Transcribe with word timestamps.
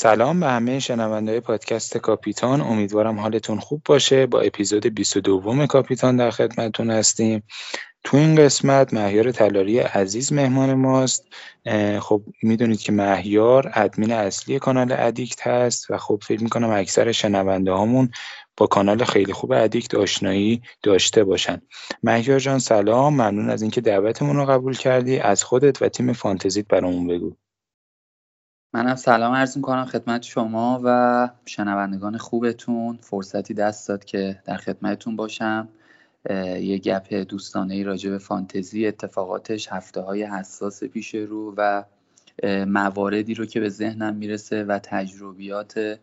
سلام 0.00 0.40
به 0.40 0.46
همه 0.46 0.78
شنونده 0.78 1.40
پادکست 1.40 1.98
کاپیتان. 1.98 2.60
امیدوارم 2.60 3.20
حالتون 3.20 3.58
خوب 3.58 3.82
باشه. 3.84 4.26
با 4.26 4.40
اپیزود 4.40 4.86
22 4.86 5.66
کاپیتان 5.66 6.16
در 6.16 6.30
خدمتتون 6.30 6.90
هستیم. 6.90 7.42
تو 8.04 8.16
این 8.16 8.34
قسمت 8.34 8.94
مهیار 8.94 9.32
تلاری 9.32 9.78
عزیز 9.78 10.32
مهمان 10.32 10.74
ماست. 10.74 11.26
خب 12.00 12.22
می‌دونید 12.42 12.80
که 12.80 12.92
مهیار 12.92 13.72
ادمین 13.74 14.12
اصلی 14.12 14.58
کانال 14.58 14.94
ادیکت 14.98 15.46
هست 15.46 15.90
و 15.90 15.98
خب 15.98 16.22
فکر 16.22 16.42
می‌کنم 16.42 16.70
اکثر 16.70 17.12
شنونده 17.12 17.72
هامون 17.72 18.10
با 18.56 18.66
کانال 18.66 19.04
خیلی 19.04 19.32
خوب 19.32 19.52
ادیکت 19.52 19.94
آشنایی 19.94 20.62
داشته 20.82 21.24
باشن. 21.24 21.60
مهیار 22.02 22.38
جان 22.38 22.58
سلام. 22.58 23.12
ممنون 23.14 23.50
از 23.50 23.62
اینکه 23.62 23.80
دعوتمون 23.80 24.36
رو 24.36 24.46
قبول 24.46 24.76
کردی. 24.76 25.18
از 25.18 25.44
خودت 25.44 25.82
و 25.82 25.88
تیم 25.88 26.12
فانتزیت 26.12 26.66
برامون 26.68 27.06
بگو. 27.06 27.36
منم 28.72 28.96
سلام 28.96 29.34
عرض 29.34 29.56
می‌کنم 29.56 29.84
خدمت 29.84 30.22
شما 30.22 30.80
و 30.84 31.28
شنوندگان 31.44 32.16
خوبتون. 32.16 32.98
فرصتی 33.02 33.54
دست 33.54 33.88
داد 33.88 34.04
که 34.04 34.42
در 34.44 34.56
خدمتتون 34.56 35.16
باشم. 35.16 35.68
یه 36.60 36.78
گپ 36.78 37.14
دوستانه 37.14 37.74
ای 37.74 37.84
راجع 37.84 38.10
به 38.10 38.18
فانتزی 38.18 38.86
اتفاقاتش 38.86 39.68
هفته 39.68 40.00
های 40.00 40.22
حساس 40.22 40.84
پیش 40.84 41.14
رو 41.14 41.54
و 41.56 41.84
مواردی 42.66 43.34
رو 43.34 43.46
که 43.46 43.60
به 43.60 43.68
ذهنم 43.68 44.14
می‌رسه 44.14 44.64
و 44.64 44.78
تجربیات 44.82 46.00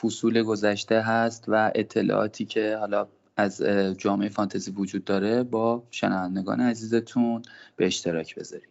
فصول 0.00 0.42
گذشته 0.42 1.00
هست 1.00 1.44
و 1.48 1.72
اطلاعاتی 1.74 2.44
که 2.44 2.76
حالا 2.76 3.08
از 3.36 3.62
جامعه 3.98 4.28
فانتزی 4.28 4.70
وجود 4.70 5.04
داره 5.04 5.42
با 5.42 5.82
شنوندگان 5.90 6.60
عزیزتون 6.60 7.42
به 7.76 7.86
اشتراک 7.86 8.34
بذاریم. 8.34 8.68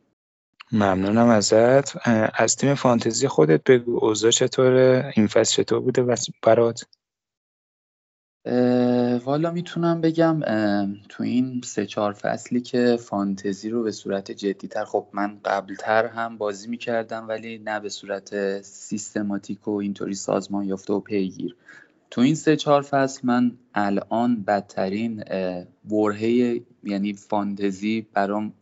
ممنونم 0.72 1.28
ازت. 1.28 2.08
از 2.34 2.56
تیم 2.56 2.74
فانتزی 2.74 3.28
خودت 3.28 3.64
بگو 3.64 4.06
اوضاع 4.06 4.32
چطوره؟ 4.32 5.14
این 5.16 5.28
فصل 5.28 5.64
چطور 5.64 5.80
بوده 5.80 6.16
برات؟ 6.44 6.86
والا 9.26 9.52
می‌تونم 9.52 10.02
بگم 10.02 10.40
تو 11.10 11.24
این 11.24 11.62
سه 11.64 11.86
چهار 11.86 12.14
فصلی 12.14 12.62
که 12.62 12.98
فانتزی 13.02 13.70
رو 13.70 13.84
به 13.84 13.92
صورت 13.92 14.32
جدیتر 14.32 14.86
خب 14.86 15.08
من 15.14 15.40
قبلتر 15.46 16.06
هم 16.06 16.38
بازی 16.38 16.68
می‌کردم 16.68 17.28
ولی 17.28 17.58
نه 17.58 17.80
به 17.80 17.90
صورت 17.90 18.62
سیستماتیک 18.62 19.68
و 19.68 19.72
اینطوری 19.72 20.14
سازمان 20.14 20.66
یافته 20.66 20.94
و 20.94 21.00
پیگیر. 21.00 21.56
تو 22.12 22.22
این 22.22 22.36
سه 22.36 22.56
چهار 22.56 22.82
فصل 22.82 23.20
من 23.24 23.52
الان 23.74 24.44
بدترین 24.44 25.24
برهه 25.84 26.62
یعنی 26.84 27.14
فانتزی 27.14 28.08
برام 28.14 28.54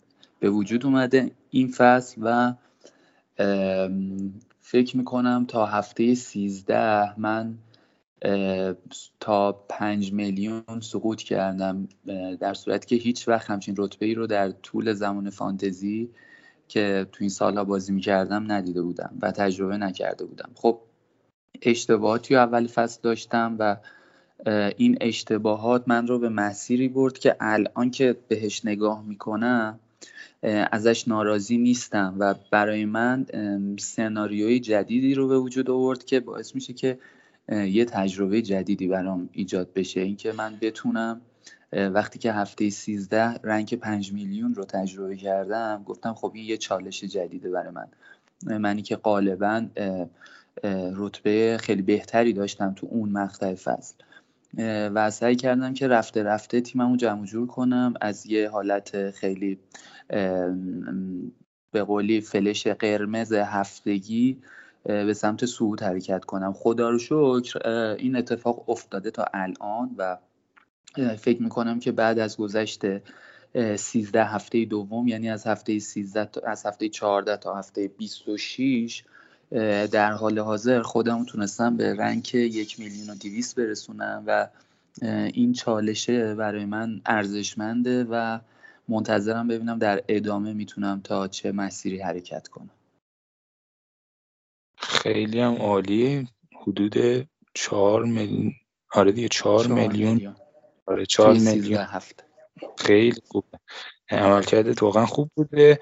به 0.44 0.50
وجود 0.50 0.86
اومده 0.86 1.32
این 1.50 1.68
فصل 1.68 2.22
و 2.24 2.54
فکر 4.62 4.98
می‌کنم 4.98 5.46
تا 5.48 5.66
هفته 5.66 6.16
سیزده 6.16 7.20
من 7.20 7.58
تا 9.20 9.52
پنج 9.70 10.14
میلیون 10.14 10.64
سقوط 10.82 11.22
کردم 11.22 11.88
در 12.40 12.53
صورتی 12.53 12.88
که 12.88 13.03
هیچ 13.03 13.28
وقت 13.28 13.50
همچین 13.50 13.76
رتبه 13.78 14.06
ای 14.06 14.14
رو 14.14 14.28
در 14.28 14.52
طول 14.52 14.94
زمان 14.94 15.30
فانتزی 15.30 16.09
که 16.68 17.08
تو 17.12 17.18
این 17.20 17.30
سالها 17.30 17.64
بازی 17.64 17.94
می‌کردم 17.94 18.52
ندیده 18.52 18.82
بودم 18.82 19.18
و 19.22 19.32
تجربه 19.32 19.78
نکرده 19.78 20.26
بودم. 20.26 20.50
خب 20.56 20.80
اشتباهاتی 21.62 22.36
اول 22.36 22.68
فصل 22.68 23.00
داشتم 23.03 23.56
و 23.59 23.78
این 24.78 24.98
اشتباهات 25.02 25.84
من 25.88 26.08
رو 26.08 26.20
به 26.20 26.30
مسیری 26.30 26.88
برد 26.88 27.18
که 27.18 27.36
الان 27.40 27.92
که 27.92 28.18
بهش 28.28 28.66
نگاه 28.66 29.03
می‌کنم 29.03 29.80
ازش 30.72 31.08
ناراضی 31.08 31.58
نیستم 31.58 32.16
و 32.19 32.36
برای 32.52 32.86
من 32.86 33.25
سناریوی 33.80 34.59
جدیدی 34.59 35.14
رو 35.14 35.28
به 35.28 35.38
وجود 35.38 35.69
آورد 35.69 36.06
که 36.06 36.19
باعث 36.19 36.56
میشه 36.56 36.74
که 36.74 37.00
یه 37.50 37.86
تجربه 37.86 38.41
جدیدی 38.41 38.88
برام 38.88 39.30
ایجاد 39.31 39.74
بشه. 39.74 40.02
اینکه 40.02 40.31
من 40.31 40.58
بتونم 40.62 41.22
وقتی 41.72 42.19
که 42.19 42.34
هفته 42.34 42.69
13 42.69 43.24
رنگ 43.44 43.75
5 43.75 44.14
میلیون 44.14 44.56
رو 44.56 44.66
تجربه 44.66 45.16
کردم 45.16 45.84
گفتم 45.86 46.14
خب 46.14 46.31
این 46.35 46.46
یه 46.46 46.58
چالش 46.58 47.03
جدیده 47.03 47.50
برای 47.50 47.72
من. 47.72 47.88
منی 48.58 48.81
که 48.81 48.96
غالبا 48.96 49.66
رتبه 50.96 51.58
خیلی 51.62 51.81
بهتری 51.81 52.34
داشتم 52.34 52.74
تو 52.74 52.88
اون 52.91 53.09
مقطع 53.09 53.56
فصل. 53.56 53.96
و 54.58 55.12
سعی 55.12 55.36
کردم 55.36 55.74
که 55.74 55.88
رفته 55.88 56.24
رفته 56.24 56.62
تیممو 56.62 56.96
جمع 56.96 57.25
جور 57.25 57.47
کنم. 57.47 57.94
از 58.02 58.25
یه 58.25 58.50
حالت 58.50 59.12
خیلی 59.12 59.59
به 61.72 61.84
قولی 61.84 62.22
فلش 62.22 62.68
قرمز 62.68 63.34
هفتگی 63.34 64.38
به 64.84 65.14
سمت 65.14 65.46
صعود 65.46 65.81
حرکت 65.81 66.25
کنم. 66.25 66.53
خدا 66.53 66.90
رو 66.90 67.00
شکر 67.00 67.68
این 68.00 68.16
اتفاق 68.16 68.69
افتاده 68.69 69.12
تا 69.12 69.25
الان 69.34 69.96
و 69.97 70.18
فکر 71.18 71.41
می‌کنم 71.41 71.80
که 71.80 71.91
بعد 71.91 72.20
از 72.20 72.38
گذشت 72.38 72.81
13 73.75 74.24
هفته 74.24 74.66
دوم 74.66 75.08
یعنی 75.08 75.30
از 75.30 75.47
هفته 75.47 75.80
13 75.80 76.30
از 76.47 76.66
هفته 76.66 76.90
14 76.90 77.38
تا 77.38 77.56
هفته 77.56 77.88
26 77.88 79.03
در 79.91 80.12
حال 80.12 80.40
حاضر 80.40 80.81
خودم 80.81 81.25
تونستم 81.25 81.78
به 81.78 81.96
رنگ 81.96 82.36
یک 82.36 82.80
میلیون 82.80 83.09
و 83.09 83.16
دیویس 83.16 83.53
برسونم 83.53 84.24
و 84.28 84.47
این 85.34 85.53
چالشه 85.53 86.36
برای 86.36 86.66
من 86.66 87.02
ارزشمنده 87.06 88.03
و 88.03 88.40
منتظرم 88.88 89.47
ببینم 89.47 89.80
در 89.80 90.03
ادامه 90.08 90.53
می‌تونم 90.53 91.02
تا 91.03 91.28
چه 91.28 91.52
مسیری 91.52 92.00
حرکت 92.00 92.47
کنم. 92.47 92.69
خیلی 94.78 95.40
هم 95.40 95.53
عالی. 95.53 96.28
حدود 96.62 97.28
چهار 97.53 98.06
میلیون. 98.06 98.53
آره 98.91 99.12
دیگه 99.12 99.28
چهار 99.28 99.68
میلیون. 99.68 100.35
آره 100.85 101.06
چهار 101.06 101.34
میلیون. 101.34 101.81
هفت. 101.81 102.24
خیلی 102.78 103.22
خوبه 103.28 103.59
عملکردت 104.09 104.84
واقعا 104.84 105.06
خوب 105.06 105.31
بوده. 105.35 105.80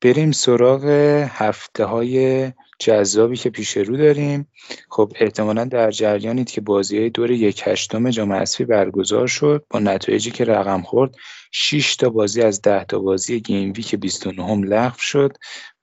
بریم 0.00 0.32
سراغ 0.32 0.84
هفته 1.28 1.84
های 1.84 2.52
جذابی 2.84 3.36
که 3.36 3.50
پیش 3.50 3.76
رو 3.76 3.96
داریم. 3.96 4.48
خب 4.90 5.12
احتمالا 5.20 5.64
در 5.64 5.90
جریانید 5.90 6.50
که 6.50 6.60
بازی 6.60 6.98
های 6.98 7.10
دور 7.10 7.30
یک 7.30 7.62
هشتم 7.66 8.10
جام 8.10 8.32
حذفی 8.32 8.64
برگزار 8.64 9.26
شد 9.26 9.64
با 9.70 9.78
نتایجی 9.78 10.30
که 10.30 10.44
رقم 10.44 10.82
خورد 10.82 11.14
6 11.52 11.96
تا 11.96 12.10
بازی 12.10 12.42
از 12.42 12.62
10 12.62 12.84
تا 12.84 12.98
بازی 12.98 13.40
گیم 13.40 13.72
ویک 13.76 13.94
29 13.94 14.46
هم 14.46 14.62
لغو 14.62 14.98
شد 14.98 15.36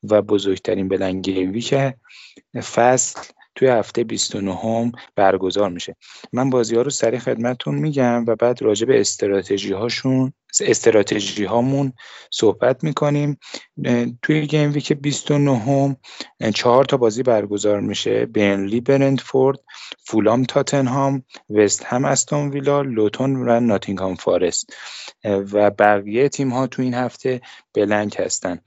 و 0.04 0.22
بزرگترین 0.22 0.88
بلنگ 0.88 1.24
گیم 1.24 1.52
ویک 1.52 1.76
فصل 2.74 3.22
توی 3.56 3.68
هفته 3.68 4.04
29 4.04 4.56
هم 4.56 4.92
برگزار 5.16 5.70
میشه. 5.70 5.96
من 6.34 6.50
بازی 6.50 6.76
ها 6.76 6.82
رو 6.82 6.90
سریع 6.90 7.20
خدمتتون 7.20 7.76
میگم 7.76 8.26
و 8.28 8.36
بعد 8.36 8.62
راجع 8.62 8.86
به 8.86 9.02
استراتژی 9.02 9.74
هاشون 9.74 10.34
استراتژی 10.62 11.46
هامون 11.46 11.94
صحبت 12.32 12.84
می‌کنیم. 12.84 13.40
توی 14.22 14.48
گیم 14.48 14.72
ویک 14.72 14.94
29 14.94 15.58
هم 15.58 15.98
چهار 16.54 16.86
تا 16.86 16.98
بازی 16.98 17.24
برگزار 17.24 17.80
میشه. 17.80 18.26
بینلی 18.26 18.82
برنتفورد 18.82 19.60
فولام 20.06 20.44
تاتنهام 20.44 21.24
وست 21.50 21.84
هم 21.84 22.06
استون 22.06 22.50
ویلا 22.50 22.82
لوتون 22.82 23.50
و 23.50 23.60
ناتینگهام 23.60 24.16
فارست. 24.16 24.74
و 25.24 25.72
بقیه 25.72 26.30
تیم 26.30 26.50
ها 26.50 26.68
تو 26.68 26.82
این 26.82 26.94
هفته 26.94 27.42
بلنک 27.74 28.16
هستن. 28.20 28.60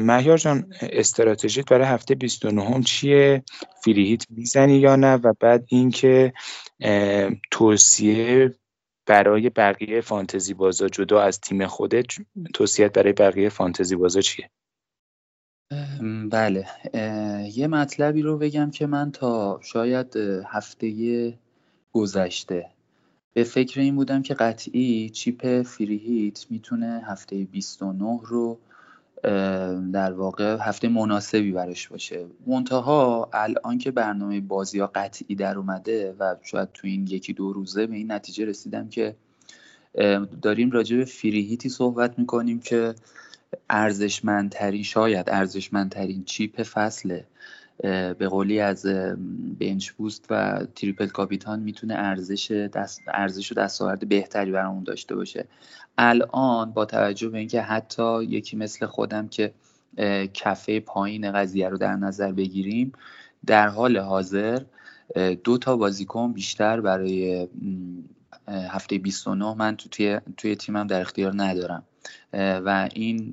مهیار 0.00 0.38
جان 0.38 0.72
استراتژیت 0.80 1.70
برای 1.70 1.86
هفته 1.86 2.14
29 2.14 2.64
هم 2.64 2.82
چیه؟ 2.82 3.42
فریهیت 3.84 4.24
می‌زنی 4.30 4.78
یا 4.78 4.96
نه؟ 4.96 5.14
و 5.14 5.32
بعد 5.40 5.64
اینکه 5.68 6.32
توصیه 7.50 8.54
برای 9.06 9.50
بقیه 9.50 10.00
فانتزی 10.00 10.54
بازا 10.54 10.88
جدا 10.88 11.20
از 11.20 11.40
تیم 11.40 11.66
خودت 11.66 12.06
توصیت 12.54 12.92
برای 12.92 13.12
بقیه 13.12 13.48
فانتزی 13.48 13.96
بازا 13.96 14.20
چیه؟ 14.20 14.50
بله. 16.30 16.66
یه 17.54 17.66
مطلبی 17.66 18.22
رو 18.22 18.38
بگم 18.38 18.70
که 18.70 18.86
من 18.86 19.12
تا 19.12 19.60
شاید 19.62 20.16
هفته 20.46 21.38
گذشته 21.92 22.70
به 23.32 23.44
فکر 23.44 23.80
این 23.80 23.96
بودم 23.96 24.22
که 24.22 24.34
قطعی 24.34 25.10
چیپ 25.10 25.62
فریهیت 25.62 26.46
می‌تونه 26.50 27.02
هفته 27.06 27.44
29 27.44 28.20
رو 28.22 28.58
در 29.92 30.12
واقع 30.12 30.56
هفته 30.60 30.88
مناسبی 30.88 31.52
براش 31.52 31.88
باشه. 31.88 32.26
منتها 32.46 33.30
الان 33.32 33.78
که 33.78 33.90
برنامه 33.90 34.40
بازی 34.40 34.78
ها 34.78 34.90
قطعی 34.94 35.34
در 35.34 35.58
اومده 35.58 36.14
و 36.18 36.36
شاید 36.42 36.68
تو 36.74 36.86
این 36.86 37.06
یکی 37.06 37.32
دو 37.32 37.52
روزه 37.52 37.86
به 37.86 37.96
این 37.96 38.12
نتیجه 38.12 38.44
رسیدم 38.44 38.88
که 38.88 39.16
داریم 40.42 40.70
راجع 40.70 40.96
به 40.96 41.04
فریهیتی 41.04 41.68
صحبت 41.68 42.18
می‌کنیم 42.18 42.60
که 42.60 42.94
ارزشمندترین 43.70 44.82
شاید 44.82 45.30
ارزشمندترین 45.30 46.24
چیپ 46.24 46.62
فصله. 46.62 47.24
به 48.18 48.28
قولی 48.30 48.60
از 48.60 48.86
بنچ 49.58 49.90
بوست 49.90 50.26
و 50.30 50.66
تریپل 50.74 51.06
کاپیتان 51.06 51.60
می‌تونه 51.60 51.94
ارزش 51.94 52.50
دست 52.50 53.00
ارزش 53.08 53.52
و 53.52 53.54
دستاورد 53.54 54.08
بهتری 54.08 54.50
برامون 54.50 54.84
داشته 54.84 55.14
باشه. 55.14 55.44
الان 55.98 56.72
با 56.72 56.84
توجه 56.84 57.28
به 57.28 57.38
اینکه 57.38 57.62
حتی 57.62 58.24
یکی 58.24 58.56
مثل 58.56 58.86
خودم 58.86 59.28
که 59.28 59.54
کفه 60.34 60.80
پایین 60.80 61.32
قضیه 61.32 61.68
رو 61.68 61.78
در 61.78 61.96
نظر 61.96 62.32
بگیریم 62.32 62.92
در 63.46 63.68
حال 63.68 63.98
حاضر 63.98 64.62
دو 65.44 65.58
تا 65.58 65.76
بازیکن 65.76 66.32
بیشتر 66.32 66.80
برای 66.80 67.48
هفته 68.48 68.98
29 68.98 69.54
من 69.54 69.76
تو 69.76 69.88
توی, 69.88 70.20
توی 70.36 70.56
تیمم 70.56 70.86
در 70.86 71.00
اختیار 71.00 71.32
ندارم. 71.36 71.82
و 72.32 72.88
این 72.94 73.32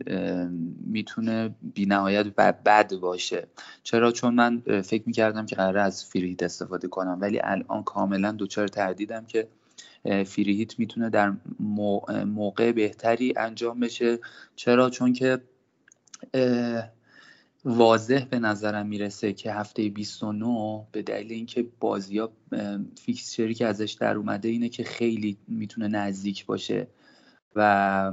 می‌تونه 0.85 1.55
بی 1.73 1.85
نهایت 1.85 2.25
بد 2.35 2.95
باشه. 2.95 3.47
چرا؟ 3.83 4.11
چون 4.11 4.33
من 4.33 4.59
فکر 4.81 5.03
می‌کردم 5.05 5.45
که 5.45 5.55
قراره 5.55 5.81
از 5.81 6.05
فریهیت 6.05 6.43
استفاده 6.43 6.87
کنم 6.87 7.17
ولی 7.21 7.39
الان 7.43 7.83
کاملا 7.83 8.31
دوچار 8.31 8.67
تردیدم 8.67 9.25
که 9.25 9.47
فریهیت 10.25 10.79
می‌تونه 10.79 11.09
در 11.09 11.33
موقع 12.25 12.71
بهتری 12.71 13.33
انجام 13.37 13.79
بشه. 13.79 14.19
چرا؟ 14.55 14.89
چون 14.89 15.13
که 15.13 15.41
واضح 17.65 18.25
به 18.25 18.39
نظرم 18.39 18.87
می‌رسه 18.87 19.33
که 19.33 19.53
هفته 19.53 19.89
29 19.89 20.85
به 20.91 21.01
دلیل 21.01 21.31
اینکه 21.31 21.65
بازی 21.79 22.17
ها 22.17 22.31
فیکسچری 23.05 23.53
که 23.53 23.67
ازش 23.67 23.91
در 23.91 24.17
اومده 24.17 24.49
اینه 24.49 24.69
که 24.69 24.83
خیلی 24.83 25.37
می‌تونه 25.47 25.87
نزدیک 25.87 26.45
باشه. 26.45 26.87
و 27.55 28.11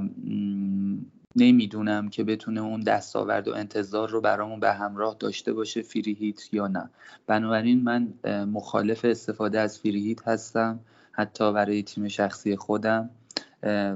نمی‌دونم 1.35 2.09
که 2.09 2.23
بتونه 2.23 2.61
اون 2.61 2.79
دستاورد 2.79 3.47
و 3.47 3.53
انتظار 3.55 4.09
رو 4.09 4.21
برامون 4.21 4.59
به 4.59 4.73
همراه 4.73 5.15
داشته 5.19 5.53
باشه 5.53 5.81
فریهیت 5.81 6.53
یا 6.53 6.67
نه. 6.67 6.89
بنابراین 7.27 7.83
من 7.83 8.13
مخالف 8.45 9.05
استفاده 9.05 9.59
از 9.59 9.79
فریهیت 9.79 10.27
هستم 10.27 10.79
حتی 11.11 11.53
برای 11.53 11.83
تیم 11.83 12.07
شخصی 12.07 12.55
خودم 12.55 13.09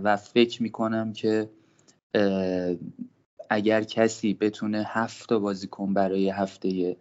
و 0.03 0.17
فکر 0.17 0.63
می‌کنم 0.63 1.13
که 1.13 1.49
اگر 3.49 3.83
کسی 3.83 4.33
بتونه 4.33 4.83
هفت 4.87 5.29
تا 5.29 5.39
بازیکن 5.39 5.93
برای 5.93 6.29
هفته 6.29 6.97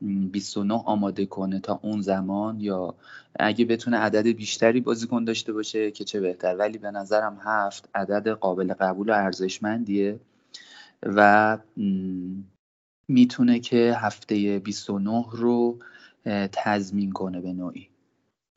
29 0.00 0.74
آماده 0.74 1.26
کنه 1.26 1.60
تا 1.60 1.80
اون 1.82 2.00
زمان 2.00 2.60
یا 2.60 2.94
اگه 3.38 3.64
بتونه 3.64 3.96
عدد 3.96 4.26
بیشتری 4.26 4.80
بازیکن 4.80 5.24
داشته 5.24 5.52
باشه 5.52 5.90
که 5.90 6.04
چه 6.04 6.20
بهتر. 6.20 6.56
ولی 6.56 6.78
به 6.78 6.90
نظرم 6.90 7.38
هفت 7.44 7.88
عدد 7.94 8.28
قابل 8.28 8.72
قبول 8.72 9.10
و 9.10 9.12
ارزشمندیه 9.12 10.20
و 11.02 11.58
می‌تونه 13.08 13.60
که 13.60 13.94
هفته 13.96 14.58
29 14.58 15.24
رو 15.30 15.78
تضمین 16.52 17.12
کنه 17.12 17.40
به 17.40 17.52
نوعی. 17.52 17.88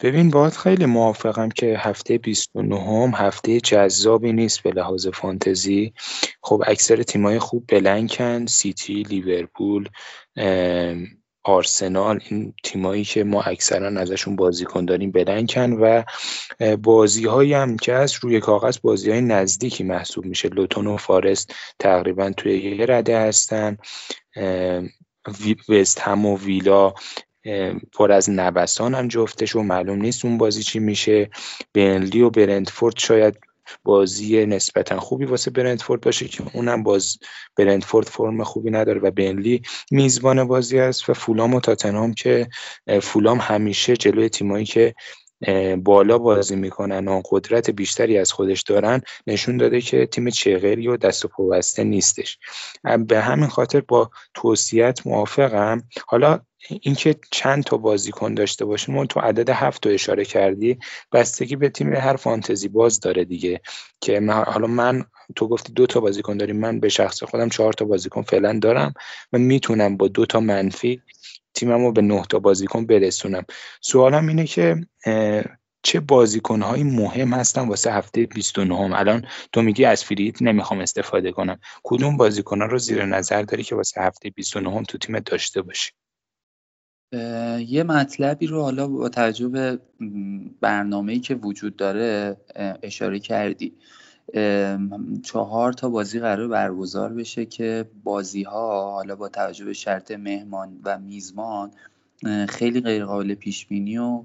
ببین 0.03 0.30
باید 0.30 0.53
خیلی 0.53 0.86
موافقم 0.86 1.50
که 1.50 1.75
هفته 1.77 2.18
29 2.18 2.75
هم 2.75 3.12
هفته 3.15 3.59
جذابی 3.59 4.33
نیست 4.33 4.63
به 4.63 4.71
لحاظ 4.71 5.07
فانتزی. 5.07 5.94
خب 6.41 6.63
اکثر 6.68 7.03
تیمای 7.03 7.39
خوب 7.39 7.63
بلنکن 7.68 8.45
سیتی 8.45 9.03
لیورپول 9.03 9.89
آرسنال 11.44 12.19
این 12.30 12.53
تیمایی 12.63 13.03
که 13.03 13.24
ما 13.24 13.41
اکثرا 13.41 13.88
ازشون 13.88 14.36
بازیکن 14.36 14.86
داریم 14.86 15.12
بلنکن 15.12 15.71
و 15.74 16.03
بازی 16.75 17.25
هایی 17.25 17.53
هم 17.53 17.77
که 17.77 17.94
از 17.94 18.15
روی 18.21 18.39
کاغذ 18.39 18.77
بازی 18.77 19.12
های 19.12 19.21
نزدیکی 19.21 19.83
محسوب 19.83 20.25
میشه. 20.25 20.50
لوتون 20.50 20.88
و 20.88 20.97
فارست 20.97 21.53
تقریبا 21.80 22.31
توی 22.38 22.57
یه 22.57 22.86
رده 22.86 23.19
هستن. 23.19 23.77
وست 25.69 26.00
هم 26.00 26.25
و 26.25 26.38
ویلا 26.38 26.94
پر 27.94 28.12
از 28.12 28.30
نوسان 28.30 28.95
هم 28.95 29.07
جفتش 29.07 29.56
و 29.56 29.62
معلوم 29.62 30.01
نیست 30.01 30.25
اون 30.25 30.38
بازی 30.38 30.63
چی 30.63 30.80
میشه. 30.80 31.30
بنلی 31.74 32.21
و 32.21 32.30
برندفورد 32.30 32.97
شاید 32.97 33.39
بازی 33.83 34.45
نسبتا 34.45 35.00
خوبی 35.00 35.25
واسه 35.25 35.51
برندفورد 35.51 36.01
باشه 36.01 36.27
که 36.27 36.44
اونم 36.54 36.83
باز 36.83 37.18
برندفورد 37.56 38.07
فرم 38.07 38.44
خوبی 38.44 38.71
نداره 38.71 39.00
و 39.00 39.12
بنلی 39.12 39.62
میزبان 39.92 40.44
بازی 40.44 40.80
است 40.80 41.10
و 41.10 41.13
فولام 41.13 41.54
و 41.54 41.60
تاتنهام 41.60 42.13
که 42.13 42.50
فولام 43.01 43.38
همیشه 43.38 43.98
جلوی 43.98 44.30
تیمایی 44.30 44.66
که 44.66 44.95
بالا 45.83 46.18
بازی 46.18 46.56
می‌کنن 46.56 47.07
و 47.07 47.21
قدرت 47.31 47.69
بیشتری 47.69 48.18
از 48.18 48.31
خودش 48.31 48.62
دارن 48.62 49.01
نشون 49.27 49.57
داده 49.57 49.81
که 49.81 50.06
تیم 50.06 50.30
چغری 50.30 50.88
و 50.88 50.97
دست 50.97 51.25
و 51.25 51.27
پوسته 51.27 51.83
نیستش. 51.83 52.38
به 53.07 53.21
همین 53.21 53.47
خاطر 53.47 53.81
با 53.81 54.12
توصیت 54.33 55.07
موافقم. 55.07 55.83
حالا 56.07 56.39
اینکه 56.81 57.15
چند 57.31 57.63
تا 57.63 57.77
بازیکن 57.77 58.33
داشته 58.33 58.65
باشیم 58.65 58.97
اون 58.97 59.07
تو 59.07 59.19
عدد 59.19 59.50
هفت 59.50 59.86
رو 59.86 59.94
اشاره 59.94 60.25
کردی 60.25 60.80
بستگی 61.12 61.56
به 61.56 61.69
تیم 61.69 61.94
هر 61.94 62.15
فانتزی 62.15 62.68
باز 62.68 63.00
داره 63.00 63.25
دیگه. 63.25 63.62
که 64.01 64.21
حالا 64.47 64.68
من 64.68 65.06
تو 65.36 65.47
گفتی 65.47 65.74
دو 65.74 65.86
تا 65.86 66.00
بازیکن 66.00 66.38
داریم 66.38 66.59
من 66.59 66.80
به 66.80 66.89
شخص 66.89 67.24
خودم 67.24 67.50
چهار 67.50 67.74
تا 67.74 67.86
بازیکن 67.86 68.21
فعلا 68.21 68.59
دارم 68.62 68.94
و 69.33 69.38
می‌تونم 69.38 69.97
با 69.97 70.07
دو 70.07 70.25
تا 70.25 70.39
منفی 70.39 71.01
تیمم 71.60 71.86
رو 71.86 71.92
به 71.92 72.02
نه 72.02 72.24
تا 72.30 72.40
بازیکن 72.40 72.86
برسونم. 72.86 73.44
سوالم 73.82 74.28
اینه 74.28 74.46
که 74.46 74.76
چه 75.84 76.00
بازیکنهایی 76.00 76.84
مهم 76.84 77.34
هستن 77.34 77.68
واسه 77.68 77.94
هفته 77.94 78.26
29 78.26 78.78
هم 78.78 78.94
الان 78.94 79.26
تو 79.52 79.62
میگی 79.62 79.86
از 79.86 80.04
فریت 80.04 80.42
نمی‌خوام 80.42 80.80
استفاده 80.80 81.32
کنم. 81.32 81.60
کدوم 81.84 82.18
بازیکنها 82.18 82.68
رو 82.68 82.78
زیر 82.78 83.06
نظر 83.06 83.42
داری 83.42 83.64
که 83.64 83.76
واسه 83.76 84.02
هفته 84.02 84.30
29 84.30 84.72
هم 84.72 84.84
تو 84.84 84.98
تیم 84.98 85.20
داشته 85.20 85.62
باشی؟ 85.62 85.92
یه 87.68 87.84
مطلبی 87.84 88.48
رو 88.48 88.62
حالا 88.62 88.88
با 88.88 89.10
توجه 89.10 89.48
به 89.48 89.80
برنامه‌ای 90.62 91.20
که 91.20 91.36
وجود 91.36 91.76
داره 91.76 92.38
اشاره 92.84 93.20
کردی. 93.20 93.74
چهار 95.24 95.74
تا 95.74 95.89
بازی 95.89 96.19
قرار 96.19 96.48
برگزار 96.48 97.13
بشه 97.13 97.45
که 97.45 97.86
بازی 98.03 98.43
ها 98.43 98.91
حالا 98.91 99.15
با 99.15 99.29
توجه 99.29 99.65
به 99.65 99.74
شرط 99.74 100.12
مهمان 100.12 100.79
و 100.83 101.00
میزبان 101.00 101.71
خیلی 102.50 102.81
غیر 102.81 103.05
قابل 103.05 103.33
پیش 103.33 103.65
بینی 103.65 103.98
و 103.98 104.24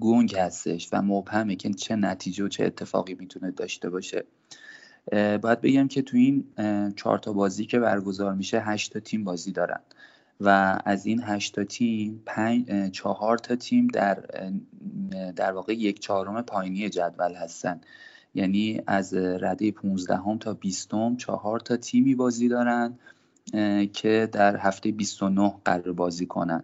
گنگ 0.00 0.36
هستش 0.36 0.88
و 0.92 1.02
مبهمه 1.02 1.56
که 1.56 1.70
چه 1.70 1.96
نتیجه 1.96 2.44
و 2.44 2.48
چه 2.48 2.64
اتفاقی 2.64 3.14
می‌تونه 3.14 3.50
داشته 3.50 3.90
باشه. 3.90 4.24
باید 5.12 5.60
بگم 5.60 5.88
که 5.88 6.02
تو 6.02 6.16
این 6.16 6.44
چهار 6.96 7.18
تا 7.18 7.32
بازی 7.32 7.66
که 7.66 7.78
برگزار 7.78 8.34
میشه 8.34 8.60
هشت 8.60 8.92
تا 8.92 9.00
تیم 9.00 9.24
بازی 9.24 9.52
دارن 9.52 9.80
و 10.40 10.78
از 10.84 11.06
این 11.06 11.22
هشتا 11.22 11.64
تیم 11.64 12.22
پنج، 12.26 12.90
چهار 12.90 13.38
تا 13.38 13.56
تیم 13.56 13.86
در 13.86 14.24
در 15.36 15.52
واقع 15.52 15.72
یک 15.72 16.00
چهارم 16.00 16.42
پایینی 16.42 16.88
جدول 16.88 17.34
هستن. 17.34 17.80
یعنی 18.34 18.80
از 18.86 19.14
رده 19.14 19.70
15 19.70 20.16
هم 20.16 20.38
تا 20.38 20.54
20 20.54 20.94
هم 20.94 21.16
چهار 21.16 21.60
تا 21.60 21.76
تیمی 21.76 22.14
بازی 22.14 22.48
دارن 22.48 22.98
که 23.92 24.28
در 24.32 24.56
هفته 24.56 24.92
29 24.92 25.54
قرار 25.64 25.92
بازی 25.92 26.26
کنن. 26.26 26.62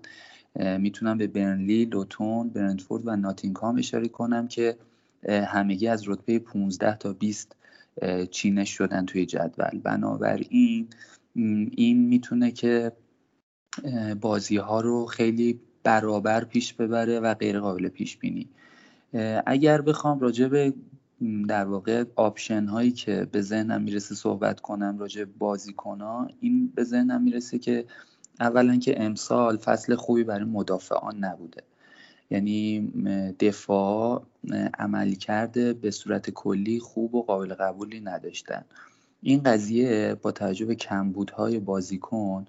می‌تونم 0.78 1.18
به 1.18 1.26
برنلی، 1.26 1.84
لوتون، 1.84 2.48
برنتفورد 2.48 3.02
و 3.06 3.16
ناتینگهام 3.16 3.78
اشاره 3.78 4.08
کنم 4.08 4.48
که 4.48 4.76
همگی 5.28 5.88
از 5.88 6.08
رتبه 6.08 6.38
15 6.38 6.96
تا 6.96 7.12
20 7.12 7.56
چینش 8.30 8.70
شدن 8.70 9.06
توی 9.06 9.26
جدول. 9.26 9.80
بنابراین 9.82 10.88
این 11.76 12.08
می‌تونه 12.08 12.50
که 12.50 12.92
بازی 14.20 14.56
ها 14.56 14.80
رو 14.80 15.06
خیلی 15.06 15.60
برابر 15.82 16.44
پیش 16.44 16.74
ببره 16.74 17.20
و 17.20 17.34
غیر 17.34 17.60
قابل 17.60 17.88
پیش 17.88 18.16
بینی. 18.16 18.48
اگر 19.46 19.80
بخوام 19.80 20.20
راجع 20.20 20.48
به 20.48 20.72
در 21.48 21.64
واقع 21.64 22.04
آپشن 22.16 22.64
هایی 22.64 22.90
که 22.92 23.28
به 23.32 23.42
ذهنم 23.42 23.82
می‌رسه 23.82 24.14
صحبت 24.14 24.60
کنم 24.60 24.98
راجع 24.98 25.24
بازیکن 25.24 26.00
ها 26.00 26.28
این 26.40 26.72
به 26.74 26.84
ذهنم 26.84 27.22
می‌رسه 27.22 27.58
که 27.58 27.84
اولا 28.40 28.76
که 28.76 29.02
امسال 29.02 29.56
فصل 29.56 29.94
خوبی 29.94 30.24
برای 30.24 30.44
مدافعان 30.44 31.24
نبوده. 31.24 31.62
یعنی 32.30 32.92
دفاع 33.40 34.22
عملی 34.78 35.16
کرده 35.16 35.72
به 35.72 35.90
صورت 35.90 36.30
کلی 36.30 36.80
خوب 36.80 37.14
و 37.14 37.22
قابل 37.22 37.54
قبولی 37.54 38.00
نداشتن. 38.00 38.64
این 39.22 39.42
قضیه 39.42 40.16
با 40.22 40.32
توجه 40.32 40.66
به 40.66 40.74
کمبودهای 40.74 41.58
بازیکن 41.58 42.46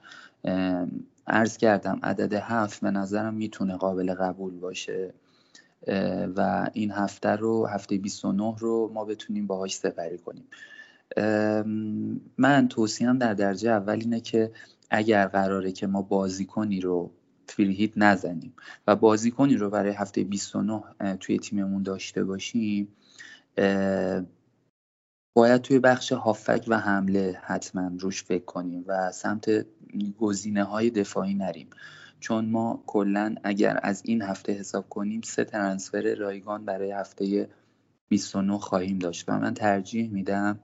عرض 1.27 1.57
کردم 1.57 1.99
عدد 2.03 2.33
هفت 2.33 2.81
به 2.81 2.91
نظرم 2.91 3.33
می‌تونه 3.33 3.75
قابل 3.77 4.13
قبول 4.13 4.53
باشه. 4.53 5.13
و 6.35 6.69
این 6.73 6.91
هفته 6.91 7.29
رو 7.29 7.65
هفته 7.65 7.97
29 7.97 8.55
رو 8.59 8.91
ما 8.93 9.05
بتونیم 9.05 9.47
باهاش 9.47 9.75
سپری 9.75 10.17
کنیم. 10.17 10.47
من 12.37 12.67
توصیم 12.67 13.17
در 13.17 13.33
درجه 13.33 13.69
اول 13.69 13.99
اینه 13.99 14.19
که 14.19 14.51
اگر 14.89 15.27
قراره 15.27 15.71
که 15.71 15.87
ما 15.87 16.01
بازیکنی 16.01 16.81
رو 16.81 17.11
فریهیت 17.47 17.91
نزنیم 17.95 18.53
و 18.87 18.95
بازیکنی 18.95 19.57
رو 19.57 19.69
برای 19.69 19.93
هفته 19.93 20.23
29 20.23 20.83
توی 21.19 21.39
تیممون 21.39 21.83
داشته 21.83 22.23
باشیم 22.23 22.87
باید 25.35 25.61
توی 25.61 25.79
بخش 25.79 26.11
هافک 26.11 26.65
و 26.67 26.79
حمله 26.79 27.39
حتما 27.43 27.91
روش 27.99 28.23
فکر 28.23 28.45
کنیم 28.45 28.83
و 28.87 29.11
سمت 29.11 29.65
گزینه 30.19 30.63
های 30.63 30.89
دفاعی 30.89 31.33
نریم. 31.33 31.69
چون 32.25 32.45
ما 32.45 32.83
کلا 32.87 33.35
اگر 33.43 33.79
از 33.83 34.01
این 34.05 34.21
هفته 34.21 34.53
حساب 34.53 34.89
کنیم 34.89 35.21
سه 35.21 35.43
ترنسفر 35.43 36.15
رایگان 36.15 36.65
برای 36.65 36.91
هفته 36.91 37.49
29 38.09 38.57
خواهیم 38.57 38.99
داشت 38.99 39.29
و 39.29 39.39
من 39.39 39.53
ترجیح 39.53 40.09
میدم 40.09 40.59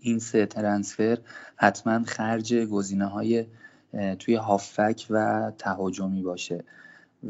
این 0.00 0.18
سه 0.18 0.46
ترنسفر 0.46 1.18
حتما 1.56 2.04
خرج 2.04 2.54
گزینه 2.54 3.06
های 3.06 3.46
توی 4.18 4.34
هافک 4.34 5.06
و 5.10 5.52
تهاجمی 5.58 6.22
باشه. 6.22 6.64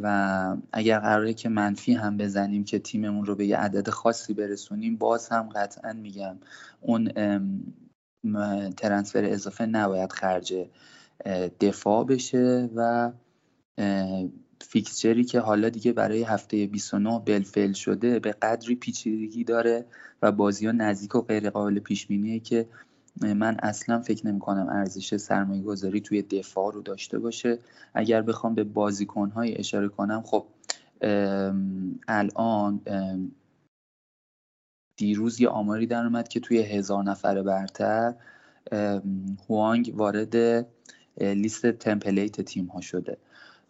و 0.03 0.57
اگر 0.73 0.99
قراره 0.99 1.35
که 1.35 1.49
منفی 1.49 1.95
هم 1.95 2.17
بزنیم 2.17 2.65
که 2.65 2.79
تیممون 2.79 3.27
رو 3.27 3.35
به 3.35 3.47
یه 3.47 3.57
عدد 3.57 3.91
خاصی 3.91 4.35
برسونیم 4.35 4.97
باز 4.97 5.29
هم 5.29 5.49
قطعا 5.49 5.93
میگم 5.93 6.37
اون 6.81 7.09
ترنسفر 8.77 9.25
اضافه 9.25 9.67
نباید 9.67 10.13
خرج 10.13 10.55
دفاع 11.61 12.05
بشه 12.05 12.71
و 12.75 13.13
فیکسچری 14.61 15.25
که 15.25 15.41
حالا 15.41 15.69
دیگه 15.69 15.93
برای 15.93 16.23
هفته 16.23 16.67
29 16.67 17.23
بلفل 17.27 17.73
شده 17.73 18.19
به 18.19 18.33
قدری 18.33 18.75
پیچیدگی 18.75 19.45
داره 19.45 19.85
و 20.23 20.33
بازی 20.33 20.67
ها 20.67 20.73
نزدیک 20.73 21.15
و 21.15 21.21
غیر 21.21 21.51
قابل 21.51 21.79
پیش 21.79 22.07
که 22.45 22.69
من 23.21 23.57
اصلا 23.63 24.01
فکر 24.01 24.27
نمی 24.27 24.41
کنم 24.41 24.69
ارزش 24.69 25.17
سرمایه 25.17 25.63
گذاری 25.63 26.01
توی 26.01 26.23
دفاع 26.23 26.73
رو 26.73 26.83
داشته 26.83 27.19
باشه. 27.19 27.59
اگر 27.95 28.23
بخوام 28.23 28.55
به 28.55 28.65
بازیکن 28.65 29.31
های 29.31 29.59
اشاره 29.59 29.89
کنم 29.89 30.23
خب 30.23 30.47
الان 32.09 32.81
دیروز 34.97 35.41
یه 35.41 35.49
آماری 35.49 35.87
در 35.87 36.05
اومد 36.05 36.29
که 36.29 36.41
توی 36.41 36.59
هزار 36.59 37.05
نفر 37.05 37.43
برتر 37.43 38.15
هوانگ 39.49 39.93
وارد 39.97 40.67
لیست 41.21 41.67
تمپلیت 41.67 42.41
تیم 42.41 42.67
ها 42.67 42.81
شده. 42.81 43.17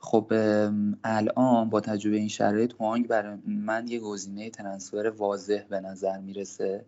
خب 0.01 0.33
الان 1.05 1.71
با 1.71 1.81
تجربه 1.81 2.17
این 2.17 2.29
شرایط 2.29 2.73
هوانگ 2.81 3.09
برای 3.09 3.39
من 3.47 3.89
یه 3.89 4.01
گزینه 4.01 4.51
ترنسفر 4.51 5.13
واضح 5.17 5.63
به 5.69 5.81
نظر 5.81 6.19
می‌رسه 6.19 6.85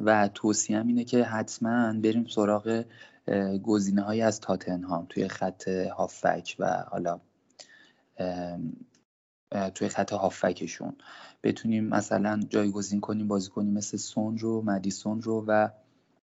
و 0.00 0.28
توصیم 0.28 0.86
اینه 0.86 1.04
که 1.04 1.24
حتما 1.24 1.92
بریم 1.92 2.26
سراغ 2.26 2.84
گزینه 3.64 4.02
های 4.02 4.22
از 4.22 4.40
تاتنهام 4.40 5.06
توی 5.08 5.28
خط 5.28 5.68
هافک 5.68 6.56
و 6.58 6.84
حالا 6.90 7.20
توی 9.74 9.88
خط 9.88 10.12
هافکشون. 10.12 10.96
بتونیم 11.42 11.84
مثلا 11.84 12.40
جایگزین 12.48 13.00
کنیم 13.00 13.28
بازی 13.28 13.50
کنیم 13.50 13.72
مثل 13.72 13.96
سون 13.96 14.38
رو 14.38 14.62
مدیسون 14.62 15.22
رو 15.22 15.44
و 15.48 15.68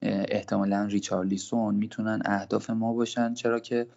احتمالا 0.02 0.86
ریچارلیسون 0.86 1.76
می‌تونن 1.76 2.22
اهداف 2.26 2.70
ما 2.70 2.94
باشن 2.94 3.34
چرا 3.34 3.60
که 3.60 3.88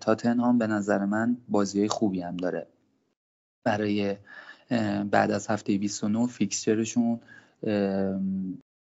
تاتنهام 0.00 0.58
به 0.58 0.66
نظر 0.66 1.04
من 1.04 1.36
بازی 1.48 1.88
خوبی 1.88 2.20
هم 2.20 2.36
داره. 2.36 2.66
برای 3.64 4.16
بعد 5.10 5.30
از 5.30 5.46
هفته 5.46 5.78
29 5.78 6.26
فیکسچرشون 6.26 7.20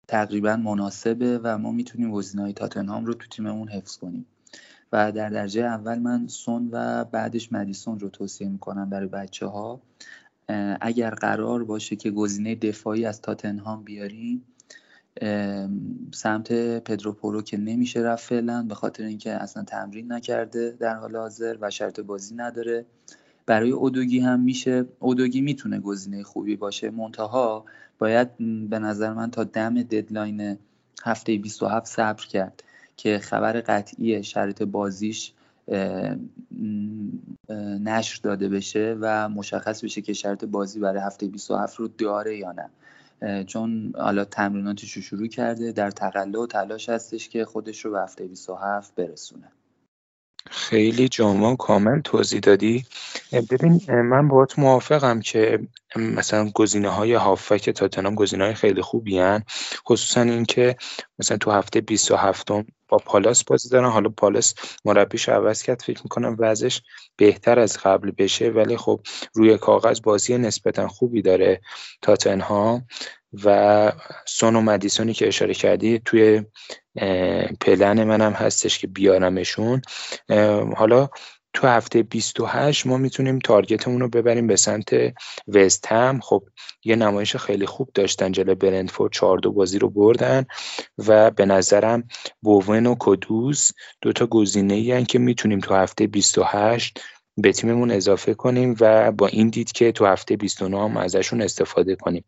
تقریبا 0.08 0.56
مناسبه 0.56 1.40
و 1.44 1.58
ما 1.58 1.72
می‌تونیم 1.72 2.22
های 2.40 2.54
تاتنهام 2.54 3.06
رو 3.06 3.14
تو 3.14 3.28
تیممون 3.28 3.68
حفظ 3.68 3.98
کنیم. 3.98 4.26
و 4.92 5.12
در 5.12 5.30
درجه 5.30 5.62
اول 5.62 6.00
من 6.00 6.28
سون 6.28 6.70
و 6.72 7.06
بعدش 7.06 7.54
مدیسون 7.54 8.00
رو 8.00 8.10
توصیه 8.10 8.50
می‌کنم 8.50 8.90
برای 8.90 9.08
بچه 9.08 9.46
ها 9.46 9.82
اگر 10.82 11.10
قرار 11.10 11.64
باشه 11.64 11.96
که 11.96 12.12
گزینه 12.12 12.56
دفاعی 12.56 13.06
از 13.06 13.22
تاتنهام 13.22 13.84
بیاریم 13.84 14.46
سمت 16.14 16.54
پدرو 16.84 17.14
پورو 17.14 17.42
که 17.42 17.58
نمیشه 17.58 18.00
رفت 18.00 18.30
فعلا 18.30 18.64
به 18.64 18.76
خاطر 18.76 19.04
اینکه 19.04 19.32
اصلا 19.32 19.64
تمرین 19.64 20.12
نکرده 20.12 20.76
در 20.80 20.96
حال 20.96 21.16
حاضر 21.16 21.58
و 21.62 21.70
شرط 21.70 22.00
بازی 22.00 22.36
نداره. 22.36 22.86
برای 23.46 23.72
اودوگی 23.72 24.20
هم 24.20 24.40
میشه. 24.40 24.86
اودوگی 25.00 25.42
می‌تونه 25.42 25.80
گزینه 25.80 26.24
خوبی 26.24 26.56
باشه. 26.56 26.90
منتها 26.90 27.66
باید 28.00 28.38
به 28.70 28.80
نظر 28.80 29.14
من 29.14 29.32
تا 29.32 29.44
دم 29.44 29.84
ددلاین 29.84 30.58
هفته 31.04 31.38
27 31.38 31.86
صبر 31.86 32.26
کرد 32.26 32.64
که 32.98 33.20
خبر 33.20 33.62
قطعی 33.62 34.24
شرط 34.24 34.64
بازیش 34.64 35.34
نشر 37.84 38.20
داده 38.24 38.50
بشه 38.50 38.98
و 39.02 39.30
مشخص 39.30 39.84
بشه 39.84 40.02
که 40.02 40.14
شرط 40.14 40.46
بازی 40.46 40.80
برای 40.80 41.02
هفته 41.02 41.28
27 41.28 41.76
رو 41.76 41.88
داره 41.88 42.38
یا 42.38 42.52
نه. 42.52 42.70
چون 43.48 43.94
حالا 43.98 44.26
تمریناتش 44.26 44.92
رو 44.94 45.02
شروع 45.02 45.28
کرده 45.28 45.72
در 45.72 45.92
تقلا 45.92 46.42
و 46.42 46.48
تلاش 46.48 46.90
هستش 46.90 47.30
که 47.30 47.46
خودش 47.46 47.86
رو 47.86 47.92
به 47.92 48.02
هفته 48.02 48.28
27 48.28 48.96
برسونه. 48.96 49.52
خیلی 50.50 51.10
جامع 51.10 51.48
و 51.48 51.56
کامل 51.56 52.02
توضیح 52.02 52.40
دادی. 52.40 52.86
ببین 53.52 54.02
من 54.02 54.28
باهات 54.28 54.60
موافقم 54.60 55.20
که 55.20 55.60
مثلا 55.96 56.50
گزینه 56.50 56.90
های 56.90 57.14
هافک 57.14 57.70
تاتنام 57.70 58.16
گزینه 58.16 58.44
های 58.44 58.54
خیلی 58.54 58.82
خوبی 58.82 59.20
هن. 59.20 59.44
خصوصا 59.88 60.22
اینکه 60.22 60.76
مثلا 61.20 61.38
تو 61.38 61.52
هفته 61.52 61.82
27 61.82 62.48
با 62.88 62.98
پالاس 62.98 63.44
بازی 63.44 63.70
دارن. 63.70 63.90
حالا 63.90 64.10
پالاس 64.10 64.54
مربیش 64.86 65.30
عوض 65.30 65.64
کرد 65.64 65.82
فکر 65.82 66.02
می‌کنم 66.04 66.36
وضعش 66.40 66.82
بهتر 67.16 67.60
از 67.60 67.78
قبل 67.78 68.12
بشه. 68.12 68.50
ولی 68.50 68.78
خب 68.78 69.00
روی 69.34 69.58
کاغذ 69.58 70.02
بازی 70.02 70.38
نسبتا 70.38 70.88
خوبی 70.88 71.22
داره 71.22 71.62
تاتنهام. 72.02 72.88
و 73.46 73.92
سون 74.26 74.56
و 74.56 74.62
مدیسونی 74.62 75.14
که 75.14 75.28
اشاره 75.28 75.54
کردی 75.54 76.02
توی 76.06 76.44
پلن 77.62 78.04
منم 78.04 78.34
هستش 78.34 78.80
که 78.80 78.88
بیارمشون. 78.88 79.82
حالا 80.78 81.10
تو 81.54 81.68
هفته 81.68 82.04
28 82.04 82.88
ما 82.88 82.98
می‌تونیم 82.98 83.40
تارگتمون 83.40 84.02
رو 84.02 84.10
ببریم 84.10 84.48
به 84.48 84.56
سمت 84.56 84.90
وست 85.48 85.88
هم. 85.92 86.20
خب 86.24 86.44
یه 86.84 86.96
نمایش 86.96 87.36
خیلی 87.36 87.66
خوب 87.66 87.90
داشتن 87.94 88.32
جلو 88.32 88.56
برندفورد. 88.56 89.14
4 89.14 89.38
دو 89.38 89.52
بازی 89.52 89.80
رو 89.80 89.90
بردن 89.90 90.46
و 91.08 91.32
به 91.32 91.46
نظرم 91.46 92.08
بوون 92.42 92.86
و 92.86 92.96
کدوس 93.00 93.72
دوتا 94.02 94.26
گزینه 94.26 94.74
ای 94.74 95.06
که 95.06 95.20
می‌تونیم 95.20 95.60
تو 95.60 95.76
هفته 95.76 96.08
28 96.08 97.02
به 97.42 97.52
تیممون 97.52 97.92
اضافه 97.92 98.34
کنیم 98.34 98.76
و 98.80 99.12
با 99.12 99.28
این 99.28 99.50
دید 99.50 99.72
که 99.72 99.92
تو 99.92 100.06
هفته 100.06 100.38
29 100.38 100.84
هم 100.84 100.98
ازشون 100.98 101.42
استفاده 101.42 101.96
کنیم. 101.96 102.24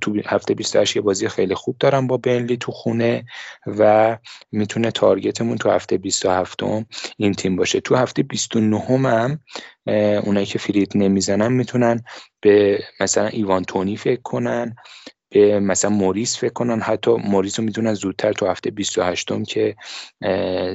تو 0.00 0.20
هفته 0.26 0.54
28 0.54 0.96
یه 0.96 1.02
بازی 1.02 1.28
خیلی 1.28 1.54
خوب 1.54 1.76
دارم 1.80 2.06
با 2.06 2.16
بنلی 2.16 2.56
تو 2.56 2.72
خونه 2.72 3.24
و 3.66 4.18
می‌تونه 4.52 4.90
تارگتمون 4.90 5.56
تو 5.56 5.70
هفته 5.70 5.98
27 5.98 6.62
هم 6.62 6.86
این 7.16 7.32
تیم 7.32 7.56
باشه. 7.56 7.80
تو 7.80 7.96
هفته 7.96 8.22
29 8.22 8.78
هم 8.78 9.38
اونایی 10.24 10.46
که 10.46 10.58
فرید 10.58 10.92
نمی‌زنن 10.94 11.52
می‌تونن 11.52 12.02
به 12.40 12.78
مثلا 13.00 13.26
ایوان 13.26 13.64
تونی 13.64 13.96
فکر 13.96 14.22
کنن. 14.22 14.74
به 15.30 15.60
مثلا 15.60 15.90
موریس 15.90 16.38
فکر 16.38 16.52
کنن 16.52 16.80
حتی 16.80 17.10
موریس 17.10 17.58
رو 17.58 17.64
می‌تونن 17.64 17.94
زودتر 17.94 18.32
تو 18.32 18.46
هفته 18.46 18.70
28 18.70 19.32
م 19.32 19.44
که 19.44 19.76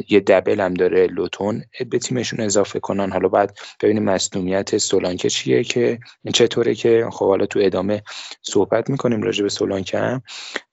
یه 0.10 0.20
دبل 0.20 0.60
هم 0.60 0.74
داره 0.74 1.08
لوتون 1.08 1.64
به 1.90 2.00
تیمشون 2.00 2.40
اضافه 2.40 2.80
کنن. 2.80 3.12
حالا 3.12 3.28
بعد 3.28 3.58
ببینیم 3.82 4.04
مصنومیت 4.04 4.78
سولانکه 4.78 5.30
چیه 5.30 5.64
که 5.64 6.00
چطوره 6.34 6.76
که 6.76 7.08
خب 7.12 7.28
حالا 7.28 7.46
تو 7.46 7.60
ادامه 7.64 8.04
صحبت 8.42 8.90
می‌کنیم 8.90 9.22
راجع 9.22 9.44
به 9.44 9.50
سولانکه 9.50 10.00
هم. 10.00 10.22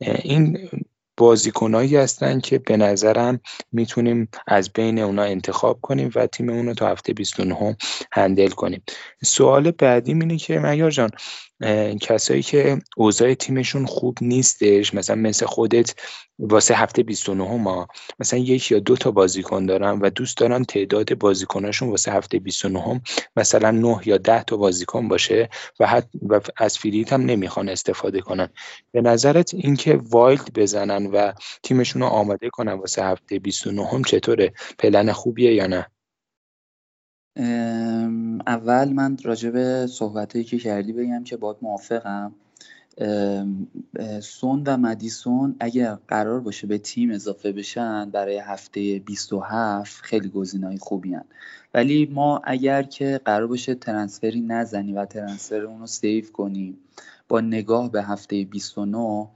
این 0.01 0.69
بازیکنایی 1.17 1.97
هستن 1.97 2.41
که 2.41 2.59
به 2.59 2.77
نظرم 2.77 3.41
می‌تونیم 3.73 4.29
از 4.47 4.73
بین 4.73 4.99
اونا 4.99 5.23
انتخاب 5.23 5.81
کنیم 5.81 6.11
و 6.15 6.27
تیم 6.27 6.51
رو 6.51 6.75
تا 6.75 6.89
هفته 6.89 7.13
29 7.13 7.77
handle 8.13 8.49
کنیم. 8.49 8.83
سوال 9.25 9.71
بعدی 9.71 10.13
اینه 10.13 10.37
که 10.37 10.59
مگر 10.59 10.91
جان 10.91 11.11
کسایی 12.01 12.43
که 12.43 12.79
اوضاع 12.97 13.35
تیمشون 13.35 13.87
خوب 13.87 14.19
نیستش 14.21 14.95
مثلا 14.95 15.17
مثل 15.17 15.47
خودت 15.47 15.95
واسه 16.39 16.75
هفته 16.75 17.03
29 17.03 17.57
ما 17.57 17.89
مثلا 18.19 18.39
یک 18.39 18.71
یا 18.71 18.79
دو 18.79 18.97
تا 18.97 19.11
بازیکن 19.11 19.67
دارن 19.67 19.99
و 19.99 20.11
دوست 20.11 20.37
دارن 20.37 20.65
تعداد 20.65 21.19
بازیکناشون 21.19 21.91
واسه 21.91 22.13
هفته 22.13 22.39
29 22.39 23.01
مثلا 23.37 23.71
9 23.71 24.01
یا 24.05 24.19
10 24.19 24.43
تا 24.43 24.57
بازیکن 24.57 25.09
باشه 25.09 25.49
و, 25.81 25.87
حت 25.87 26.09
و 26.29 26.41
از 26.57 26.79
free 26.79 26.98
hit 26.98 27.13
هم 27.13 27.21
نمی‌خوان 27.21 27.69
استفاده 27.69 28.21
کنن. 28.21 28.49
به 28.93 29.01
نظرت 29.01 29.55
اینکه 29.55 30.01
wild 30.11 30.53
بزنن 30.55 31.07
و 31.07 31.33
تیمشون 31.63 32.03
رو 32.03 32.09
آماده 32.09 32.51
کنن 32.51 32.73
واسه 32.73 33.05
هفته 33.05 33.39
29 33.39 34.03
چطوره؟ 34.07 34.53
پلن 34.79 35.13
خوبیه 35.13 35.55
یا 35.55 35.67
نه؟ 35.67 35.87
اول 38.47 38.93
من 38.93 39.17
راجع 39.25 39.51
به 39.51 39.87
صحبتهایی 39.91 40.45
که 40.45 40.59
کردی 40.59 40.93
بگم 40.93 41.25
که 41.25 41.37
باید 41.37 41.57
موافقم 41.63 42.33
سون 44.23 44.63
و 44.67 44.77
مدیسون 44.77 45.57
اگر 45.61 45.95
قرار 46.09 46.41
باشه 46.41 46.67
به 46.67 46.79
تیم 46.79 47.11
اضافه 47.11 47.53
بشن 47.53 48.11
برای 48.11 48.39
هفته 48.39 48.99
27 48.99 50.03
خیلی 50.03 50.29
گزینه‌های 50.29 50.79
خوبی 50.79 51.15
هن. 51.15 51.25
ولی 51.75 52.07
ما 52.07 52.41
اگر 52.45 52.83
که 52.83 53.21
قرار 53.25 53.47
باشه 53.47 53.75
ترنسفری 53.75 54.41
نزنیم 54.41 54.97
و 54.97 55.05
ترنسفر 55.05 55.61
اون 55.61 55.81
رو 55.81 55.87
سیو 55.87 56.25
کنیم 56.33 56.79
با 57.29 57.41
نگاه 57.41 57.91
به 57.91 58.03
هفته 58.03 58.45
29 58.45 59.27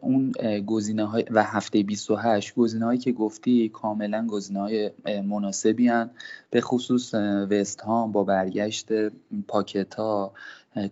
اون 0.00 0.32
گزینه 0.66 1.04
های 1.04 1.24
و 1.30 1.44
هفته 1.44 1.82
28 1.82 2.54
گزینه 2.54 2.84
هایی 2.84 2.98
که 2.98 3.12
گفتی 3.12 3.68
کاملا 3.68 4.26
گزینه 4.26 4.60
های 4.60 4.90
مناسبی 5.22 5.88
هن. 5.88 6.10
به 6.50 6.60
خصوص 6.60 7.14
وست 7.50 7.80
هام 7.80 8.12
با 8.12 8.24
برگشت 8.24 8.88
پاکتا 9.48 10.32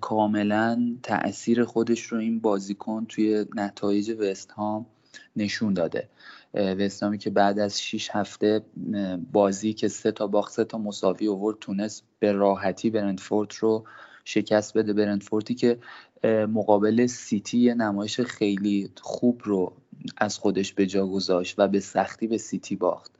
کاملا 0.01 0.97
تاثیر 1.03 1.65
خودش 1.65 2.03
رو 2.03 2.19
این 2.19 2.41
بازیکن 2.41 3.07
توی 3.09 3.47
نتایج 3.55 4.11
وست 4.11 4.51
هام 4.51 4.87
نشون 5.37 5.75
داده 5.75 6.09
وستامی 6.55 7.19
که 7.19 7.31
بعد 7.31 7.59
از 7.59 7.83
6 7.83 8.11
هفته 8.13 8.63
بازی 9.33 9.73
که 9.73 9.89
سه 9.89 10.13
تا 10.13 10.27
باخت 10.27 10.53
سه 10.53 10.65
تا 10.65 10.79
مساوی 10.79 11.27
اوورد 11.27 11.59
تونست 11.61 12.05
به 12.19 12.33
راحتی 12.33 12.91
برنتفورد 12.91 13.53
رو 13.61 13.85
شکست 14.25 14.79
بده 14.79 14.93
برنتفوردی 14.93 15.55
که 15.55 15.79
مقابل 16.49 17.07
سیتی 17.07 17.59
یه 17.59 17.75
نمایش 17.75 18.21
خیلی 18.21 18.91
خوب 19.01 19.43
رو 19.45 19.73
از 20.17 20.39
خودش 20.39 20.73
به 20.73 20.87
جا 20.87 21.07
گذاشت 21.07 21.55
و 21.59 21.69
به 21.69 21.81
سختی 21.81 22.27
به 22.27 22.39
سیتی 22.39 22.77
باخت. 22.77 23.13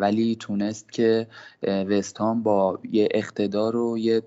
ولی 0.00 0.36
تونست 0.40 0.92
که 0.92 1.26
وستهام 1.62 2.42
با 2.42 2.78
یه 2.90 3.08
اقتدار 3.10 3.76
و 3.76 3.98
یه 3.98 4.22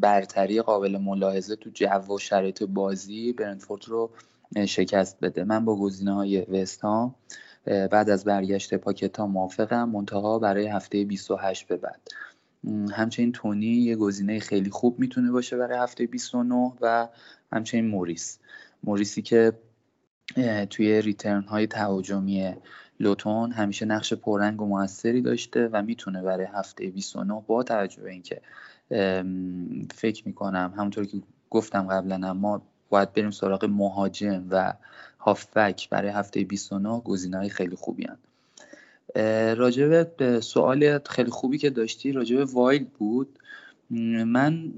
برتری 0.00 0.62
قابل 0.62 0.98
ملاحظه 0.98 1.56
تو 1.56 1.70
جو 1.70 2.14
و 2.14 2.18
شرایط 2.18 2.62
بازی 2.62 3.32
برنتفورد 3.32 3.88
رو 3.88 4.10
شکست 4.66 5.20
بده. 5.20 5.44
من 5.44 5.64
با 5.64 5.76
گزینه 5.76 6.14
های 6.14 6.40
وستهام 6.40 7.14
بعد 7.66 8.10
از 8.10 8.24
برگشت 8.24 8.74
پاکتا 8.74 9.26
موافقم 9.26 9.88
منتها 9.88 10.38
برای 10.38 10.66
هفته 10.66 11.04
28 11.04 11.68
به 11.68 11.76
بعد. 11.76 12.00
همچنین 12.92 13.32
تونی 13.32 13.66
یه 13.66 13.96
گزینه 13.96 14.40
خیلی 14.40 14.70
خوب 14.70 14.98
می‌تونه 14.98 15.30
باشه 15.30 15.56
برای 15.56 15.78
هفته 15.78 16.06
29 16.06 16.72
و 16.80 17.08
همچنین 17.52 17.86
موریس 17.86 18.38
موریسی 18.84 19.22
که 19.22 19.52
توی 20.70 21.02
ریترن 21.02 21.42
های 21.42 21.66
تهاجمی 21.66 22.54
لوتون 23.00 23.52
همیشه 23.52 23.86
نقش 23.86 24.12
پررنگ 24.12 24.62
و 24.62 24.66
موثری 24.66 25.22
داشته 25.22 25.68
و 25.72 25.82
می‌تونه 25.82 26.22
برای 26.22 26.46
هفته 26.46 26.90
29 26.90 27.42
با 27.46 27.62
توجه 27.62 28.02
به 28.02 28.10
اینکه 28.10 28.40
فکر 29.94 30.22
می‌کنم 30.26 30.74
همونطور 30.76 31.04
که 31.04 31.22
گفتم 31.50 31.86
قبلا 31.86 32.34
ما 32.34 32.62
باید 32.88 33.12
بریم 33.12 33.30
سراغ 33.30 33.64
مهاجم 33.64 34.46
و 34.50 34.74
هافبک 35.18 35.88
برای 35.88 36.10
هفته 36.10 36.44
29 36.44 37.00
گزینه‌های 37.00 37.48
خیلی 37.48 37.76
خوبی 37.76 38.04
هن. 38.04 38.18
راجع 39.56 40.04
به 40.04 40.40
سوال 40.40 40.98
خیلی 40.98 41.30
خوبی 41.30 41.58
که 41.58 41.70
داشتی 41.70 42.12
راجع 42.12 42.36
به 42.36 42.44
wild 42.44 42.92
بود. 42.92 43.38
من 44.26 44.72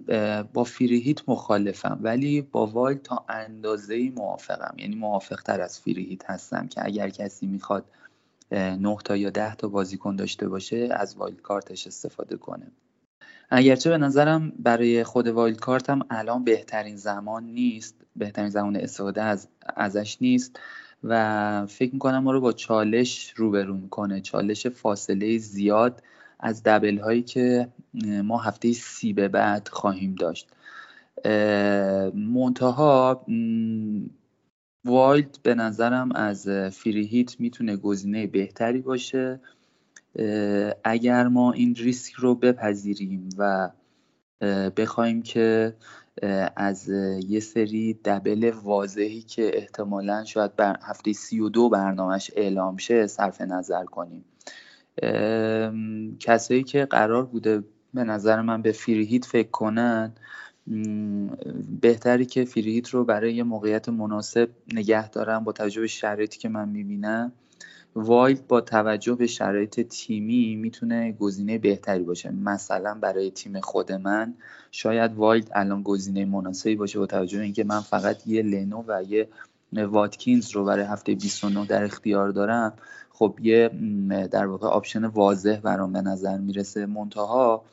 با 0.52 0.64
free 0.64 1.01
hit 1.01 1.28
مخالفم 1.28 1.98
ولی 2.02 2.42
با 2.42 2.66
wild 2.66 3.02
تا 3.02 3.24
اندازه‌ای 3.28 4.10
موافقم. 4.10 4.74
یعنی 4.78 4.96
موافق 4.96 5.42
تر 5.42 5.60
از 5.60 5.80
free 5.80 6.09
hit 6.09 6.30
هستم 6.30 6.68
که 6.68 6.84
اگر 6.84 7.08
کسی 7.08 7.46
می‌خواد 7.46 7.84
9 8.52 8.96
تا 9.04 9.16
یا 9.16 9.30
10 9.30 9.54
تا 9.54 9.68
بازیکن 9.68 10.16
داشته 10.16 10.48
باشه 10.48 10.88
از 10.90 11.16
wild 11.16 11.40
card 11.40 11.71
ش 11.71 11.86
استفاده 11.86 12.36
کنه. 12.36 12.66
اگرچه 13.50 13.90
به 13.90 13.98
نظرم 13.98 14.52
برای 14.58 15.04
خود 15.04 15.28
wild 15.28 15.60
card 15.60 15.90
هم 15.90 16.00
الان 16.10 16.44
بهترین 16.44 16.96
زمان 16.96 17.44
نیست 17.44 17.94
بهترین 18.16 18.48
زمان 18.48 18.76
استفاده 18.76 19.22
از 19.22 19.48
ازش 19.76 20.16
نیست. 20.20 20.60
و 21.04 21.66
فکر 21.66 21.92
می‌کنم 21.92 22.18
ما 22.18 22.32
رو 22.32 22.40
با 22.40 22.52
چالش 22.52 23.32
روبرو 23.36 23.76
می‌کنه. 23.76 24.20
چالش 24.20 24.66
فاصله 24.66 25.38
زیاد 25.38 26.02
از 26.40 26.62
double 26.62 26.98
هایی 26.98 27.22
که 27.22 27.68
ما 28.24 28.38
هفته 28.38 28.72
سی 28.72 29.12
به 29.12 29.28
بعد 29.28 29.68
خواهیم 29.68 30.14
داشت. 30.14 30.48
منتها 32.14 33.26
wild 34.84 35.38
به 35.42 35.54
نظرم 35.54 36.12
از 36.12 36.48
free 36.72 37.11
hit 37.11 37.40
می‌تونه 37.40 37.76
گزینه 37.76 38.26
بهتری 38.26 38.80
باشه. 38.80 39.40
اگر 40.84 41.28
ما 41.28 41.52
این 41.52 41.74
ریسک 41.74 42.12
رو 42.12 42.34
بپذیریم 42.34 43.28
و 43.38 43.70
بخوایم 44.76 45.22
که 45.22 45.74
از 46.56 46.88
یه 47.28 47.40
سری 47.40 47.98
double 48.04 48.52
واضحی 48.62 49.22
که 49.22 49.50
احتمالا 49.54 50.24
شاید 50.24 50.56
برا 50.56 50.78
هفته 50.82 51.12
سی 51.12 51.40
و 51.40 51.48
دو 51.48 51.68
برنامهش 51.68 52.30
اعلام 52.36 52.76
شه 52.76 53.06
صرف 53.06 53.40
نظر 53.40 53.84
کنیم. 53.84 54.24
کسایی 56.20 56.62
که 56.62 56.84
قرار 56.84 57.24
بوده 57.24 57.64
به 57.94 58.04
نظر 58.04 58.40
من 58.42 58.62
به 58.62 58.72
free 58.72 59.02
hit 59.02 59.24
فکر 59.24 59.50
کنن 59.50 60.12
بهتره 61.80 62.26
که 62.26 62.44
free 62.44 62.69
hit 62.69 62.88
رو 62.88 63.04
برای 63.04 63.34
یه 63.34 63.42
موقعیت 63.42 63.88
مناسب 63.88 64.48
نگه 64.72 65.08
دارن 65.10 65.44
با 65.44 65.52
توجه 65.52 65.80
به 65.80 65.86
شرایطی 65.86 66.38
که 66.38 66.48
من 66.48 66.68
می‌بینم. 66.68 67.32
wild 67.98 68.46
با 68.46 68.60
توجه 68.60 69.14
به 69.14 69.26
شرایط 69.26 69.80
تیمی 69.80 70.56
می‌تونه 70.56 71.12
گزینه 71.12 71.58
بهتری 71.58 72.02
باشه. 72.02 72.30
مثلا 72.30 72.94
برای 72.94 73.30
تیم 73.30 73.60
خود 73.60 73.92
من 73.92 74.34
شاید 74.70 75.14
wild 75.14 75.50
الان 75.54 75.82
گزینه 75.82 76.24
مناسبی 76.24 76.76
باشه 76.76 76.98
با 76.98 77.06
توجه 77.06 77.40
اینکه 77.40 77.64
من 77.64 77.80
فقط 77.80 78.26
یه 78.26 78.42
لنو 78.42 78.84
و 78.88 79.02
یه 79.08 79.28
واتکینز 79.72 80.50
رو 80.50 80.64
برای 80.64 80.84
هفته 80.84 81.14
29 81.14 81.66
در 81.66 81.84
اختیار 81.84 82.28
دارم. 82.30 82.72
خب 83.10 83.38
یه 83.42 83.70
در 84.30 84.46
واقع 84.46 84.66
option 84.66 85.04
واضح 85.04 85.60
برام 85.60 85.92
به 85.92 86.00
نظر 86.00 86.38
می‌رسه. 86.38 86.86
منتها 86.86 87.64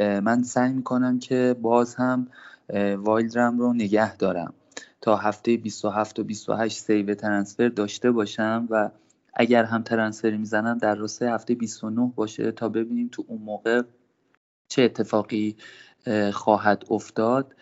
من 0.00 0.42
سعی 0.42 0.72
می‌کنم 0.72 1.18
که 1.18 1.56
باز 1.62 1.94
هم 1.94 2.26
wild 2.96 3.46
م 3.46 3.58
رو 3.58 3.72
نگه 3.72 4.16
دارم. 4.16 4.54
تا 5.00 5.16
هفته 5.16 5.56
27 5.56 6.18
و 6.18 6.24
28 6.24 6.78
save 6.78 7.14
transfer 7.14 7.68
داشته 7.68 8.10
باشم 8.10 8.66
و 8.70 8.90
اگر 9.34 9.64
هم 9.64 9.82
transfer 9.82 10.30
ی 10.30 10.36
می‌زنم 10.36 10.78
در 10.78 10.94
راستای 10.94 11.30
هفته 11.30 11.54
29 11.54 12.12
باشه 12.16 12.52
تا 12.52 12.68
ببینیم 12.68 13.08
تو 13.12 13.24
اون 13.28 13.42
موقع 13.42 13.82
چه 14.68 14.82
اتفاقی 14.82 15.56
خواهد 16.32 16.84
افتاد. 16.90 17.54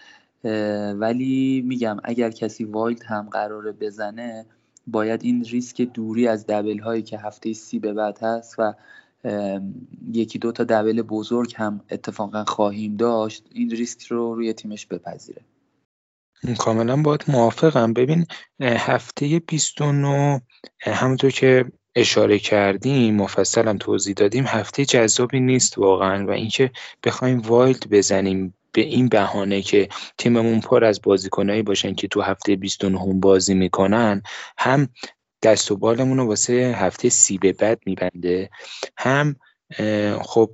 ولی 0.95 1.63
میگم 1.67 1.97
اگر 2.05 2.31
کسی 2.31 2.65
wild 2.65 3.03
هم 3.03 3.29
قراره 3.29 3.73
بزنه 3.73 4.47
باید 4.87 5.25
این 5.25 5.45
ریسک 5.45 5.83
دوری 5.83 6.29
از 6.29 6.47
double 6.47 6.79
هایی 6.79 7.03
که 7.03 7.19
هفته 7.19 7.53
سی 7.53 7.79
به 7.79 7.93
بعد 7.93 8.19
هست 8.23 8.55
و 8.59 8.75
یکی 10.13 10.39
دو 10.39 10.53
تا 10.53 10.65
double 10.65 11.03
بزرگ 11.03 11.55
هم 11.57 11.81
اتفاقا 11.91 12.45
خواهیم 12.45 12.97
داشت 12.97 13.47
این 13.53 13.71
ریسک 13.71 14.03
رو 14.03 14.35
روی 14.35 14.53
تیمش 14.53 14.87
بپذیره. 14.87 15.43
کاملا 16.59 17.03
باهات 17.03 17.25
موافقم. 17.29 17.93
ببین 17.93 18.27
هفته 18.61 19.39
29 19.39 20.43
همونطور 20.81 21.31
که 21.31 21.65
اشاره 21.95 22.39
کردیم 22.39 23.17
مفصلم 23.17 23.79
توضیح 23.79 24.15
دادیم 24.15 24.45
هفته 24.47 24.85
جذابی 24.85 25.41
نیست 25.41 25.79
واقعا 25.79 26.27
و 26.27 26.31
اینکه 26.31 26.71
بخوایم 27.05 27.39
وایلد 27.39 27.91
بزنیم 27.91 28.55
به 28.73 28.81
این 28.81 29.09
بهانه 29.09 29.63
که 29.63 29.89
تیممون 30.19 30.61
پر 30.61 30.85
از 30.85 31.01
بازیکنایی 31.03 31.63
باشن 31.63 31.95
که 31.95 32.09
تو 32.09 32.21
هفته 32.21 32.57
29 32.57 33.15
بازی 33.15 33.55
می‌کنن 33.55 34.23
هم 34.59 34.89
دست 35.43 35.71
و 35.71 35.95
رو 35.95 36.27
واسه 36.27 36.75
هفته 36.77 37.09
سی 37.09 37.39
به 37.39 37.53
بعد 37.53 37.81
میبنده 37.87 38.51
هم 38.99 39.37
خب 40.23 40.51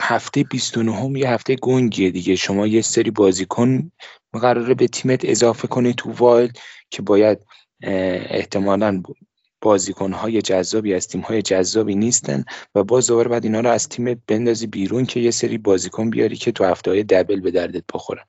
هفته 0.00 0.44
29 0.44 1.18
یه 1.18 1.30
هفته 1.30 1.56
گنگیه 1.56 2.10
دیگه. 2.10 2.36
شما 2.36 2.66
یه 2.66 2.82
سری 2.82 3.10
بازیکن 3.10 3.92
قراره 4.38 4.74
به 4.74 4.88
تیمت 4.88 5.20
اضافه 5.24 5.68
کنی 5.68 5.94
تو 5.94 6.12
وایل 6.12 6.52
که 6.90 7.02
باید 7.02 7.38
احتمالا 7.82 9.02
های 10.12 10.42
جذابی 10.42 10.94
از 10.94 11.16
های 11.16 11.42
جذابی 11.42 11.94
نیستن 11.94 12.44
و 12.74 12.84
باز 12.84 13.06
دوباره 13.06 13.28
بعد 13.28 13.44
اینا 13.44 13.60
رو 13.60 13.70
از 13.70 13.88
تیمت 13.88 14.18
بندازی 14.26 14.66
بیرون 14.66 15.06
که 15.06 15.20
یه 15.20 15.30
سری 15.30 15.58
بازیکن 15.58 16.10
بیاری 16.10 16.36
که 16.36 16.52
تو 16.52 16.64
هفته 16.64 16.90
های 16.90 17.02
دبل 17.02 17.40
به 17.40 17.50
دردت 17.50 17.84
بخورن. 17.94 18.24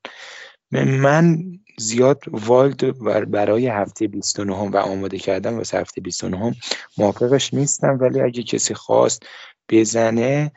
من 0.72 1.38
زیاد 1.80 2.24
والد 2.28 2.98
برای 3.32 3.68
هفته 3.68 4.08
29 4.08 4.54
و 4.54 4.78
آماده 4.78 5.18
کردم 5.18 5.58
واسه 5.58 5.78
هفته 5.80 6.02
29 6.02 6.56
موافقش 6.98 7.54
نیستم 7.54 7.98
ولی 8.02 8.22
اگه 8.22 8.44
کسی 8.44 8.74
خواست 8.74 9.24
بزنه 9.70 10.52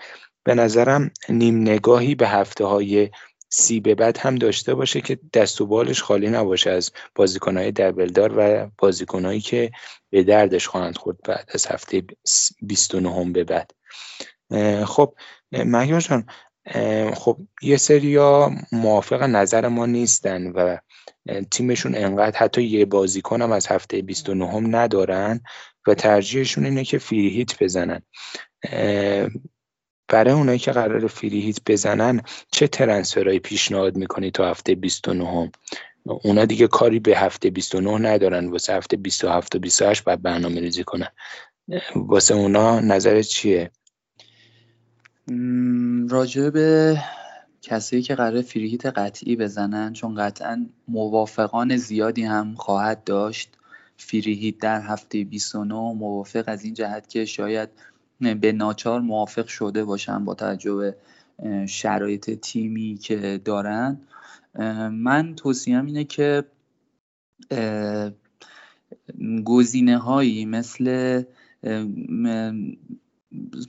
به 0.44 0.54
نظرم 0.54 1.10
نیم 1.28 1.60
نگاهی 1.60 2.14
به 2.14 2.28
هفته 2.28 2.64
های 2.64 3.10
سی 3.50 3.80
به 3.80 3.94
بعد 3.94 4.18
هم 4.18 4.34
داشته 4.34 4.74
باشه 4.74 5.00
که 5.00 5.18
دست 5.32 5.60
و 5.60 5.66
بالش 5.66 6.02
خالی 6.02 6.28
نباشه 6.28 6.70
از 6.70 6.90
بازیکنهای 7.14 7.72
دبلدار 7.72 8.32
و 8.36 8.70
بازیکنهایی 8.78 9.40
که 9.40 9.70
به 10.10 10.22
دردش 10.22 10.68
خواهند 10.68 10.96
خورد 10.96 11.18
بعد 11.24 11.50
از 11.54 11.66
هفته 11.66 12.02
29 12.62 13.32
به 13.32 13.44
بعد. 13.44 13.70
خب 14.84 15.14
مهیار 15.52 16.00
جان 16.00 16.26
خب 17.14 17.38
یه 17.62 17.76
سریا 17.76 18.50
موافق 18.72 19.22
نظر 19.22 19.68
ما 19.68 19.86
نیستن 19.86 20.46
و 20.46 20.76
تیمشون 21.50 21.94
انقدر 21.94 22.38
حتی 22.38 22.62
یه 22.62 22.84
بازیکن 22.84 23.42
هم 23.42 23.52
از 23.52 23.66
هفته 23.66 24.02
29 24.02 24.48
هم 24.48 24.76
ندارن 24.76 25.40
و 25.86 25.94
ترجیحشون 25.94 26.64
اینه 26.64 26.84
که 26.84 26.98
فری 26.98 27.28
هیت 27.28 27.62
بزنن. 27.62 28.02
برای 30.10 30.34
اونایی 30.34 30.58
که 30.58 30.72
قرار 30.72 31.06
فری 31.06 31.40
هیت 31.40 31.58
بزنن 31.66 32.20
چه 32.50 32.66
ترنسفرهایی 32.66 33.38
پیشنهاد 33.38 33.96
می‌کنی 33.96 34.30
تا 34.30 34.50
هفته 34.50 34.74
29 34.74 35.24
هم؟ 35.24 35.52
اونا 36.04 36.44
دیگه 36.44 36.66
کاری 36.66 37.00
به 37.00 37.18
هفته 37.18 37.50
29 37.50 38.08
ندارن 38.08 38.48
واسه 38.48 38.72
هفته 38.72 38.96
27 38.96 39.54
و 39.54 39.58
28 39.58 40.04
باید 40.04 40.22
برنامه 40.22 40.60
ریزی 40.60 40.84
کنن 40.84 41.08
واسه 41.96 42.34
اونا 42.34 42.80
نظر 42.80 43.22
چیه 43.22 43.70
راجع 46.08 46.50
به 46.50 46.98
کسایی 47.62 48.02
که 48.02 48.14
قرار 48.14 48.42
فریهیت 48.42 48.86
قطعی 48.86 49.36
بزنن 49.36 49.92
چون 49.92 50.14
قطعا 50.14 50.66
موافقان 50.88 51.76
زیادی 51.76 52.22
هم 52.22 52.54
خواهد 52.54 53.04
داشت 53.04 53.56
فریهیت 53.96 54.58
در 54.58 54.80
هفته 54.80 55.24
29 55.24 55.74
موافق 55.74 56.44
از 56.46 56.64
این 56.64 56.74
جهت 56.74 57.08
که 57.08 57.24
شاید 57.24 57.68
به 58.20 58.52
ناچار 58.52 59.00
موافق 59.00 59.46
شده 59.46 59.84
باشن 59.84 60.24
با 60.24 60.34
توجه 60.34 60.74
به 60.74 60.96
شرایط 61.66 62.30
تیمی 62.30 62.98
که 63.02 63.40
دارن. 63.44 64.00
من 64.92 65.34
توصیم 65.34 65.86
اینه 65.86 66.04
که 66.04 66.44
گزینه 69.44 69.98
هایی 69.98 70.46
مثل 70.46 71.22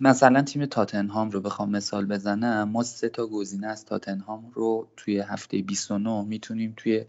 مثلا 0.02 0.42
تیم 0.42 0.66
تاتنهام 0.66 1.30
رو 1.30 1.42
بخوام 1.42 1.70
مثال 1.70 2.06
بزنم. 2.06 2.70
ما 2.70 2.84
سه 2.84 3.10
تا 3.10 3.28
گزینه 3.28 3.68
از 3.68 3.86
تاتنهام 3.86 4.52
رو 4.54 4.88
توی 4.98 5.20
هفته 5.20 5.62
29 5.62 6.24
می‌تونیم 6.24 6.74
توی 6.78 7.06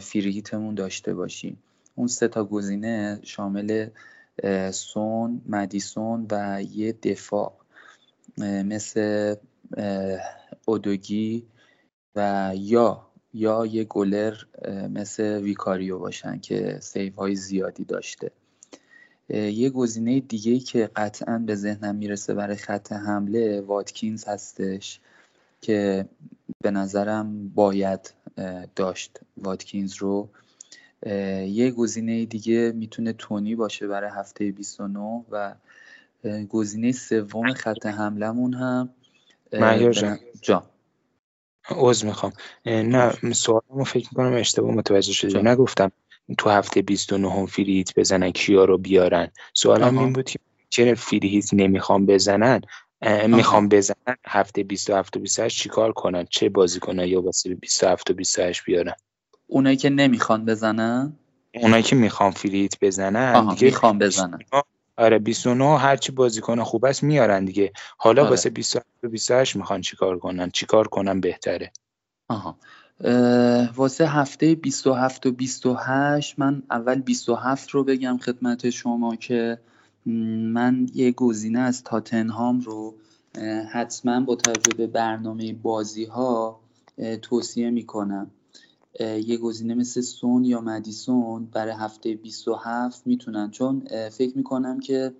فریهیتمون 0.00 0.74
داشته 0.74 1.14
باشیم. 1.14 1.58
اون 1.94 2.06
سه 2.06 2.28
تا 2.28 2.44
گزینه 2.44 3.20
شامل 3.22 3.86
سون 4.72 5.42
مدیسون 5.48 6.26
و 6.30 6.62
یه 6.62 6.92
دفاع 6.92 7.52
مثل 8.38 9.34
اودوگی 10.66 11.46
و 12.16 12.52
یا 12.56 13.06
یا 13.34 13.66
یه 13.66 13.84
گلر 13.84 14.34
مثل 14.90 15.22
ویکاریو 15.22 15.98
باشن 15.98 16.38
که 16.38 16.78
سیف 16.80 17.14
های 17.14 17.34
زیادی 17.34 17.84
داشته. 17.84 18.30
یه 19.28 19.70
گزینه 19.70 20.20
دیگه 20.20 20.58
که 20.58 20.90
قطعا 20.96 21.38
به 21.38 21.54
ذهنم 21.54 21.96
می‌رسه 21.96 22.34
برای 22.34 22.56
خط 22.56 22.92
حمله 22.92 23.60
واتکینز 23.60 24.24
هستش 24.24 25.00
که 25.60 26.08
به 26.60 26.70
نظرم 26.70 27.48
باید 27.48 28.14
داشت 28.76 29.20
واتکینز 29.36 29.94
رو. 29.94 30.28
یه 31.46 31.70
گزینه 31.70 32.24
دیگه 32.24 32.72
می‌تونه 32.74 33.12
تونی 33.12 33.54
باشه 33.54 33.86
برای 33.86 34.10
هفته 34.10 34.52
29 34.52 35.24
و 35.30 35.54
گزینه 36.48 36.92
سوم 36.92 37.52
خط 37.52 37.86
حملمون 37.86 38.54
هم 38.54 38.90
مهیار 39.52 39.92
جان. 39.92 40.18
جا. 40.42 40.66
عوض 41.68 42.04
می‌خوام. 42.04 42.32
نه 42.66 43.32
سوالمو 43.32 43.84
فکر 43.84 44.08
می‌کنم 44.12 44.34
اشتباه 44.34 44.70
متوجه 44.70 45.12
شده 45.12 45.42
نگفتم 45.42 45.92
تو 46.38 46.50
هفته 46.50 46.82
29 46.82 47.30
هم 47.30 47.46
فریت 47.46 47.94
بزنن 47.96 48.30
کیا 48.30 48.64
رو 48.64 48.78
بیارن. 48.78 49.30
سوالم 49.54 49.98
این 49.98 50.12
بود 50.12 50.30
که 50.30 50.38
چرا 50.68 50.94
فریت 50.94 51.54
نمی‌خوام 51.54 52.06
بزنن؟ 52.06 52.60
می‌خوام 53.28 53.68
بزنن 53.68 54.16
هفته 54.26 54.62
27 54.62 55.16
و 55.16 55.20
28 55.20 55.58
چیکار 55.58 55.92
کنن؟ 55.92 56.24
چه 56.30 56.48
بازی 56.48 56.80
کنن 56.80 57.06
یا 57.06 57.22
واسه 57.22 57.54
27 57.54 58.10
و 58.10 58.14
28 58.14 58.64
بیارن؟ 58.64 58.94
اونایی 59.52 59.76
که 59.76 59.90
نمی‌خوان 59.90 60.44
بزنن؟ 60.44 61.12
اونایی 61.54 61.82
که 61.82 61.96
می‌خوان 61.96 62.30
فریت 62.30 62.74
بزنن 62.80 63.48
دیگه 63.48 63.66
می‌خوان 63.66 63.98
بزنن. 63.98 64.38
آره 64.96 65.18
29 65.18 65.78
هرچی 65.78 66.12
بازیکن 66.12 66.62
خوب 66.62 66.84
است 66.84 67.02
میارن 67.02 67.44
دیگه. 67.44 67.72
حالا 67.98 68.22
آره. 68.22 68.30
واسه 68.30 68.50
27 68.50 68.86
و 69.02 69.08
28 69.08 69.56
می‌خوان 69.56 69.80
چیکار 69.80 70.18
کنن؟ 70.18 70.50
چیکار 70.50 70.88
کنن 70.88 71.20
بهتره؟ 71.20 71.72
آها. 72.28 72.56
واسه 73.76 74.06
هفته 74.06 74.54
27 74.54 75.26
و 75.26 75.32
28 75.32 76.38
من 76.38 76.62
اول 76.70 77.00
27 77.00 77.70
رو 77.70 77.84
بگم 77.84 78.18
خدمت 78.18 78.70
شما 78.70 79.16
که 79.16 79.58
من 80.06 80.86
یه 80.94 81.12
گزینه 81.12 81.60
از 81.60 81.84
تاتنهام 81.84 82.60
رو 82.60 82.94
حتما 83.72 84.20
با 84.20 84.34
توجه 84.34 84.76
به 84.76 84.86
برنامه 84.86 85.52
بازی 85.52 86.04
ها 86.04 86.60
توصیه 87.22 87.70
می‌کنم. 87.70 88.30
یه 89.00 89.36
گزینه 89.36 89.74
مثل 89.74 90.00
سون 90.00 90.44
یا 90.44 90.60
مدیسون 90.60 91.46
برای 91.46 91.72
هفته 91.72 92.14
27 92.14 93.06
می‌تونن. 93.06 93.50
چون 93.50 93.84
فکر 94.08 94.36
می‌کنم 94.36 94.80
که 94.80 95.14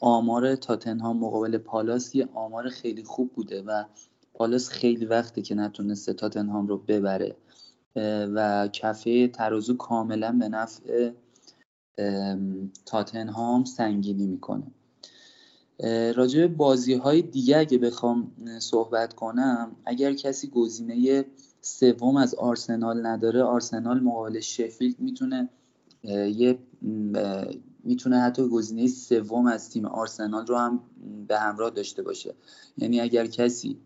آمار 0.00 0.56
تاتنهام 0.56 1.18
مقابل 1.18 1.58
پالاس 1.58 2.14
یه 2.14 2.28
آمار 2.34 2.68
خیلی 2.68 3.04
خوب 3.04 3.32
بوده 3.32 3.62
و 3.62 3.84
پالاس 4.34 4.68
خیلی 4.68 5.04
وقته 5.04 5.42
که 5.42 5.54
نتونسته 5.54 6.12
تاتنهام 6.12 6.66
رو 6.66 6.78
ببره. 6.78 7.36
و 8.34 8.68
کفه 8.72 9.28
ترازو 9.28 9.76
کاملا 9.76 10.32
به 10.32 10.48
نفع 10.48 11.10
تاتنهام 12.86 13.64
سنگینی 13.64 14.26
می‌کنه. 14.26 14.66
راجع 16.16 16.40
به 16.40 16.48
بازی 16.48 16.94
های 16.94 17.22
دیگه 17.22 17.58
اگه 17.58 17.78
بخوام 17.78 18.32
صحبت 18.58 19.14
کنم 19.14 19.76
اگر 19.84 20.14
کسی 20.14 20.48
گزینه 20.48 21.24
سوم 21.60 22.16
از 22.16 22.34
آرسنال 22.34 23.06
نداره. 23.06 23.42
آرسنال 23.42 24.00
مقابل 24.00 24.40
شفیلد 24.40 25.00
می‌تونه 25.00 25.48
یه 26.04 26.58
می‌تونه 27.84 28.20
حتی 28.20 28.48
گزینه 28.48 28.86
سوم 28.86 29.46
از 29.46 29.70
تیم 29.70 29.86
آرسنال 29.86 30.46
رو 30.46 30.56
هم 30.56 30.80
به 31.28 31.38
همراه 31.38 31.70
داشته 31.70 32.02
باشه. 32.02 32.34
یعنی 32.76 33.00
اگر 33.00 33.26
کسی 33.26 33.80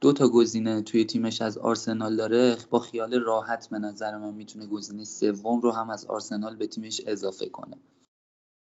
دو 0.00 0.12
تا 0.12 0.28
گزینه 0.28 0.82
توی 0.82 1.04
تیمش 1.04 1.42
از 1.42 1.58
آرسنال 1.58 2.16
داره 2.16 2.56
با 2.70 2.78
خیال 2.78 3.14
راحت 3.14 3.68
به 3.68 3.78
نظر 3.78 4.18
من 4.18 4.34
می‌تونه 4.34 4.66
گزینه 4.66 5.04
سوم 5.04 5.60
رو 5.60 5.70
هم 5.70 5.90
از 5.90 6.06
آرسنال 6.06 6.56
به 6.56 6.66
تیمش 6.66 7.00
اضافه 7.06 7.48
کنه. 7.48 7.76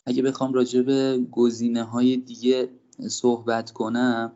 اگه 0.05 0.23
بخوام 0.23 0.53
راجع 0.53 0.81
به 0.81 1.25
گزینه 1.31 1.83
های 1.83 2.17
دیگه 2.17 2.69
صحبت 3.07 3.71
کنم 3.71 4.31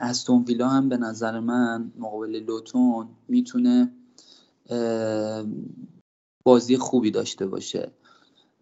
استون 0.00 0.44
ویلا 0.44 0.68
هم 0.68 0.88
به 0.88 0.96
نظر 0.96 1.40
من 1.40 1.92
مقابل 1.98 2.44
لوتون 2.46 3.08
می‌تونه 3.28 3.92
بازی 6.44 6.76
خوبی 6.76 7.10
داشته 7.10 7.46
باشه 7.46 7.90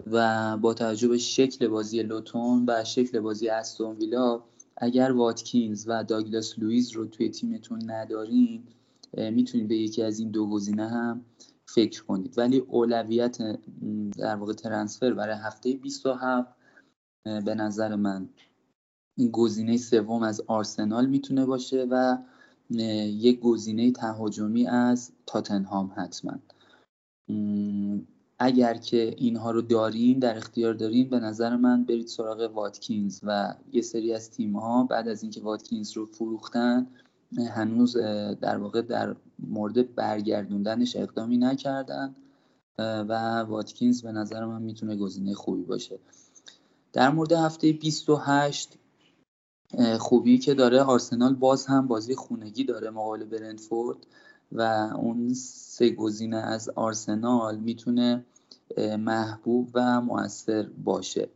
و 0.07 0.57
با 0.57 0.75
توجه 0.75 1.09
به 1.09 1.19
شکل 1.19 1.69
بازی 1.69 2.03
لوتون 2.03 2.65
و 2.69 2.85
شکل 2.85 3.21
بازی 3.21 3.49
استون 3.49 3.97
ویلا 3.97 4.43
اگر 4.77 5.13
واتکینز 5.13 5.85
و 5.89 6.05
داگلاس 6.05 6.59
لویز 6.59 6.93
رو 6.93 7.07
توی 7.07 7.29
تیمتون 7.29 7.91
ندارین 7.91 8.63
می‌تونید 9.15 9.69
به 9.69 9.77
یکی 9.77 10.03
از 10.03 10.19
این 10.19 10.31
دو 10.31 10.47
گزینه 10.47 10.89
هم 10.89 11.25
فکر 11.67 12.05
کنید. 12.05 12.39
ولی 12.39 12.59
اولویت 12.59 13.39
در 14.19 14.37
واقع 14.37 14.53
ترنسفر 14.53 15.13
برای 15.13 15.37
هفته 15.37 15.73
27 15.73 16.55
به 17.25 17.55
نظر 17.55 17.97
من 17.97 18.29
گزینه 19.27 19.77
سوم 19.77 20.23
از 20.23 20.41
آرسنال 20.47 21.07
می‌تونه 21.07 21.47
باشه 21.47 21.87
و 21.91 22.19
یک 23.05 23.41
گزینه 23.41 23.93
تهاجمی 23.93 24.67
از 24.67 25.13
تاتنهام 25.27 25.93
حتما. 25.97 26.33
اگر 28.39 28.75
که 28.75 29.15
اینها 29.19 29.51
رو 29.51 29.63
دارین 29.63 30.19
در 30.19 30.37
اختیار 30.37 30.75
دارین 30.75 31.09
به 31.09 31.21
نظر 31.21 31.57
من 31.57 31.85
برید 31.85 32.07
سراغ 32.07 32.51
واتکینز 32.55 33.21
و 33.23 33.55
یه 33.73 33.83
سری 33.83 34.15
از 34.15 34.31
تیم 34.31 34.57
ها 34.57 34.85
بعد 34.85 35.09
از 35.09 35.23
اینکه 35.23 35.41
واتکینز 35.41 35.93
رو 35.93 36.07
فروختن 36.07 36.87
هنوز 37.51 37.97
در 38.41 38.59
واقع 38.59 38.83
در 38.83 39.17
مورد 39.39 39.95
برگردوندنش 39.95 40.97
اقدامی 40.97 41.39
نکردن 41.39 42.15
و 42.79 43.43
واتکینز 43.49 44.03
به 44.03 44.13
نظر 44.13 44.45
من 44.45 44.63
می‌تونه 44.63 44.97
گزینه 44.97 45.35
خوبی 45.35 45.63
باشه. 45.63 45.99
در 46.93 47.11
مورد 47.11 47.33
هفته 47.33 47.73
28 47.73 48.79
خوبی 49.99 50.39
که 50.39 50.55
داره. 50.55 50.83
آرسنال 50.83 51.35
باز 51.35 51.67
هم 51.67 51.87
بازی 51.87 52.15
خونگی 52.15 52.65
داره 52.65 52.91
مقابل 52.91 53.25
برنتفورد 53.25 53.99
و 54.53 54.63
اون 54.97 55.35
سه 55.35 55.91
گزینه 55.91 56.37
از 56.37 56.69
آرسنال 56.69 57.57
می‌تونه 57.57 58.25
محبوب 58.99 59.71
و 59.75 60.01
موثر 60.01 60.63
باشه. 60.85 61.29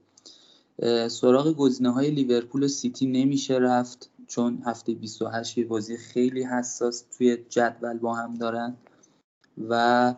سراغ 1.08 1.56
گزینه 1.56 1.90
های 1.90 2.10
لیورپول 2.10 2.62
و 2.62 2.68
سیتی 2.68 3.06
نمیشه 3.06 3.54
رفت 3.54 4.10
چون 4.26 4.62
هفته 4.66 4.94
28 4.94 5.58
یه 5.58 5.64
بازی 5.64 5.96
خیلی 5.96 6.42
حساس 6.42 7.04
توی 7.18 7.36
جدول 7.48 7.98
با 7.98 8.14
هم 8.14 8.34
دارن 8.34 8.76
و 9.68 10.14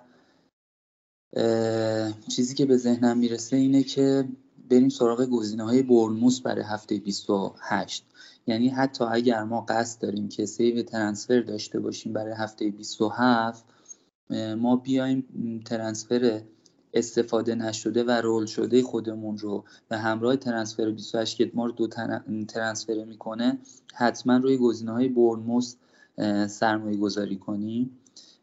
چیزی 2.28 2.54
که 2.54 2.66
به 2.66 2.76
ذهنم 2.76 3.18
می‌رسه 3.18 3.56
اینه 3.56 3.82
که 3.82 4.28
بریم 4.74 4.88
سراغ 4.88 5.24
گزینه 5.24 5.64
های 5.64 5.82
برنموس 5.82 6.40
برای 6.40 6.64
هفته 6.64 6.98
28 6.98 8.04
یعنی 8.46 8.68
حتی 8.68 9.04
اگر 9.04 9.44
ما 9.44 9.60
قصد 9.68 10.02
داریم 10.02 10.28
که 10.28 10.46
سیو 10.46 10.82
ترنسفر 10.82 11.40
داشته 11.40 11.80
باشیم 11.80 12.12
برای 12.12 12.32
هفته 12.32 12.70
27 12.70 13.64
ما 14.58 14.76
بیایم 14.76 15.24
ترنسفر 15.64 16.42
استفاده 16.94 17.54
نشده 17.54 18.04
و 18.04 18.10
رول 18.10 18.46
شده 18.46 18.82
خودمون 18.82 19.38
رو 19.38 19.64
به 19.88 19.96
همراه 19.98 20.36
ترنسفر 20.36 20.90
28 20.90 21.36
که 21.36 21.50
ما 21.54 21.66
رو 21.66 21.72
دو 21.72 21.86
ترنسفر 22.48 23.04
می‌کنه 23.04 23.58
حتما 23.94 24.36
روی 24.36 24.56
گزینه 24.56 24.92
های 24.92 25.08
برنموس 25.08 25.74
سرمایه 26.48 26.96
گذاری 26.96 27.36
کنیم. 27.36 27.98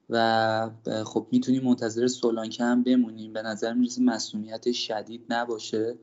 و 0.09 0.69
خب 1.05 1.27
می‌تونیم 1.31 1.63
منتظر 1.63 2.07
سولانکه 2.07 2.63
هم 2.63 2.83
بمونیم. 2.83 3.33
به 3.33 3.41
نظر 3.41 3.73
می‌رسه 3.73 4.01
مسئولیت 4.01 4.71
شدید 4.71 5.25
نباشه. 5.29 5.95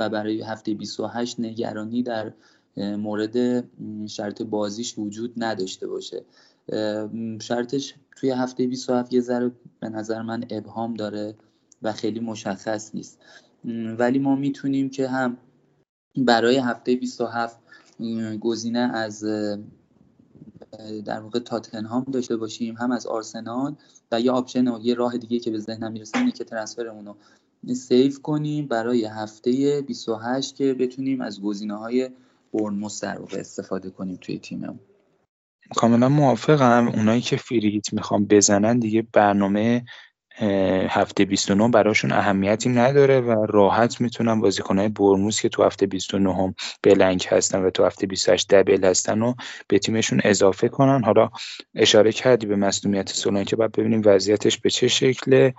و 0.00 0.08
برای 0.08 0.42
هفته 0.42 0.74
28 0.74 1.40
نگرانی 1.40 2.02
در 2.02 2.32
مورد 2.76 3.64
شرط 4.06 4.42
بازیش 4.42 4.98
وجود 4.98 5.32
نداشته 5.36 5.86
باشه. 5.86 6.24
شرطش 7.40 7.94
توی 8.16 8.30
هفته 8.30 8.66
27 8.66 9.12
یه 9.12 9.20
ذره 9.20 9.52
به 9.80 9.88
نظر 9.88 10.22
من 10.22 10.44
ابهام 10.50 10.94
داره 10.94 11.34
و 11.82 11.92
خیلی 11.92 12.20
مشخص 12.20 12.94
نیست. 12.94 13.18
ولی 13.98 14.18
ما 14.18 14.36
می‌تونیم 14.36 14.90
که 14.90 15.08
هم 15.08 15.36
برای 16.16 16.56
هفته 16.56 16.96
27 16.96 17.60
گزینه 18.40 18.78
از 18.78 19.24
در 21.04 21.20
واقع 21.20 21.38
تاتنهام 21.38 22.04
داشته 22.04 22.36
باشیم 22.36 22.76
هم 22.76 22.90
از 22.90 23.06
آرسنال 23.06 23.76
و 24.12 24.20
یه 24.20 24.30
option 24.30 24.68
و 24.68 24.80
یه 24.82 24.94
راه 24.94 25.18
دیگه 25.18 25.38
که 25.38 25.50
به 25.50 25.58
ذهنم 25.58 25.92
می‌رسه 25.92 26.18
اینه 26.18 26.32
که 26.32 26.44
transfer 26.44 26.89
مون 26.89 27.06
رو 27.06 27.16
save 27.72 28.18
کنیم 28.18 28.66
برای 28.66 29.04
هفته 29.04 29.82
28 29.82 30.56
که 30.56 30.74
بتونیم 30.74 31.20
از 31.20 31.42
گزینه 31.42 31.78
های 31.78 32.10
بورنموث 32.52 33.04
در 33.04 33.18
واقع 33.18 33.38
استفاده 33.38 33.90
کنیم 33.90 34.18
توی 34.20 34.38
تیممون. 34.38 34.80
کاملا 35.76 36.08
موافقم. 36.08 36.88
اونایی 36.88 37.20
که 37.20 37.36
free 37.36 37.68
hit 37.68 37.92
می‌خوان 37.92 38.24
بزنن 38.24 38.78
دیگه 38.78 39.06
برنامه 39.12 39.84
هفته 40.88 41.24
29 41.24 41.68
براشون 41.68 42.12
اهمیتی 42.12 42.68
نداره 42.68 43.20
و 43.20 43.46
راحت 43.46 44.00
می‌تونن 44.00 44.40
بازیکنهای 44.40 44.88
بورنموث 44.88 45.40
که 45.40 45.48
تو 45.48 45.64
هفته 45.64 45.86
29 45.86 46.34
هم 46.34 46.54
بلنگ 46.82 47.26
هستن 47.28 47.62
و 47.62 47.70
تو 47.70 47.84
هفته 47.84 48.06
28 48.06 48.54
دبل 48.54 48.84
هستن 48.84 49.22
و 49.22 49.34
به 49.68 49.78
تیمشون 49.78 50.20
اضافه 50.24 50.68
کنن. 50.68 51.04
حالا 51.04 51.30
اشاره 51.74 52.12
کردی 52.12 52.46
به 52.46 52.56
مسئولیت 52.56 53.08
سولان 53.08 53.44
که 53.44 53.56
باید 53.56 53.72
ببینیم 53.72 54.02
وضعیتش 54.04 54.58
به 54.58 54.70
چه 54.70 54.88
شکله. 54.88 55.54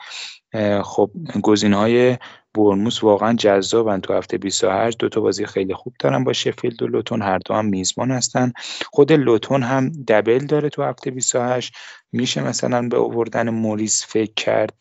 خب 0.83 1.11
گزینه 1.41 1.77
های 1.77 2.17
برموس 2.53 3.03
واقعا 3.03 3.33
جذابن 3.33 3.99
تو 3.99 4.13
هفته 4.13 4.37
28 4.37 4.97
دو 4.97 5.09
تا 5.09 5.21
بازی 5.21 5.45
خیلی 5.45 5.73
خوب 5.73 5.93
دارن 5.99 6.23
با 6.23 6.33
شفیلد 6.33 6.81
و 6.81 6.87
لوتون. 6.87 7.21
هر 7.21 7.37
دو 7.37 7.53
هم 7.53 7.65
میزبان 7.65 8.11
هستن. 8.11 8.53
خود 8.91 9.11
لوتون 9.11 9.63
هم 9.63 9.91
دبل 10.07 10.45
داره 10.45 10.69
تو 10.69 10.83
هفته 10.83 11.11
28 11.11 11.73
میشه 12.11 12.43
مثلا 12.43 12.87
به 12.87 12.97
آوردن 12.97 13.49
موریس 13.49 14.05
فکر 14.07 14.33
کرد؟ 14.33 14.73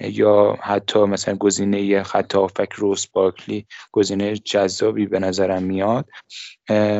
یا 0.00 0.58
حتی 0.60 0.98
مثلا 0.98 1.34
گزینه 1.34 2.02
خط 2.02 2.34
هافک 2.34 2.72
روس 2.72 3.06
باکلی 3.06 3.66
گزینه 3.92 4.36
جذابی 4.36 5.06
به 5.06 5.18
نظرم 5.18 5.62
میاد؟ 5.62 6.08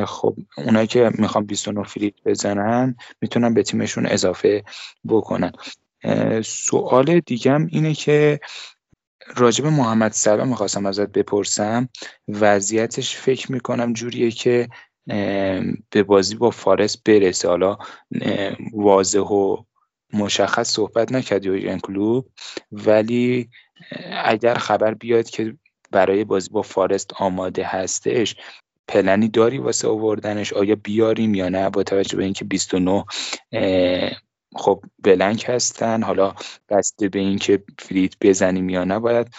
خب 0.06 0.36
اونایی 0.56 0.86
که 0.86 1.10
می‌خوان 1.18 1.46
29 1.46 1.82
فریت 1.82 2.14
بزنن 2.24 2.96
می‌تونن 3.20 3.54
به 3.54 3.62
تیمشون 3.62 4.06
اضافه 4.06 4.64
بکنن. 5.08 5.52
سوال 6.44 7.20
دیگم 7.20 7.66
اینه 7.66 7.94
که 7.94 8.40
راجب 9.36 9.66
محمد 9.66 10.12
سلام 10.12 10.48
می‌خواستم 10.48 10.86
ازت 10.86 11.12
بپرسم. 11.12 11.88
وضعیتش 12.28 13.16
فکر 13.16 13.52
می‌کنم 13.52 13.92
جوریه 13.92 14.30
که 14.30 14.68
به 15.90 16.02
بازی 16.06 16.34
با 16.34 16.50
فارس 16.50 16.96
برسه. 16.96 17.48
حالا 17.48 17.78
واضح 18.72 19.20
و 19.20 19.56
مشخص 20.12 20.70
صحبت 20.70 21.12
نکردی 21.12 21.48
این 21.48 21.78
کلوب. 21.78 22.28
ولی 22.72 23.48
اگر 24.24 24.54
خبر 24.54 24.94
بیاد 24.94 25.30
که 25.30 25.56
برای 25.90 26.24
بازی 26.24 26.50
با 26.50 26.62
فارست 26.62 27.10
آماده 27.14 27.64
هستش 27.64 28.36
پلنی 28.88 29.28
داری 29.28 29.58
واسه 29.58 29.88
آوردنش؟ 29.88 30.52
آیا 30.52 30.74
بیاریم 30.74 31.34
یا 31.34 31.48
نه؟ 31.48 31.70
با 31.70 31.82
توجه 31.82 32.16
به 32.16 32.24
اینکه 32.24 32.44
29 32.44 33.04
خب 34.56 34.82
blank 34.98 35.44
هستن. 35.48 36.02
حالا 36.02 36.34
بسته 36.68 37.08
به 37.08 37.18
اینکه 37.18 37.62
free 37.78 37.99
hit 37.99 38.14
بزنیم 38.20 38.68
یا 38.68 38.84
نه 38.84 38.98
باید 38.98 39.34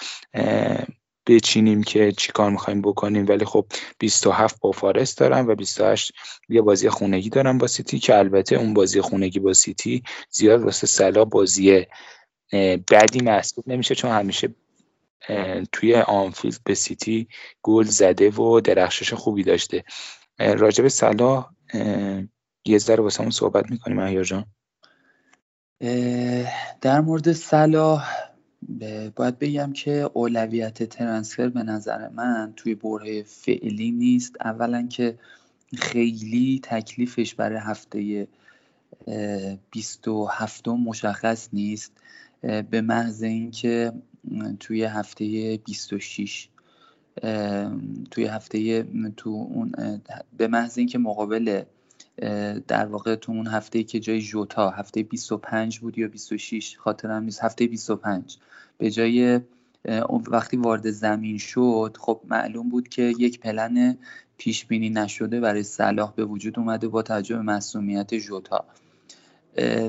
بچینیم 1.27 1.83
که 1.83 2.11
چیکار 2.11 2.51
می‌خوایم 2.51 2.81
بکنیم. 2.81 3.25
ولی 3.27 3.45
خب 3.45 3.65
27 3.99 4.59
با 4.59 4.71
فارست 4.71 5.17
دارم 5.17 5.47
و 5.47 5.55
28 5.55 6.13
یه 6.49 6.61
بازی 6.61 6.89
خونگی 6.89 7.29
دارم 7.29 7.57
با 7.57 7.67
سیتی 7.67 7.99
که 7.99 8.17
البته 8.17 8.55
اون 8.55 8.73
بازی 8.73 9.01
خونگی 9.01 9.39
با 9.39 9.53
سیتی 9.53 10.03
زیاد 10.29 10.61
واسه 10.63 10.87
سلا 10.87 11.25
بازی 11.25 11.85
بعدی 12.91 13.19
محسوب 13.23 13.63
نمیشه 13.67 13.95
چون 13.95 14.11
همیشه 14.11 14.55
توی 15.71 15.95
آنفیلد 15.95 16.59
به 16.63 16.75
سیتی 16.75 17.27
گل 17.61 17.83
زده 17.83 18.29
و 18.29 18.59
درخشش 18.59 19.13
خوبی 19.13 19.43
داشته. 19.43 19.83
راجب 20.39 20.87
سلا 20.87 21.45
یه 22.65 22.77
ذره 22.77 23.03
واسه 23.03 23.29
صحبت 23.29 23.71
می‌کنیم 23.71 23.99
احیار 23.99 24.23
جان. 24.23 24.45
در 26.81 27.01
مورد 27.01 27.31
صلاح 27.31 28.09
باید 29.15 29.39
بگم 29.39 29.73
که 29.73 30.09
اولویت 30.13 30.83
ترنسفر 30.83 31.49
به 31.49 31.63
نظر 31.63 32.09
من 32.09 32.53
توی 32.55 32.75
بره 32.75 33.23
فعلی 33.23 33.91
نیست. 33.91 34.35
اولا 34.45 34.87
که 34.87 35.19
خیلی 35.77 36.59
تکلیفش 36.63 37.35
برای 37.35 37.59
هفته 37.59 38.27
27 39.71 40.67
مشخص 40.67 41.49
نیست 41.53 41.91
به 42.41 42.81
محض 42.81 43.23
اینکه 43.23 43.93
توی 44.59 44.83
هفته 44.83 45.57
26 45.57 46.47
توی 48.11 48.25
هفته 48.25 48.83
تو 49.17 49.29
اون 49.29 50.01
به 50.37 50.47
محض 50.47 50.77
اینکه 50.77 50.97
مقابل 50.97 51.63
در 52.67 52.85
واقع 52.85 53.15
تو 53.15 53.31
اون 53.31 53.47
هفته 53.47 53.83
که 53.83 53.99
جای 53.99 54.21
جوتا 54.21 54.69
هفته 54.69 55.03
25 55.03 55.79
بود 55.79 55.97
یا 55.97 56.07
26 56.07 56.77
خاطرم 56.77 57.23
نیست. 57.23 57.43
هفته 57.43 57.67
25 57.67 58.37
به 58.77 58.91
جای 58.91 59.39
وقتی 60.27 60.57
وارد 60.57 60.91
زمین 60.91 61.37
شد 61.37 61.97
خب 61.99 62.21
معلوم 62.25 62.69
بود 62.69 62.87
که 62.87 63.01
یک 63.01 63.39
پلن 63.39 63.97
پیش 64.37 64.65
بینی 64.65 64.89
نشده 64.89 65.39
برای 65.39 65.63
صلاح 65.63 66.13
به 66.15 66.25
وجود 66.25 66.59
اومده 66.59 66.87
با 66.87 67.01
توجه 67.01 67.35
به 67.35 67.41
مسئولیت 67.41 68.15
جوتا 68.15 68.65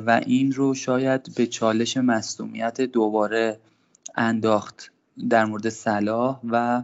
و 0.07 0.21
این 0.27 0.53
رو 0.53 0.75
شاید 0.75 1.35
به 1.37 1.47
چالش 1.47 1.97
مسئولیت 1.97 2.81
دوباره 2.81 3.59
انداخت 4.15 4.93
در 5.31 5.45
مورد 5.45 5.69
صلاح 5.69 6.41
و 6.45 6.83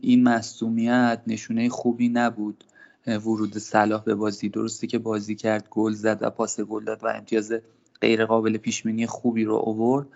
این 0.00 0.22
مسئولیت 0.22 1.20
نشونه 1.26 1.68
خوبی 1.68 2.08
نبود. 2.08 2.64
ورود 3.06 3.58
صلاح 3.58 4.04
به 4.04 4.14
بازی. 4.14 4.48
درسته 4.48 4.86
که 4.86 4.98
بازی 4.98 5.34
کرد 5.34 5.68
گل 5.70 5.92
زد 5.92 6.18
و 6.20 6.30
پاس 6.30 6.60
گل 6.60 6.84
داد 6.84 7.04
و 7.04 7.06
امتیاز 7.06 7.52
غیر 8.00 8.26
قابل 8.26 8.56
پیش 8.56 8.82
بینی 8.82 9.06
خوبی 9.06 9.44
رو 9.44 9.56
آورد. 9.56 10.06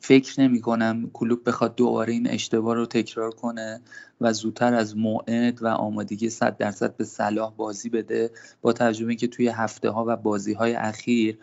فکر 0.00 0.40
نمی 0.40 0.60
کنم 0.60 1.10
کلوب 1.12 1.48
بخواد 1.48 1.76
دوباره 1.76 2.12
این 2.12 2.30
اشتباه 2.30 2.74
رو 2.74 2.86
تکرار 2.86 3.30
کنه 3.30 3.80
و 4.20 4.32
زودتر 4.32 4.74
از 4.74 4.96
موعد 4.96 5.62
و 5.62 5.66
آمادگی 5.66 6.30
100 6.30 6.56
درصد 6.56 6.96
به 6.96 7.04
صلاح 7.04 7.54
بازی 7.56 7.88
بده. 7.88 8.30
با 8.62 8.72
تجربه 8.72 9.14
که 9.14 9.26
توی 9.26 9.48
هفته 9.48 9.90
ها 9.90 10.04
و 10.08 10.16
بازی 10.16 10.52
های 10.52 10.74
اخیر 10.74 11.38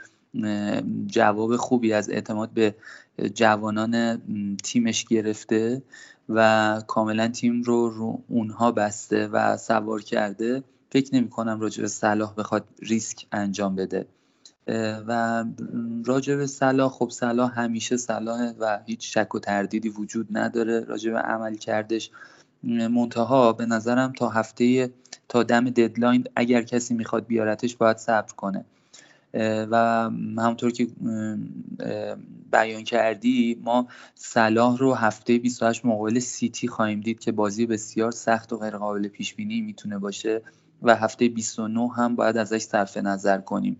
جواب 1.08 1.56
خوبی 1.56 1.94
از 1.94 2.10
اعتماد 2.10 2.50
به 2.50 2.76
جوانان 3.34 4.22
تیمش 4.64 5.06
گرفته. 5.06 5.82
و 6.30 6.82
کاملا 6.88 7.28
تیم 7.28 7.62
رو 7.62 7.90
رو 7.90 8.24
اونها 8.30 8.72
بسته 8.72 9.28
و 9.28 9.58
سوار 9.58 10.02
کرده. 10.02 10.64
فکر 10.92 11.16
نمی 11.16 11.30
کنم 11.30 11.60
راجع 11.60 11.82
به 11.82 11.88
صلاح 11.88 12.34
بخواد 12.34 12.64
ریسک 12.82 13.28
انجام 13.32 13.76
بده. 13.76 14.08
و 15.08 15.44
راجع 16.06 16.36
به 16.36 16.48
صلاح 16.48 16.90
خب 16.92 17.10
صلاح 17.10 17.60
همیشه 17.60 17.98
صلاح 17.98 18.54
و 18.60 18.80
هیچ 18.86 19.14
شک 19.14 19.36
و 19.36 19.40
تردیدی 19.40 19.90
وجود 19.90 20.28
نداره 20.32 20.80
راجع 20.80 21.12
به 21.12 21.20
عمل 21.20 21.56
کردش. 21.56 22.12
منتها 22.64 23.54
به 23.54 23.66
نظرم 23.66 24.12
تا 24.12 24.30
هفته 24.30 24.90
تا 25.30 25.44
دم 25.44 25.70
ددلاین 25.70 26.24
اگر 26.36 26.62
کسی 26.62 26.94
می‌خواد 26.94 27.28
بیارتش 27.28 27.76
باید 27.76 27.98
صبر 27.98 28.34
کنه. 28.34 28.66
و 29.34 29.76
همونطور 30.38 30.72
که 30.72 30.88
بیان 32.52 32.84
کردی 32.84 33.62
ما 33.64 33.88
صلاح 34.16 34.78
رو 34.78 34.94
هفته 34.94 35.38
28 35.38 35.86
مقابل 35.86 36.20
سیتی 36.20 36.68
خواهیم 36.68 37.02
دید 37.02 37.20
که 37.20 37.32
بازی 37.32 37.66
بسیار 37.66 38.12
سخت 38.12 38.54
و 38.54 38.58
غیر 38.58 38.78
قابل 38.78 39.08
پیش 39.08 39.36
بینی 39.36 39.62
می‌تونه 39.62 39.98
باشه 39.98 40.42
و 40.82 40.96
هفته 40.96 41.30
29 41.30 41.90
هم 41.94 42.16
باید 42.16 42.38
ازش 42.38 42.62
صرف 42.62 42.98
نظر 42.98 43.38
کنیم. 43.38 43.78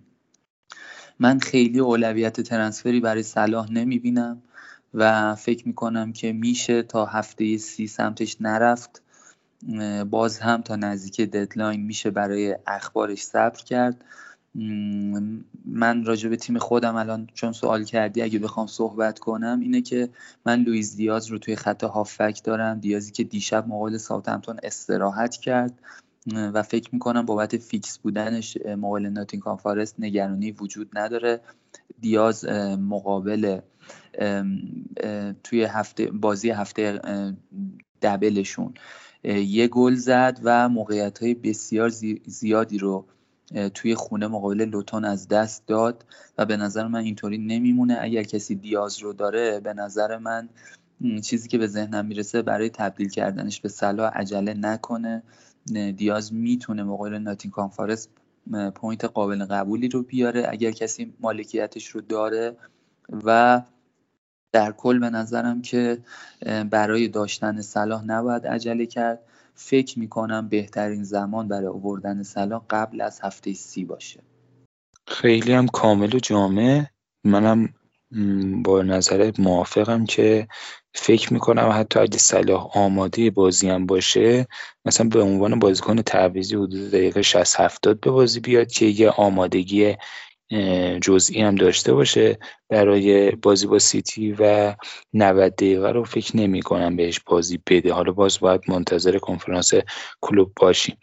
من 1.18 1.38
خیلی 1.38 1.78
اولویت 1.78 2.40
ترنسفری 2.40 3.00
برای 3.00 3.22
صلاح 3.22 3.72
نمی‌بینم 3.72 4.42
و 4.94 5.34
فکر 5.34 5.68
می‌کنم 5.68 6.12
که 6.12 6.32
میشه 6.32 6.82
تا 6.82 7.06
هفته 7.06 7.56
سی 7.56 7.86
سمتش 7.86 8.36
نرفت. 8.40 9.02
باز 10.10 10.38
هم 10.38 10.62
تا 10.62 10.76
نزدیک 10.76 11.20
deadline 11.20 11.80
میشه 11.80 12.10
برای 12.10 12.56
اخبارش 12.66 13.22
صبر 13.22 13.58
کرد. 13.62 14.04
من 14.54 16.04
راجع 16.04 16.28
به 16.28 16.36
تیم 16.36 16.58
خودم 16.58 16.96
الان 16.96 17.28
چون 17.34 17.52
سوال 17.52 17.84
کردی 17.84 18.22
اگه 18.22 18.38
بخوام 18.38 18.66
صحبت 18.66 19.18
کنم 19.18 19.60
اینه 19.60 19.82
که 19.82 20.08
من 20.46 20.62
لویز 20.62 20.96
دیاز 20.96 21.26
رو 21.26 21.38
توی 21.38 21.56
خط 21.56 21.84
هافک 21.84 22.40
دارم. 22.44 22.80
دیازی 22.80 23.12
که 23.12 23.24
دیشب 23.24 23.68
مقابل 23.68 23.96
ساوثهمپتون 23.96 24.60
استراحت 24.62 25.36
کرد 25.36 25.78
و 26.32 26.62
فکر 26.62 26.90
می‌کنم 26.92 27.26
بابت 27.26 27.56
fix 27.56 27.98
بودنش 27.98 28.58
مقابل 28.66 29.06
ناتینگهام 29.06 29.56
فارست 29.56 29.94
نگرانی 29.98 30.52
وجود 30.52 30.98
نداره. 30.98 31.40
دیاز 32.00 32.44
مقابل 32.78 33.60
توی 35.44 35.64
هفته 35.64 36.06
بازی 36.06 36.50
هفته 36.50 37.00
دبلشون 38.02 38.74
یه 39.24 39.68
گل 39.68 39.94
زد 39.94 40.40
و 40.42 40.68
موقعیت 40.68 41.22
های 41.22 41.34
بسیار 41.34 41.88
زیادی 42.26 42.78
رو 42.78 43.06
توی 43.74 43.94
خونه 43.94 44.26
مقابل 44.26 44.64
لوتون 44.64 45.04
از 45.04 45.28
دست 45.28 45.66
داد 45.66 46.04
و 46.38 46.46
به 46.46 46.56
نظر 46.56 46.86
من 46.86 47.00
اینطوری 47.00 47.38
نمیمونه. 47.38 47.98
اگر 48.00 48.22
کسی 48.22 48.54
دیاز 48.54 48.98
رو 48.98 49.12
داره 49.12 49.60
به 49.60 49.74
نظر 49.74 50.18
من 50.18 50.48
چیزی 51.22 51.48
که 51.48 51.58
به 51.58 51.66
ذهنم 51.66 52.06
می‌رسه 52.06 52.42
برای 52.42 52.70
تبدیل 52.70 53.08
کردنش 53.08 53.60
به 53.60 53.68
صلاح 53.68 54.12
عجله 54.12 54.54
نکنه. 54.54 55.22
دیاز 55.96 56.32
می‌تونه 56.32 56.82
مقابل 56.82 57.18
ناتین 57.18 57.50
کانفارس 57.50 58.08
point 58.74 59.04
قابل 59.04 59.44
قبولی 59.44 59.88
رو 59.88 60.02
بیاره. 60.02 60.46
اگر 60.48 60.70
کسی 60.70 61.14
مالکیتش 61.20 61.86
رو 61.86 62.00
داره 62.00 62.56
و 63.24 63.62
در 64.52 64.72
کل 64.72 64.98
به 64.98 65.10
نظرم 65.10 65.62
که 65.62 65.98
برای 66.70 67.08
داشتن 67.08 67.60
صلاح 67.60 68.04
نباید 68.04 68.46
عجله 68.46 68.86
کرد. 68.86 69.20
فکر 69.54 69.98
می‌کنم 69.98 70.48
بهترین 70.48 71.04
زمان 71.04 71.48
برای 71.48 71.66
آوردن 71.66 72.22
صلاح 72.22 72.62
قبل 72.70 73.00
از 73.00 73.20
هفته 73.22 73.52
سی 73.52 73.84
باشه. 73.84 74.20
خیلی 75.06 75.52
هم 75.52 75.66
کامل 75.66 76.14
و 76.14 76.18
جامع. 76.18 76.84
منم 77.24 77.74
با 78.64 78.82
نظرت 78.82 79.32
موافقم 79.38 80.04
که 80.04 80.48
فکر 80.94 81.32
می‌کنم 81.32 81.70
حتی 81.72 82.00
اگه 82.00 82.18
صلاح 82.18 82.78
آماده 82.78 83.30
بازی 83.30 83.68
هم 83.68 83.86
باشه 83.86 84.46
مثلا 84.84 85.08
به 85.08 85.22
عنوان 85.22 85.58
بازیکن 85.58 86.02
تعویزی 86.02 86.54
حدود 86.54 86.90
دقیقه 86.90 87.22
60 87.22 87.60
70 87.60 88.00
به 88.00 88.10
بازی 88.10 88.40
بیاد 88.40 88.72
که 88.72 88.86
یه 88.86 89.10
آمادگی 89.10 89.96
جزئی 91.00 91.40
هم 91.40 91.54
داشته 91.54 91.92
باشه 91.94 92.38
برای 92.68 93.30
بازی 93.30 93.66
با 93.66 93.78
سیتی 93.78 94.32
و 94.38 94.74
90 95.14 95.54
دقیقه 95.54 95.90
رو 95.90 96.04
فکر 96.04 96.36
نمی 96.36 96.62
کنم 96.62 96.96
بهش 96.96 97.20
بازی 97.20 97.60
بده. 97.66 97.92
حالا 97.92 98.12
باز 98.12 98.40
باید 98.40 98.60
منتظر 98.68 99.18
کنفرانس 99.18 99.72
کلوب 100.20 100.52
باشیم. 100.56 100.96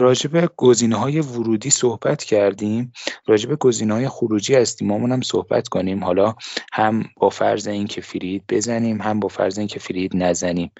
راجع 0.00 0.30
به 0.30 0.48
گزینه 0.56 0.96
های 0.96 1.20
ورودی 1.20 1.70
صحبت 1.70 2.24
کردیم. 2.24 2.92
راجع 3.26 3.48
به 3.48 3.56
گزینه 3.56 3.94
های 3.94 4.08
خروجی 4.08 4.56
از 4.56 4.76
تیمامون 4.76 5.12
هم 5.12 5.20
صحبت 5.20 5.68
کنیم. 5.68 6.04
حالا 6.04 6.34
هم 6.72 7.04
با 7.16 7.28
فرض 7.28 7.68
اینکه 7.68 8.00
فرید 8.00 8.44
بزنیم 8.48 9.00
هم 9.00 9.20
با 9.20 9.28
فرض 9.28 9.58
اینکه 9.58 9.78
فرید 9.78 10.12
نزنیم 10.14 10.72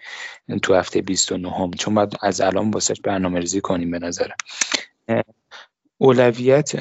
تو 0.63 0.75
هفته 0.75 1.03
29 1.03 1.51
هم 1.51 1.71
چون 1.71 1.95
باید 1.95 2.13
از 2.23 2.41
الان 2.41 2.71
واسه 2.71 2.95
برنامه 3.05 3.41
ریزی 3.41 3.61
کنیم 3.61 3.91
به 3.91 3.99
نظرم. 3.99 4.37
اولویت 6.01 6.73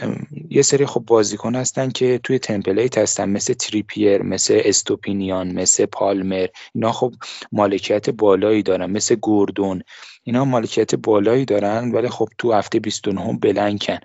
یه 0.50 0.62
سری 0.62 0.86
خب 0.86 1.00
بازیکن 1.00 1.56
هستن 1.56 1.90
که 1.90 2.20
توی 2.24 2.40
تمپلیت 2.40 2.98
هستن 2.98 3.30
مثل 3.30 3.54
تریپیر 3.54 4.22
مثل 4.22 4.62
استوپینیان 4.66 5.52
مثل 5.52 5.86
پالمر. 5.86 6.48
اینا 6.76 6.92
خب 6.92 7.14
مالکیت 7.52 8.10
بالایی 8.10 8.64
دارن 8.64 8.92
مثل 8.92 9.16
گوردون. 9.16 9.82
اینا 10.24 10.46
مالکیت 10.46 10.96
بالایی 10.96 11.46
دارن 11.46 11.92
ولی 11.92 12.10
خب 12.10 12.30
تو 12.38 12.54
هفته 12.54 12.80
29 12.80 13.38
بلنکن. 13.42 13.98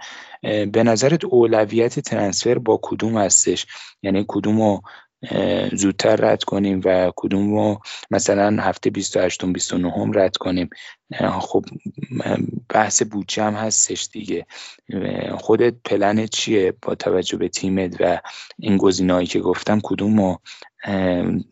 به 0.72 0.82
نظرت 0.82 1.24
اولویت 1.24 2.00
ترنسفر 2.00 2.58
با 2.58 2.80
کدوم 2.82 3.18
هستش؟ 3.18 3.66
یعنی 4.02 4.24
کدوم 4.28 4.80
زودتر 5.72 6.16
رد 6.16 6.44
کنیم 6.44 6.80
و 6.84 7.12
کدوم 7.16 7.54
رو 7.54 7.80
مثلا 8.10 8.62
هفته 8.62 8.90
28 8.90 9.44
29 9.44 10.10
رد 10.14 10.36
کنیم. 10.36 10.70
خب 11.40 11.64
بحث 12.68 13.02
بودجه 13.02 13.42
هم 13.42 13.54
هستش 13.54 14.08
دیگه. 14.12 14.46
خودت 15.38 15.74
پلن 15.84 16.26
چیه 16.26 16.74
با 16.82 16.94
توجه 16.94 17.36
به 17.36 17.48
تیمت 17.48 17.96
و 18.00 18.20
این 18.58 18.76
گزینه‌ای 18.76 19.26
که 19.26 19.40
گفتم؟ 19.40 19.80
کدوم 19.82 20.20
رو 20.20 20.40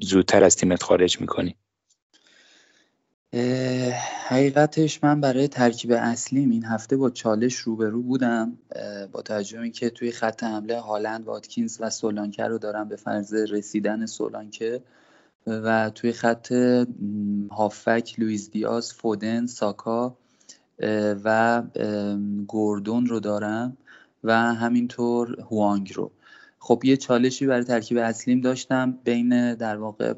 زودتر 0.01 0.45
از 0.45 0.57
تیمت 0.57 0.83
خارج 0.83 1.21
می‌کنی؟ 1.21 1.57
حقیقتش 4.29 5.05
من 5.05 5.21
برای 5.21 5.49
ترکیب 5.49 5.93
اصلیم 5.93 6.51
این 6.51 6.65
هفته 6.65 6.97
با 6.97 7.11
چالش 7.11 7.55
روبرو 7.55 8.03
بودم 8.03 8.59
با 9.13 9.23
توجه 9.23 9.71
که 9.71 9.91
توی 9.91 10.11
خط 10.11 10.45
حمله 10.45 10.81
هالند 10.81 11.25
واتکینز 11.25 11.77
و 11.81 11.91
سولانکه 11.91 12.45
رو 12.45 12.59
دارم 12.59 12.89
به 12.89 12.97
فرض 12.97 13.35
رسیدن 13.35 14.07
سولانکه 14.07 14.83
و 15.47 15.91
توی 15.91 16.13
خط 16.13 16.53
هافک 17.51 18.15
لویز 18.19 18.51
دیاز 18.51 18.93
فودن 18.93 19.47
ساکا 19.47 20.17
و 21.25 21.63
گوردون 22.47 23.07
رو 23.07 23.21
دارم 23.21 23.77
و 24.25 24.55
همینطور 24.55 25.41
هوانگ 25.41 25.93
رو. 25.95 26.11
خب 26.59 26.83
یه 26.85 26.97
چالشی 26.97 27.47
برای 27.47 27.65
ترکیب 27.65 27.99
اصلیم 27.99 28.41
داشتم 28.41 28.99
بین 29.05 29.55
در 29.55 29.77
واقع 29.77 30.15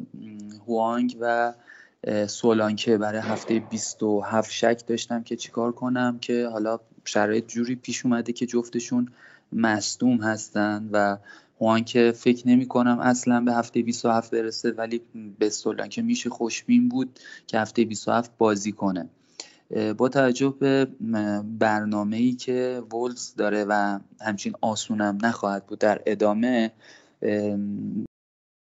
هوانگ 0.67 1.17
و 1.21 1.53
سولانکه 2.27 2.99
برای 2.99 3.21
هفته 3.21 3.61
27 3.61 4.51
شک 4.51 4.83
داشتم 4.87 5.23
که 5.23 5.37
چیکار 5.37 5.73
کنم 5.73 6.19
که 6.21 6.47
حالا 6.47 6.81
شرایط 7.05 7.47
جوری 7.47 7.75
پیش 7.75 8.07
اومده 8.07 8.33
که 8.33 8.47
جفتشون 8.47 9.09
مصدوم 9.53 10.17
هستن 10.17 10.89
و 10.93 11.17
هوان 11.61 11.85
که 11.85 12.13
فکر 12.17 12.49
نمی 12.49 12.69
کنم 12.69 12.99
اصلا 13.01 13.41
به 13.41 13.53
هفته 13.53 13.83
27 13.83 14.31
برسه 14.31 14.71
ولی 14.71 15.03
به 15.39 15.51
سولانکه 15.51 16.03
میشه 16.03 16.31
خوشبین 16.31 16.89
بود 16.89 17.19
که 17.47 17.59
هفته 17.59 17.85
27 17.85 18.31
بازی 18.39 18.73
کنه. 18.73 19.09
با 19.97 20.09
توجه 20.09 20.55
به 20.61 20.89
برنامه 21.59 22.17
ای 22.17 22.33
که 22.33 22.83
وولز 22.93 23.35
داره 23.35 23.65
و 23.65 23.99
همچین 24.21 24.53
آسونم 24.61 25.19
نخواهد 25.23 25.67
بود 25.67 25.79
در 25.79 26.03
ادامه 26.07 26.73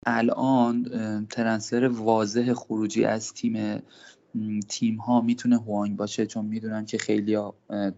الان 0.06 0.86
ترنسفر 1.30 1.86
واضح 1.94 2.54
خروجی 2.54 3.06
از 3.06 3.34
تیم 3.34 3.84
تیم 4.68 4.96
ها 4.96 5.22
می‌تونه 5.22 5.58
هوانگ 5.58 5.98
باشه 5.98 6.26
چون 6.26 6.46
می‌دونم 6.46 6.86
که 6.86 6.98
خیلی 6.98 7.38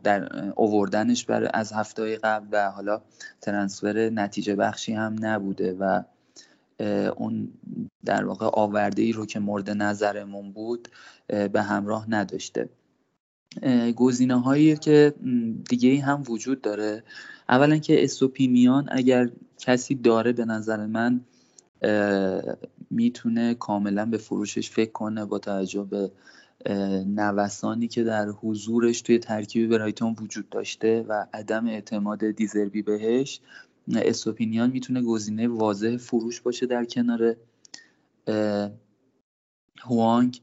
در 0.04 0.50
اووردنش 0.56 1.26
برای 1.26 1.50
از 1.54 1.74
هفته 1.74 2.18
قبل 2.18 2.48
و 2.52 2.72
حالا 2.72 3.02
ترنسفر 3.42 4.10
نتیجه 4.10 4.56
بخشی 4.56 4.94
هم 4.94 5.16
نبوده 5.20 5.74
و 5.74 6.04
اون 7.16 7.54
در 8.06 8.26
واقع 8.26 8.50
آورده 8.54 9.02
ای 9.02 9.12
رو 9.12 9.26
که 9.26 9.40
مورد 9.40 9.70
نظرمون 9.70 10.52
بود 10.52 10.88
به 11.28 11.62
همراه 11.62 12.10
نداشته. 12.10 12.70
گزینه 13.96 14.42
هایی 14.42 14.78
که 14.78 15.14
دیگه 15.70 16.02
هم 16.02 16.24
وجود 16.28 16.62
داره. 16.62 17.04
اولا 17.50 17.78
که 17.78 18.04
استوپینیان 18.04 18.90
اگر 18.92 19.30
کسی 19.58 19.96
داره 19.96 20.34
به 20.34 20.46
نظر 20.46 20.86
من 20.86 21.22
می‌تونه 22.90 23.54
کاملا 23.54 24.06
به 24.06 24.18
فروشش 24.18 24.70
فکر 24.70 24.92
کنه 24.92 25.26
با 25.26 25.40
توجه 25.40 25.84
به 25.84 26.12
نوسانی 27.06 27.88
که 27.88 28.04
در 28.04 28.30
حضورش 28.30 29.02
توی 29.02 29.20
ترکیب 29.20 29.70
برایتون 29.70 30.16
وجود 30.22 30.50
داشته 30.50 31.06
و 31.10 31.26
عدم 31.34 31.68
اعتماد 31.68 32.32
دیزربی 32.32 32.82
بهش 32.82 33.42
اسوپینیان 33.96 34.70
می‌تونه 34.70 35.02
گزینه 35.02 35.48
واضح 35.48 35.98
فروش 35.98 36.42
باشه 36.42 36.66
در 36.66 36.86
کنار 36.86 37.36
هوانگ. 39.82 40.42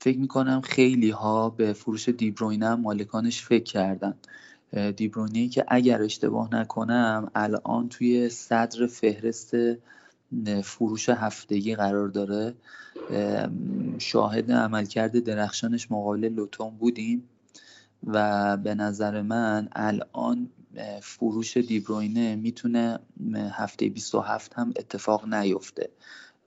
فکر 0.00 0.18
می‌کنم 0.18 0.60
خیلی 0.60 1.10
ها 1.10 1.50
به 1.50 1.72
فروش 1.72 2.08
دیبروینه 2.08 2.74
مالکانش 2.74 3.42
فکر 3.42 3.64
کردن. 3.64 4.14
دیبرونی 4.96 5.48
که 5.48 5.64
اگر 5.68 6.02
اشتباه 6.02 6.54
نکنم 6.54 7.30
الان 7.34 7.88
توی 7.88 8.28
صدر 8.28 8.86
فهرست 8.86 9.52
فروش 10.64 11.08
هفتگی 11.08 11.74
قرار 11.74 12.08
داره. 12.08 12.54
شاهد 13.98 14.52
عملکرد 14.52 15.18
درخشانش 15.18 15.90
مقابل 15.90 16.28
لوتون 16.28 16.70
بودیم 16.70 17.28
و 18.06 18.56
به 18.56 18.74
نظر 18.74 19.22
من 19.22 19.68
الان 19.72 20.50
فروش 21.02 21.56
دیبروینه 21.56 22.36
می‌تونه 22.36 22.98
هفته 23.52 23.88
27 23.88 24.54
هم 24.54 24.72
اتفاق 24.76 25.34
نیفته 25.34 25.90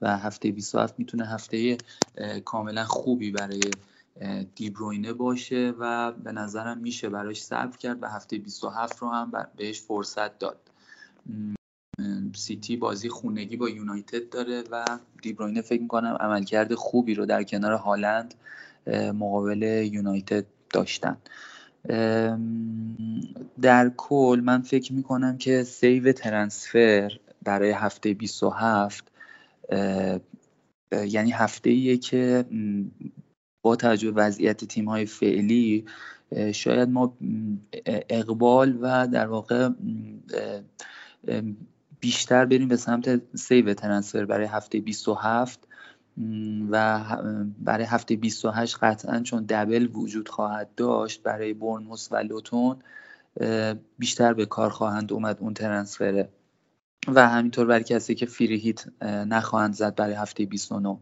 و 0.00 0.18
هفته 0.18 0.50
27 0.50 0.98
می‌تونه 0.98 1.26
هفته 1.26 1.80
کاملا 2.44 2.84
خوبی 2.84 3.30
برای 3.30 3.76
دیبروینه 4.54 5.12
باشه 5.12 5.74
و 5.78 6.12
به 6.12 6.32
نظرم 6.32 6.78
میشه 6.78 7.08
براش 7.08 7.42
صبر 7.42 7.76
کرد 7.76 8.02
و 8.02 8.06
هفته 8.06 8.38
27 8.38 8.98
رو 8.98 9.08
هم 9.08 9.32
بهش 9.56 9.80
فرصت 9.80 10.38
داد. 10.38 10.70
سیتی 12.34 12.76
بازی 12.76 13.08
خونگی 13.08 13.56
با 13.56 13.68
یونایتد 13.68 14.28
داره 14.28 14.64
و 14.70 14.84
دیبروینه 15.22 15.62
فکر 15.62 15.82
می‌کنم 15.82 16.16
عملکرد 16.20 16.74
خوبی 16.74 17.14
رو 17.14 17.26
در 17.26 17.42
کنار 17.42 17.72
هالند 17.72 18.34
مقابل 19.14 19.62
یونایتد 19.92 20.44
داشتن. 20.70 21.16
در 23.62 23.92
کل 23.96 24.42
من 24.44 24.62
فکر 24.62 24.92
می‌کنم 24.92 25.38
که 25.38 25.62
save 25.62 26.12
transfer 26.12 27.18
برای 27.42 27.70
هفته 27.70 28.14
27 28.14 29.04
یعنی 30.92 31.30
هفته 31.30 31.70
ایه 31.70 31.96
که 31.96 32.44
با 33.64 33.76
توجه 33.76 34.10
وضعیت 34.10 34.64
تیم 34.64 34.88
های 34.88 35.06
فعلی 35.06 35.84
شاید 36.52 36.88
ما 36.88 37.16
اقبال 37.86 38.78
و 38.80 39.08
در 39.08 39.26
واقع 39.26 39.68
بیشتر 42.00 42.44
بریم 42.44 42.68
به 42.68 42.76
سمت 42.76 43.36
سیو 43.36 43.74
ترنسفر 43.74 44.24
برای 44.24 44.46
هفته 44.46 44.80
27 44.80 45.68
و 46.70 47.04
برای 47.58 47.84
هفته 47.84 48.16
28 48.16 48.76
قطعا 48.82 49.20
چون 49.20 49.44
دبل 49.48 49.88
وجود 49.92 50.28
خواهد 50.28 50.74
داشت 50.74 51.22
برای 51.22 51.54
برنموس 51.54 52.08
و 52.12 52.16
لوتون 52.16 52.76
بیشتر 53.98 54.34
به 54.34 54.46
کار 54.46 54.70
خواهند 54.70 55.12
اومد 55.12 55.38
اون 55.40 55.54
ترنسفره 55.54 56.28
و 57.08 57.28
همینطور 57.28 57.66
برای 57.66 57.84
کسی 57.84 58.14
که 58.14 58.26
فری 58.26 58.56
هیت 58.56 59.02
نخواهند 59.04 59.74
زد 59.74 59.94
برای 59.94 60.14
هفته 60.14 60.46
29 60.46 60.98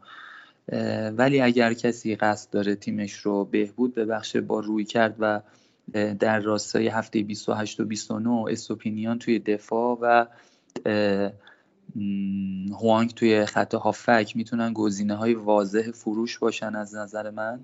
ولی 1.17 1.41
اگر 1.41 1.73
کسی 1.73 2.17
قصد 2.17 2.51
داره 2.51 2.75
تیمش 2.75 3.13
رو 3.13 3.45
بهبود 3.45 3.95
ببخشه 3.95 4.41
با 4.41 4.61
روی 4.61 4.85
کرد 4.85 5.17
و 5.19 5.41
در 6.19 6.41
راستای 6.41 6.89
هفته 6.89 7.23
28 7.23 7.81
و 7.81 7.85
29 7.85 8.45
استوپینیان 8.49 9.19
توی 9.19 9.39
دفاع 9.39 9.99
و 10.01 10.27
هوانگ 12.71 13.11
توی 13.11 13.47
خط 13.47 13.75
هافک 13.75 14.33
می‌تونن 14.37 14.73
گزینه 14.73 15.15
های 15.15 15.35
واضح 15.35 15.91
فروش 15.91 16.39
باشن 16.39 16.77
از 16.77 16.95
نظر 16.95 17.31
من 17.31 17.61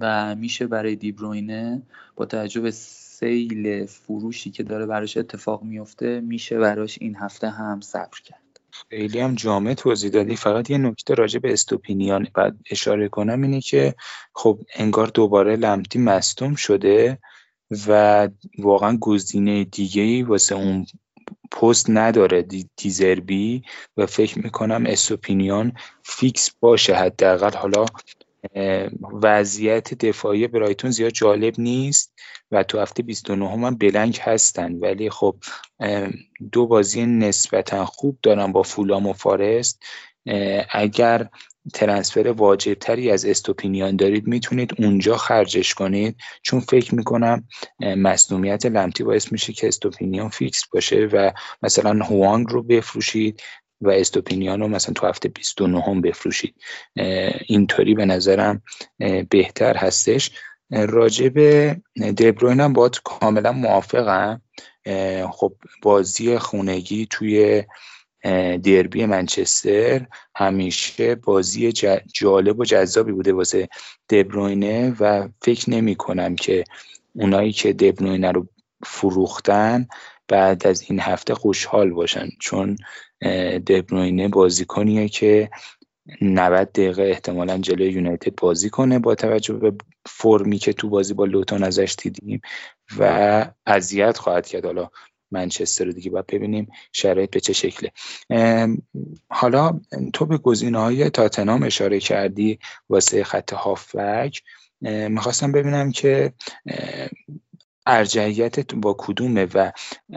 و 0.00 0.34
میشه 0.34 0.66
برای 0.66 0.96
دیبروینه 0.96 1.82
با 2.16 2.26
توجه 2.26 2.60
به 2.60 2.70
سیل 2.70 3.86
فروشی 3.86 4.50
که 4.50 4.62
داره 4.62 4.86
براش 4.86 5.16
اتفاق 5.16 5.62
میفته 5.62 6.20
میشه 6.20 6.58
براش 6.58 6.98
این 7.00 7.16
هفته 7.16 7.50
هم 7.50 7.80
صبر 7.80 8.20
کرد. 8.24 8.43
خیلی 8.90 9.20
هم 9.20 9.34
جامع 9.34 9.74
توضیح 9.74 10.10
دادی. 10.10 10.36
فقط 10.36 10.70
یه 10.70 10.78
نکته 10.78 11.14
راجع 11.14 11.38
به 11.38 11.52
استوپینیان 11.52 12.28
بعد 12.34 12.56
اشاره 12.70 13.08
کنم 13.08 13.42
اینه 13.42 13.60
که 13.60 13.94
خب 14.34 14.60
انگار 14.74 15.06
دوباره 15.06 15.56
لمتی 15.56 15.98
مستوم 15.98 16.54
شده 16.54 17.18
و 17.88 18.28
واقعا 18.58 18.96
گزینه 18.96 19.64
دیگه 19.64 20.02
ای 20.02 20.22
واسه 20.22 20.54
اون 20.54 20.86
پست 21.50 21.86
نداره 21.90 22.46
دیزربی 22.76 23.62
و 23.96 24.06
فکر 24.06 24.38
می‌کنم 24.38 24.84
استوپینیان 24.86 25.72
فیکس 26.02 26.50
باشه 26.60 26.94
حداقل. 26.94 27.56
حالا 27.58 27.86
وضعیت 29.22 29.94
دفاعی 29.94 30.48
برایتون 30.48 30.90
زیاد 30.90 31.12
جالب 31.12 31.54
نیست 31.58 32.12
و 32.50 32.62
تو 32.62 32.80
هفته 32.80 33.02
29 33.02 33.48
هم 33.48 33.76
بلنگ 33.76 34.18
هستن. 34.22 34.72
ولی 34.72 35.10
خب 35.10 35.36
دو 36.52 36.66
بازی 36.66 37.06
نسبتا 37.06 37.84
خوب 37.84 38.18
دارن 38.22 38.52
با 38.52 38.62
فولام 38.62 39.06
و 39.06 39.12
فارست. 39.12 39.82
اگر 40.70 41.28
ترنسفر 41.74 42.28
واجبتری 42.28 43.10
از 43.10 43.24
استوپینیان 43.24 43.96
دارید 43.96 44.26
می‌تونید 44.26 44.74
اونجا 44.78 45.16
خرجش 45.16 45.74
کنید. 45.74 46.16
چون 46.42 46.60
فکر 46.60 46.94
می‌کنم 46.94 47.48
مصنومیت 47.80 48.66
لمتی 48.66 49.04
باعث 49.04 49.32
میشه 49.32 49.52
که 49.52 49.68
استوپینیان 49.68 50.28
فیکس 50.28 50.68
باشه 50.68 51.08
و 51.12 51.30
مثلا 51.62 52.04
هوانگ 52.04 52.46
رو 52.50 52.62
بفروشید. 52.62 53.42
و 53.80 53.90
استوپینیان 53.90 54.60
رو 54.60 54.68
مثلا 54.68 54.94
تو 54.94 55.06
هفته 55.06 55.28
29 55.28 55.80
هم 55.80 56.00
بفروشید. 56.00 56.54
اینطوری 57.46 57.94
به 57.94 58.04
نظرم 58.04 58.62
بهتر 59.30 59.76
هستش. 59.76 60.30
راجع 60.70 61.28
به 61.28 61.80
دبروین 62.18 62.60
هم 62.60 62.72
باید 62.72 63.00
کاملا 63.04 63.52
موافقم. 63.52 64.42
خب 65.30 65.54
بازی 65.82 66.38
خونگی 66.38 67.06
توی 67.10 67.64
دربی 68.62 69.06
منچستر 69.06 70.06
همیشه 70.36 71.14
بازی 71.14 71.72
جالب 72.14 72.60
و 72.60 72.64
جذابی 72.64 73.12
بوده 73.12 73.32
واسه 73.32 73.68
دبروینه 74.08 74.96
و 75.00 75.28
فکر 75.42 75.70
نمی 75.70 75.94
کنم 75.94 76.36
که 76.36 76.64
اونایی 77.12 77.52
که 77.52 77.72
دبروینه 77.72 78.32
رو 78.32 78.48
فروختن 78.86 79.88
بعد 80.28 80.66
از 80.66 80.84
این 80.90 81.00
هفته 81.00 81.34
خوشحال 81.34 81.90
باشن. 81.90 82.28
چون 82.40 82.76
دبروینه 83.66 84.28
بازیکنیه 84.28 85.08
که 85.08 85.50
90 86.20 86.72
دقیقه 86.72 87.02
احتمالا 87.02 87.58
جلوی 87.58 87.92
یونایتد 87.92 88.34
بازی 88.34 88.70
کنه 88.70 88.98
با 88.98 89.14
توجه 89.14 89.54
به 89.54 89.72
فرمی 90.06 90.58
که 90.58 90.72
تو 90.72 90.88
بازی 90.88 91.14
با 91.14 91.24
لوتون 91.24 91.62
ازش 91.62 91.96
دیدیم 92.02 92.40
و 92.98 93.46
اذیت 93.66 94.18
خواهد 94.18 94.46
کرد. 94.46 94.64
حالا 94.64 94.90
منچستر 95.30 95.84
رو 95.84 95.92
دیگه 95.92 96.10
باید 96.10 96.26
ببینیم 96.26 96.68
شرایط 96.92 97.30
به 97.30 97.40
چه 97.40 97.52
شکله. 97.52 97.92
حالا 99.28 99.80
تو 100.12 100.26
به 100.26 100.38
گزینه 100.38 100.78
های 100.78 101.10
تاتنام 101.10 101.62
اشاره 101.62 102.00
کردی 102.00 102.58
واسه 102.88 103.24
خط 103.24 103.52
هافک 103.52 104.42
می‌خواستم 105.08 105.52
ببینم 105.52 105.92
که 105.92 106.32
ارجحیت 107.86 108.74
با 108.74 108.96
کدومه 108.98 109.46
و 109.54 109.72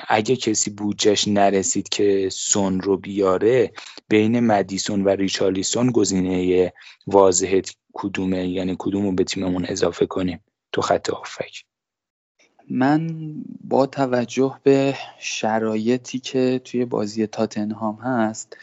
اگه 0.07 0.35
کسی 0.35 0.71
بودجش 0.71 1.27
نرسید 1.27 1.89
که 1.89 2.29
سون 2.31 2.81
رو 2.81 2.97
بیاره 2.97 3.71
بین 4.09 4.39
مدیسون 4.39 5.03
و 5.03 5.09
ریچالیسون 5.09 5.91
گزینه 5.91 6.73
واضحت 7.07 7.69
کدومه؟ 7.93 8.47
یعنی 8.47 8.75
کدوم 8.79 9.05
رو 9.05 9.11
به 9.11 9.23
تیممون 9.23 9.65
اضافه 9.65 10.05
کنیم؟ 10.05 10.39
تو 10.71 10.81
خط 10.81 11.09
هافک. 11.09 11.63
من 12.69 13.33
با 13.63 13.85
توجه 13.85 14.59
به 14.63 14.95
شرایطی 15.19 16.19
که 16.19 16.61
توی 16.63 16.85
بازی 16.85 17.27
تاتنهام 17.27 17.95
هست 17.95 18.57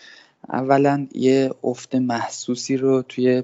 اولا 0.48 1.07
یه 1.14 1.50
افت 1.62 1.94
محسوسی 1.94 2.76
رو 2.76 3.02
توی 3.02 3.42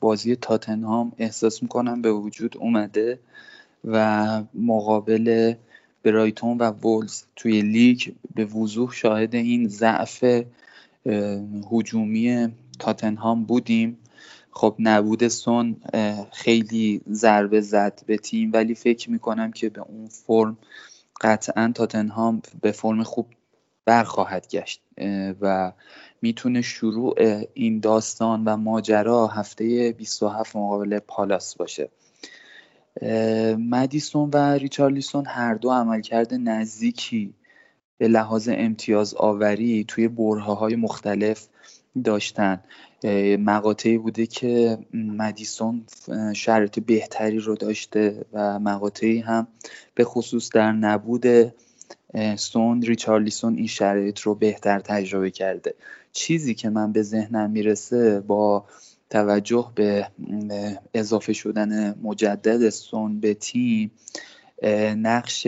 بازی 0.00 0.36
تاتنهام 0.36 1.12
احساس 1.18 1.62
می‌کنم 1.62 2.02
به 2.02 2.12
وجود 2.12 2.56
اومده. 2.56 3.18
و 3.84 4.42
مقابل 4.54 5.54
برایتون 6.02 6.58
و 6.58 6.64
وولز 6.64 7.22
توی 7.36 7.62
لیگ 7.62 8.12
به 8.34 8.44
وضوح 8.44 8.92
شاهد 8.92 9.34
این 9.34 9.68
ضعف 9.68 10.24
هجومی 11.72 12.48
تاتنهام 12.78 13.44
بودیم. 13.44 13.98
خب 14.50 14.76
نبود 14.78 15.28
سون 15.28 15.76
خیلی 16.32 17.00
ضربه 17.10 17.60
زد 17.60 18.00
به 18.06 18.16
تیم 18.16 18.50
ولی 18.52 18.74
فکر 18.74 19.10
می‌کنم 19.10 19.52
که 19.52 19.68
به 19.68 19.80
اون 19.80 20.08
فرم 20.08 20.58
قطعا 21.20 21.72
تاتنهام 21.74 22.42
به 22.62 22.72
فرم 22.72 23.02
خوب 23.02 23.26
برخواهد 23.84 24.48
گشت. 24.48 24.82
و 25.40 25.72
می‌تونه 26.22 26.62
شروع 26.62 27.14
این 27.54 27.80
داستان 27.80 28.44
و 28.44 28.56
ماجرا 28.56 29.26
هفته 29.26 29.92
27 29.92 30.56
مقابل 30.56 30.98
پالاس 30.98 31.56
باشه. 31.56 31.88
مدیسون 33.58 34.30
و 34.32 34.36
ریچارلیسون 34.36 35.26
هر 35.26 35.54
دو 35.54 35.70
عملکرد 35.70 36.34
نزدیکی 36.34 37.34
به 37.98 38.08
لحاظ 38.08 38.48
امتیاز 38.52 39.14
آوری 39.14 39.84
توی 39.88 40.08
برهه 40.08 40.54
های 40.54 40.76
مختلف 40.76 41.48
داشتن. 42.04 42.60
مقاطعی 43.38 43.98
بوده 43.98 44.26
که 44.26 44.78
مدیسون 44.94 45.86
شرط 46.36 46.78
بهتری 46.78 47.38
رو 47.38 47.56
داشته 47.56 48.24
و 48.32 48.58
مقاطعی 48.58 49.18
هم 49.18 49.48
به 49.94 50.04
خصوص 50.04 50.50
در 50.54 50.72
نبود 50.72 51.52
سون 52.36 52.82
ریچارلیسون 52.82 53.56
این 53.56 53.66
شرایط 53.66 54.20
رو 54.20 54.34
بهتر 54.34 54.80
تجربه 54.80 55.30
کرده. 55.30 55.74
چیزی 56.12 56.54
که 56.54 56.70
من 56.70 56.92
به 56.92 57.02
ذهنم 57.02 57.50
می‌رسه 57.50 58.20
با 58.20 58.64
توجه 59.10 59.72
به 59.74 60.08
اضافه 60.94 61.32
شدن 61.32 61.94
مجدد 62.02 62.68
سون 62.68 63.20
به 63.20 63.34
تیم 63.34 63.90
نقش 64.96 65.46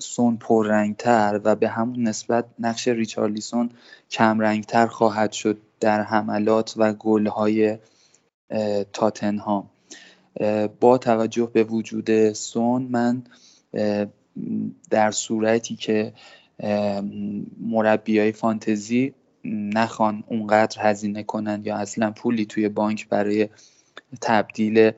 سون 0.00 0.36
پررنگتر 0.36 1.40
و 1.44 1.56
به 1.56 1.68
همون 1.68 2.08
نسبت 2.08 2.44
نقش 2.58 2.88
ریچارلیسون 2.88 3.70
کمرنگتر 4.10 4.86
خواهد 4.86 5.32
شد 5.32 5.58
در 5.80 6.02
حملات 6.02 6.74
و 6.76 6.92
گلهای 6.92 7.78
تاتنهام. 8.92 9.70
با 10.80 10.98
توجه 10.98 11.50
به 11.52 11.64
وجود 11.64 12.32
سون 12.32 12.82
من 12.82 13.22
در 14.90 15.10
صورتی 15.10 15.76
که 15.76 16.12
مربی 17.60 18.32
فانتزی 18.32 19.14
نخوان 19.44 20.24
اونقدر 20.26 20.82
هزینه 20.82 21.22
کنند 21.22 21.66
یا 21.66 21.76
اصلا 21.76 22.10
پولی 22.10 22.46
توی 22.46 22.68
بانک 22.68 23.08
برای 23.08 23.48
تبدیل 24.20 24.90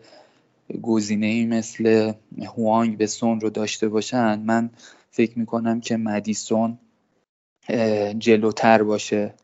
گزینه 0.83 1.27
ای 1.27 1.47
مثل 1.47 2.13
هوانگ 2.57 2.99
به 2.99 3.07
سون 3.07 3.41
رو 3.41 3.51
داشته 3.51 3.89
باشن 3.89 4.39
من 4.39 4.71
فکر 5.11 5.39
می‌کنم 5.39 5.81
که 5.81 5.97
مدیسون 5.97 6.79
جلوتر 8.19 8.83
باشه 8.83 9.35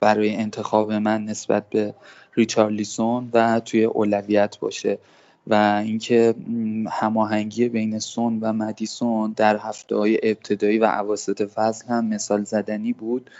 برای 0.00 0.36
انتخاب 0.36 0.92
من 0.92 1.24
نسبت 1.24 1.70
به 1.70 1.94
ریچارلیسون 2.34 3.30
و 3.32 3.60
توی 3.60 3.84
اولویت 3.84 4.58
باشه. 4.58 4.98
و 5.46 5.82
اینکه 5.84 6.34
هماهنگی 6.90 7.68
بین 7.68 7.98
سون 7.98 8.40
و 8.40 8.52
مدیسون 8.52 9.32
در 9.36 9.56
هفته 9.56 9.96
های 9.96 10.20
ابتدایی 10.22 10.78
و 10.78 10.84
عواسط 10.84 11.42
فصل 11.42 11.88
هم 11.88 12.06
مثال 12.06 12.44
زدنی 12.44 12.92
بود. 12.92 13.30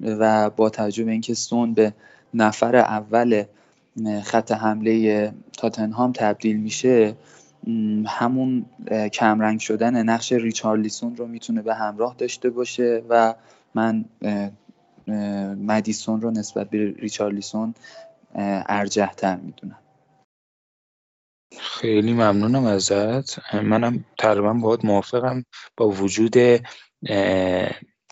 و 0.00 0.50
با 0.50 0.70
توجه 0.70 1.04
به 1.04 1.12
اینکه 1.12 1.34
سون 1.34 1.74
به 1.74 1.94
نفر 2.34 2.76
اول 2.76 3.44
خط 4.22 4.52
حمله 4.52 5.32
تاتنهام 5.58 6.12
تبدیل 6.12 6.56
میشه 6.56 7.14
همون 8.06 8.66
کمرنگ 9.12 9.60
شدن 9.60 10.02
نقش 10.02 10.32
ریچارلیسون 10.32 11.16
رو 11.16 11.26
می‌تونه 11.26 11.62
به 11.62 11.74
همراه 11.74 12.14
داشته 12.18 12.50
باشه 12.50 13.02
و 13.08 13.34
من 13.74 14.04
مدیسون 15.66 16.20
رو 16.20 16.30
نسبت 16.30 16.70
به 16.70 16.94
ریچارلیسون 16.98 17.74
ارجحتر 18.34 19.36
می‌دونم. 19.36 19.78
خیلی 21.58 22.12
ممنونم 22.12 22.64
ازت. 22.64 23.54
منم 23.54 24.04
تقریبا 24.18 24.52
باید 24.52 24.86
موافقم 24.86 25.44
با 25.76 25.88
وجود 25.88 26.36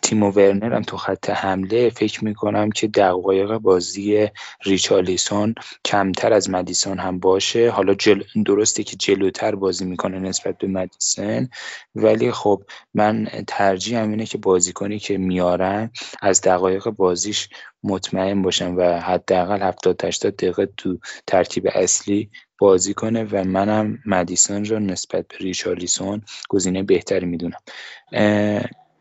تیمو 0.03 0.31
ورنر 0.31 0.75
هم 0.75 0.83
تو 0.83 0.97
خط 0.97 1.31
حمله 1.31 1.91
فکر 1.91 2.25
می‌کنم 2.25 2.71
که 2.71 2.89
دقایق 2.89 3.59
بازی 3.59 4.29
ریچالیسون 4.63 5.55
کمتر 5.85 6.33
از 6.33 6.51
مدیسون 6.51 6.99
هم 6.99 7.19
باشه. 7.19 7.71
حالا 7.71 7.95
جل... 7.95 8.23
درسته 8.47 8.83
که 8.83 8.97
جلوتر 8.97 9.55
بازی 9.55 9.85
می‌کنه 9.85 10.19
نسبت 10.19 10.59
به 10.59 10.67
مدیسن 10.67 11.49
ولی 11.95 12.33
خب 12.33 12.63
من 12.95 13.29
ترجیحم 13.47 14.11
اینه 14.11 14.27
که 14.27 14.39
بازیکنی 14.39 14.99
که 14.99 15.19
میارم 15.19 15.91
از 16.23 16.41
دقایق 16.41 16.85
بازیش 16.89 17.49
مطمئن 17.83 18.43
باشم 18.43 18.77
و 18.77 19.01
حداقل 19.01 19.63
70 19.63 20.05
80 20.05 20.37
دقیقه 20.37 20.67
تو 20.77 20.99
ترکیب 21.27 21.69
اصلی 21.75 22.31
بازی 22.59 22.95
کنه 22.95 23.25
و 23.25 23.45
منم 23.45 23.99
مدیسون 24.07 24.65
رو 24.65 24.79
نسبت 24.79 25.29
به 25.29 25.37
ریچارلیسون 25.39 26.23
گزینه 26.49 26.83
بهتری 26.83 27.27
می‌دونم. 27.27 27.59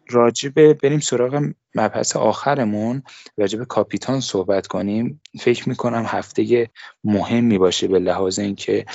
راجبه 0.10 0.74
بریم 0.74 0.99
سراغ 0.99 1.49
مبحث 1.76 2.16
آخرمون 2.16 3.03
راجب 3.38 3.64
کاپیتان 3.64 4.20
صحبت 4.20 4.68
کنیم. 4.68 5.22
فکر 5.39 5.70
می‌کنم 5.70 6.03
هفته 6.07 6.70
مهمی 7.03 7.57
باشه 7.57 7.88
به 7.88 7.99
لحاظ 7.99 8.39
اینکه 8.39 8.86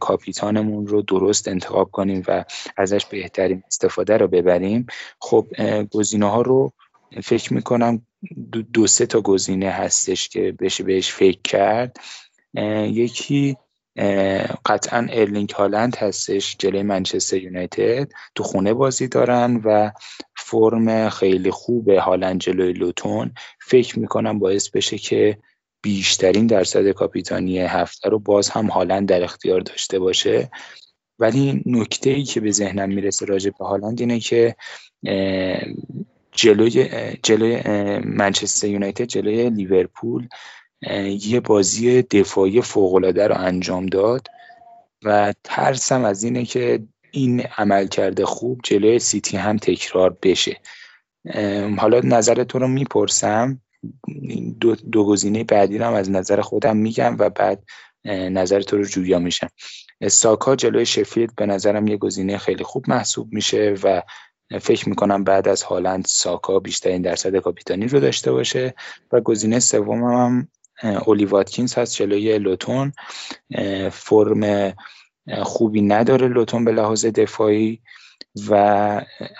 کاپیتانمون 0.00 0.86
رو 0.86 1.02
درست 1.02 1.48
انتخاب 1.48 1.90
کنیم 1.90 2.22
و 2.28 2.44
ازش 2.76 3.06
بهترین 3.06 3.62
استفاده 3.66 4.16
رو 4.16 4.28
ببریم. 4.28 4.86
خب 5.18 5.46
گزینه 5.90 6.30
ها 6.30 6.42
رو 6.42 6.72
فکر 7.22 7.54
می‌کنم 7.54 8.06
دو, 8.52 8.62
دو 8.62 8.86
سه 8.86 9.06
تا 9.06 9.20
گزینه 9.20 9.70
هستش 9.70 10.28
که 10.28 10.54
بشه 10.60 10.84
بهش 10.84 11.12
فکر 11.12 11.40
کرد. 11.44 11.96
یکی 12.84 13.56
قطعا 14.66 15.06
ارلینگ 15.10 15.50
هالند 15.50 15.96
هستش 15.96 16.56
جلوی 16.58 16.82
منچستر 16.82 17.36
یونایتد. 17.36 18.08
تو 18.34 18.42
خونه 18.42 18.74
بازی 18.74 19.08
دارن 19.08 19.60
و 19.64 19.90
فرم 20.36 21.08
خیلی 21.08 21.50
خوب 21.50 21.88
هالند 21.88 22.40
جلوی 22.40 22.72
لوتون. 22.72 23.32
فکر 23.60 23.98
می‌کنم 23.98 24.38
باعث 24.38 24.70
بشه 24.70 24.98
که 24.98 25.38
بیشترین 25.82 26.46
درصد 26.46 26.90
کاپیتانی 26.90 27.58
هفته 27.58 28.08
رو 28.08 28.18
باز 28.18 28.50
هم 28.50 28.66
هالند 28.66 29.08
در 29.08 29.22
اختیار 29.22 29.60
داشته 29.60 29.98
باشه. 29.98 30.50
ولی 31.18 31.62
نکته 31.66 32.10
ای 32.10 32.22
که 32.22 32.40
به 32.40 32.50
ذهنم 32.50 32.88
می‌رسه 32.88 33.26
راجع 33.26 33.50
به 33.58 33.64
هالند 33.64 34.00
اینه 34.00 34.20
که 34.20 34.56
جلوی 36.32 36.88
جلوی 37.22 37.62
منچستر 38.04 38.68
یونایتد 38.68 39.04
جلوی 39.04 39.50
لیورپول 39.50 40.28
یه 41.20 41.40
بازی 41.40 42.02
دفاعی 42.02 42.62
فوقالعاده 42.62 43.26
رو 43.26 43.34
انجام 43.38 43.86
داد 43.86 44.26
و 45.04 45.34
ترسم 45.44 46.04
از 46.04 46.24
اینه 46.24 46.44
که 46.44 46.82
این 47.10 47.40
عمل 47.40 47.86
کرده 47.86 48.26
خوب 48.26 48.60
جلوی 48.64 48.98
سیتی 48.98 49.36
هم 49.36 49.56
تکرار 49.56 50.16
بشه. 50.22 50.60
حالا 51.78 52.00
نظر 52.04 52.44
تو 52.44 52.58
رو 52.58 52.68
می‌پرسم. 52.68 53.60
دو, 54.60 54.74
دو 54.74 55.04
گزینه 55.04 55.44
بعدی 55.44 55.78
رو 55.78 55.84
هم 55.84 55.94
از 55.94 56.10
نظر 56.10 56.40
خودم 56.40 56.76
میگم 56.76 57.16
و 57.18 57.30
بعد 57.30 57.62
نظر 58.06 58.60
تو 58.60 58.76
رو 58.76 58.84
جویا 58.84 59.18
میشم. 59.18 59.48
ساکا 60.08 60.56
جلوی 60.56 60.86
شفیلد 60.86 61.34
به 61.34 61.46
نظرم 61.46 61.86
یه 61.86 61.96
گزینه 61.96 62.38
خیلی 62.38 62.64
خوب 62.64 62.84
محسوب 62.88 63.32
میشه 63.32 63.74
و 63.82 64.02
فکر 64.60 64.88
می‌کنم 64.88 65.24
بعد 65.24 65.48
از 65.48 65.62
هالند 65.62 66.04
ساکا 66.04 66.58
بیشترین 66.58 67.02
درصد 67.02 67.36
کاپیتانی 67.36 67.86
رو 67.86 68.00
داشته 68.00 68.32
باشه 68.32 68.74
و 69.12 69.20
گزینه 69.20 69.60
سوم 69.60 70.04
هم 70.04 70.48
اولی 70.82 71.24
واتکینز 71.24 71.74
هست 71.74 71.94
جلوی 71.94 72.38
لوتون. 72.38 72.92
فرم 73.92 74.74
خوبی 75.42 75.82
نداره 75.82 76.28
لوتون 76.28 76.64
به 76.64 76.72
لحاظ 76.72 77.06
دفاعی 77.06 77.80
و 78.48 78.54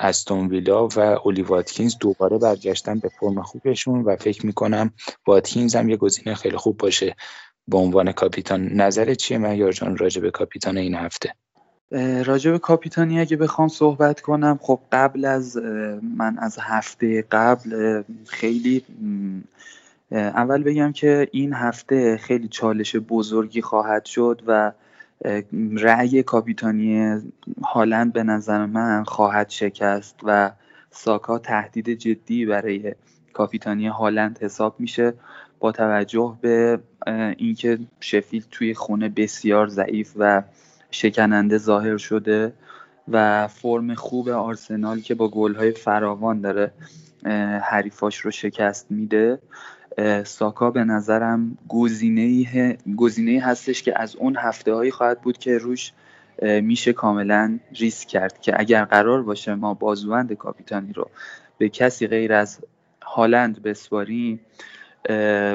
استون 0.01 0.49
ویلا 0.49 0.89
و 0.89 1.01
اولی 1.01 1.43
واتکینز 1.43 1.97
دوباره 2.01 2.39
برگشتن 2.39 2.99
به 2.99 3.09
فرم 3.09 3.43
خوبشون 3.43 4.03
و 4.03 4.17
فکر 4.17 4.47
می‌کنم 4.47 4.93
واتکینز 5.27 5.77
هم 5.77 5.89
یه 5.89 5.97
گزینه 5.97 6.35
خیلی 6.35 6.57
خوب 6.57 6.77
باشه. 6.77 7.17
به 7.69 7.79
عنوان 7.79 8.13
کاپیتان 8.13 8.67
نظر 8.67 9.15
چیه؟ 9.15 9.39
من 9.39 9.71
جان 9.71 9.97
راجع 9.97 10.23
به 10.23 10.31
کاپیتان 10.31 10.79
این 10.79 10.95
هفته؟ 10.95 11.35
راجع 12.25 12.51
به 12.51 12.59
کاپیتانی 12.59 13.21
اگه 13.21 13.37
بخوام 13.37 13.69
صحبت 13.69 14.21
کنم 14.21 14.59
خب 14.63 14.81
قبل 14.93 15.25
از 15.25 15.57
من 16.17 16.39
از 16.39 16.59
هفته 16.61 17.25
قبل 17.31 18.03
خیلی 18.27 18.85
اول 20.13 20.63
بگم 20.63 20.93
که 20.93 21.29
این 21.33 21.53
هفته 21.53 22.17
خیلی 22.17 22.49
چالش 22.49 22.97
بزرگی 22.97 23.63
خواهد 23.63 24.05
شد 24.05 24.43
و 24.47 24.73
رأی 25.73 26.23
کاپیتانی 26.23 27.21
هالند 27.65 28.13
به 28.13 28.23
نظر 28.23 28.67
من 28.67 29.05
خواهد 29.05 29.51
شکست 29.51 30.17
و 30.23 30.51
ساکا 30.91 31.39
تهدید 31.39 31.91
جدی 31.91 32.47
برای 32.47 32.95
کاپیتانی 33.33 33.87
هالند 33.87 34.39
حساب 34.43 34.75
میشه 34.79 35.15
با 35.59 35.73
توجه 35.73 36.39
به 36.41 36.81
اینکه 37.37 37.79
شفیل 38.01 38.45
توی 38.51 38.75
خونه 38.75 39.09
بسیار 39.09 39.69
ضعیف 39.69 40.13
و 40.17 40.43
شکننده 40.91 41.59
ظاهر 41.59 41.97
شده 41.97 42.53
و 43.09 43.49
فرم 43.49 43.95
خوب 43.95 44.29
آرسنال 44.29 45.01
که 45.01 45.15
با 45.15 45.29
گلهای 45.29 45.73
فراوان 45.73 46.41
داره 46.41 46.73
حریفاش 47.63 48.17
رو 48.19 48.31
شکست 48.31 48.87
میده. 48.91 49.39
ساکا 50.25 50.71
به 50.71 50.85
نظرم 50.85 51.59
گزینه 51.69 52.79
گزینه 52.97 53.41
هستش 53.41 53.83
که 53.83 54.01
از 54.01 54.17
اون 54.17 54.37
هفته 54.37 54.75
هایی 54.75 54.91
خواهد 54.91 55.21
بود 55.21 55.39
که 55.39 55.59
روش 55.59 55.93
میشه 56.43 56.93
کاملا 56.93 57.59
ریسک 57.73 58.09
کرد 58.09 58.41
که 58.41 58.61
اگر 58.61 58.85
قرار 58.85 59.23
باشه 59.23 59.55
ما 59.55 59.75
بازوند 59.75 60.33
کاپیتانی 60.33 60.93
رو 60.93 61.11
به 61.59 61.69
کسی 61.69 62.07
غیر 62.07 62.33
از 62.33 62.59
هالند 63.03 63.63
بسپاریم 63.63 64.41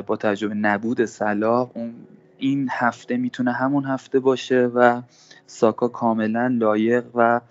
با 0.07 0.17
توجه 0.19 0.47
به 0.47 0.53
نبود 0.53 1.05
صلاح 1.05 1.71
اون 1.73 1.93
این 2.37 2.69
هفته 2.71 3.17
می‌تونه 3.17 3.51
همون 3.51 3.85
هفته 3.85 4.19
باشه 4.19 4.65
و 4.75 5.01
ساکا 5.47 5.87
کاملا 5.87 6.47
لایق 6.47 7.03
و 7.15 7.41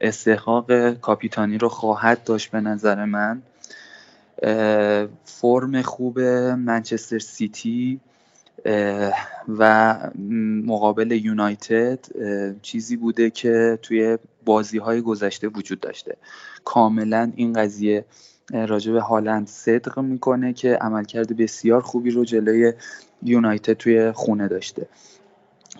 استحقاق 0.00 0.92
کاپیتانی 0.92 1.58
رو 1.58 1.68
خواهد 1.68 2.24
داشت 2.24 2.50
به 2.50 2.60
نظر 2.60 3.04
من. 3.04 3.42
فرم 5.24 5.82
خوب 5.82 6.20
منچستر 6.20 7.18
سیتی 7.18 8.00
و 9.48 9.96
مقابل 10.66 11.12
یونایتد 11.12 11.98
چیزی 12.62 12.96
بوده 12.96 13.30
که 13.30 13.78
توی 13.82 14.18
بازی 14.44 14.78
های 14.78 15.00
گذشته 15.00 15.48
وجود 15.48 15.80
داشته. 15.80 16.16
کاملا 16.64 17.32
این 17.36 17.52
قضیه 17.52 18.04
راجع 18.50 18.92
به 18.92 19.00
هالند 19.00 19.46
صدق 19.46 19.98
می‌کنه 19.98 20.52
که 20.52 20.74
عملکرد 20.74 21.36
بسیار 21.36 21.80
خوبی 21.80 22.10
رو 22.10 22.24
جلوی 22.24 22.72
یونایتد 23.22 23.72
توی 23.72 24.12
خونه 24.12 24.48
داشته. 24.48 24.86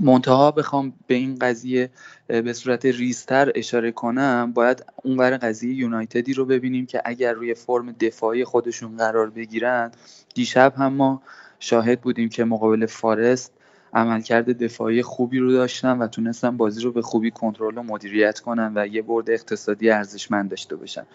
منتها 0.01 0.51
بخوام 0.51 0.93
به 1.07 1.15
این 1.15 1.39
قضیه 1.39 1.91
به 2.27 2.53
صورت 2.53 2.87
ریزتر 2.87 3.53
اشاره 3.55 3.93
کنم 3.93 4.53
باید 4.55 4.85
اونور 5.05 5.37
قضیه 5.37 5.75
یونایتدی 5.75 6.35
رو 6.35 6.45
ببینیم 6.45 6.87
که 6.87 7.03
اگر 7.05 7.33
روی 7.33 7.55
فرم 7.55 7.93
دفاعی 7.93 8.45
خودشون 8.45 8.97
قرار 8.97 9.31
بگیرن 9.31 9.91
دیشب 10.35 10.75
هم 10.77 10.93
ما 10.93 11.23
شاهد 11.59 12.01
بودیم 12.01 12.29
که 12.29 12.45
مقابل 12.45 12.87
فارست 12.87 13.53
عملکرد 13.95 14.59
دفاعی 14.59 15.03
خوبی 15.03 15.39
رو 15.39 15.53
داشتن 15.53 15.99
و 15.99 16.07
تونستن 16.07 16.57
بازی 16.57 16.83
رو 16.83 16.93
به 16.93 17.03
خوبی 17.03 17.31
کنترل 17.31 17.79
و 17.79 17.83
مدیریت 17.83 18.41
کنن 18.41 18.73
و 18.75 18.87
یه 18.87 19.03
برد 19.03 19.31
اقتصادی 19.31 19.91
ارزشمند 19.91 20.51
داشته 20.51 20.77
باشن. 20.77 21.07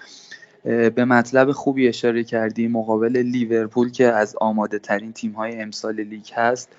به 0.64 1.06
مطلب 1.06 1.52
خوبی 1.52 1.88
اشاره 1.88 2.24
کردیم 2.24 2.72
مقابل 2.72 3.18
لیورپول 3.18 3.92
که 3.92 4.06
از 4.06 4.36
آماده 4.42 4.80
ترین 4.80 5.14
تیم 5.14 5.32
های 5.32 5.62
امسال 5.62 6.02
لیگ 6.02 6.32
هست 6.34 6.70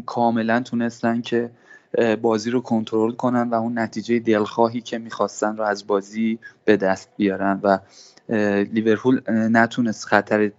کاملا 0.00 0.60
تونستن 0.60 1.20
که 1.20 1.50
بازی 2.22 2.50
رو 2.50 2.60
کنترل 2.60 3.12
کنن 3.12 3.50
و 3.50 3.54
اون 3.54 3.78
نتیجه 3.78 4.18
دلخواهی 4.18 4.80
که 4.80 4.98
می‌خواستن 4.98 5.56
رو 5.56 5.64
از 5.64 5.86
بازی 5.86 6.38
به 6.64 6.76
دست 6.76 7.08
بیارن 7.16 7.60
و 7.62 7.78
لیورپول 8.72 9.20
نتونست 9.28 10.04
خطر 10.04 10.50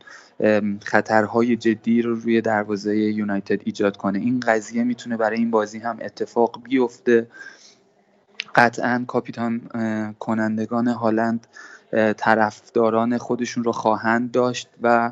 خطرهای 0.84 1.56
جدی 1.56 2.02
رو 2.02 2.16
روی 2.16 2.42
دروازه 2.42 2.98
یونایتد 2.98 3.62
ایجاد 3.66 3.98
کنه. 3.98 4.20
این 4.20 4.40
قضیه 4.40 4.84
می‌تونه 4.84 5.18
برای 5.18 5.38
این 5.38 5.52
بازی 5.52 5.80
هم 5.80 5.98
اتفاق 6.02 6.64
بیفته. 6.64 7.28
قطعا 8.56 9.06
کاپیتان 9.08 9.62
کنندگان 10.20 10.88
هالند 10.88 11.48
طرفداران 12.18 13.18
خودشون 13.18 13.64
رو 13.64 13.72
خواهند 13.72 14.32
داشت 14.32 14.70
و 14.82 15.12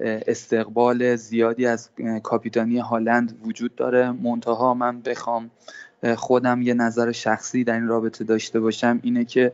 استقبال 0.00 1.16
زیادی 1.16 1.66
از 1.66 1.90
کاپیتانی 2.22 2.78
هالند 2.78 3.40
وجود 3.44 3.74
داره. 3.74 4.10
منتها 4.10 4.74
من 4.74 5.00
بخوام 5.00 5.50
خودم 6.16 6.62
یه 6.62 6.74
نظر 6.74 7.12
شخصی 7.12 7.64
در 7.64 7.74
این 7.74 7.86
رابطه 7.86 8.24
داشته 8.24 8.60
باشم 8.60 9.00
اینه 9.02 9.24
که 9.24 9.52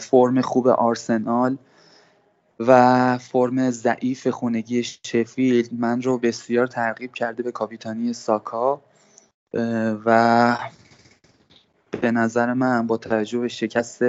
فرم 0.00 0.40
خوب 0.40 0.68
آرسنال 0.68 1.56
و 2.60 3.18
فرم 3.18 3.70
ضعیف 3.70 4.26
خونگی 4.26 4.82
شفیلد 4.82 5.68
من 5.72 6.02
رو 6.02 6.18
بسیار 6.18 6.66
ترغیب 6.66 7.12
کرده 7.14 7.42
به 7.42 7.52
کاپیتانی 7.52 8.12
ساکا. 8.12 8.80
و 10.06 10.56
به 12.00 12.10
نظر 12.10 12.52
من 12.52 12.86
با 12.86 12.96
توجه 12.96 13.38
به 13.38 13.48
شکست 13.48 14.02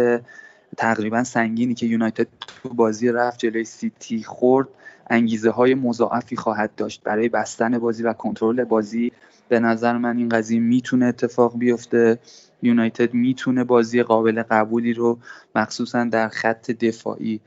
تقریبا 0.77 1.23
سنگینی 1.23 1.73
که 1.73 1.85
یونایتد 1.85 2.27
تو 2.63 2.69
بازی 2.69 3.11
رفت 3.11 3.39
جلوی 3.39 3.63
سیتی 3.63 4.23
خورد 4.23 4.67
انگیزه 5.10 5.49
های 5.49 5.76
مضاعفی 5.76 6.36
خواهد 6.36 6.76
داشت 6.76 7.03
برای 7.03 7.30
بستن 7.30 7.80
بازی 7.80 8.03
و 8.03 8.14
کنترل 8.14 8.64
بازی. 8.64 9.12
به 9.49 9.60
نظر 9.60 9.97
من 9.97 10.18
این 10.18 10.30
قضیه 10.30 10.60
می‌تونه 10.60 11.05
اتفاق 11.05 11.58
بیفته. 11.58 12.20
یونایتد 12.62 13.14
می‌تونه 13.14 13.64
بازی 13.64 14.03
قابل 14.03 14.43
قبولی 14.43 14.93
رو 14.93 15.20
مخصوصا 15.55 16.03
در 16.03 16.30
خط 16.30 16.72
دفاعی 16.72 17.39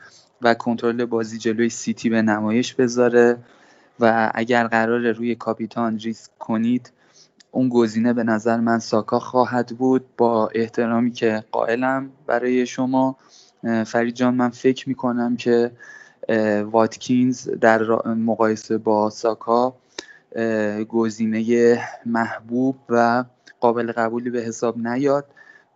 و 0.43 0.55
کنترل 0.55 1.05
بازی 1.05 1.39
جلوی 1.39 1.69
سیتی 1.69 2.09
به 2.09 2.23
نمایش 2.23 2.75
بذاره. 2.75 3.37
و 4.01 4.31
اگر 4.35 4.67
قرار 4.67 5.13
روی 5.13 5.35
کاپیتان 5.35 5.99
ریسک 5.99 6.31
کنید 6.39 6.93
اون 7.51 7.69
گزینه 7.69 8.13
به 8.13 8.25
نظر 8.25 8.61
من 8.61 8.79
ساکا 8.79 9.19
خواهد 9.19 9.67
بود. 9.67 10.05
با 10.17 10.49
احترامی 10.55 11.11
که 11.11 11.45
قائلم 11.53 12.11
برای 12.27 12.67
شما 12.67 13.17
فرید 13.87 14.15
جان 14.15 14.35
من 14.35 14.49
فکر 14.49 14.89
می‌کنم 14.89 15.37
که 15.37 15.71
واتکینز 16.65 17.49
در 17.49 17.83
مقایسه 18.15 18.79
با 18.79 19.11
ساکا 19.11 19.75
گزینه 20.89 21.79
محبوب 22.07 22.77
و 22.89 23.25
قابل 23.61 23.93
قبولی 23.93 24.31
به 24.31 24.41
حساب 24.41 24.79
نیاد 24.79 25.27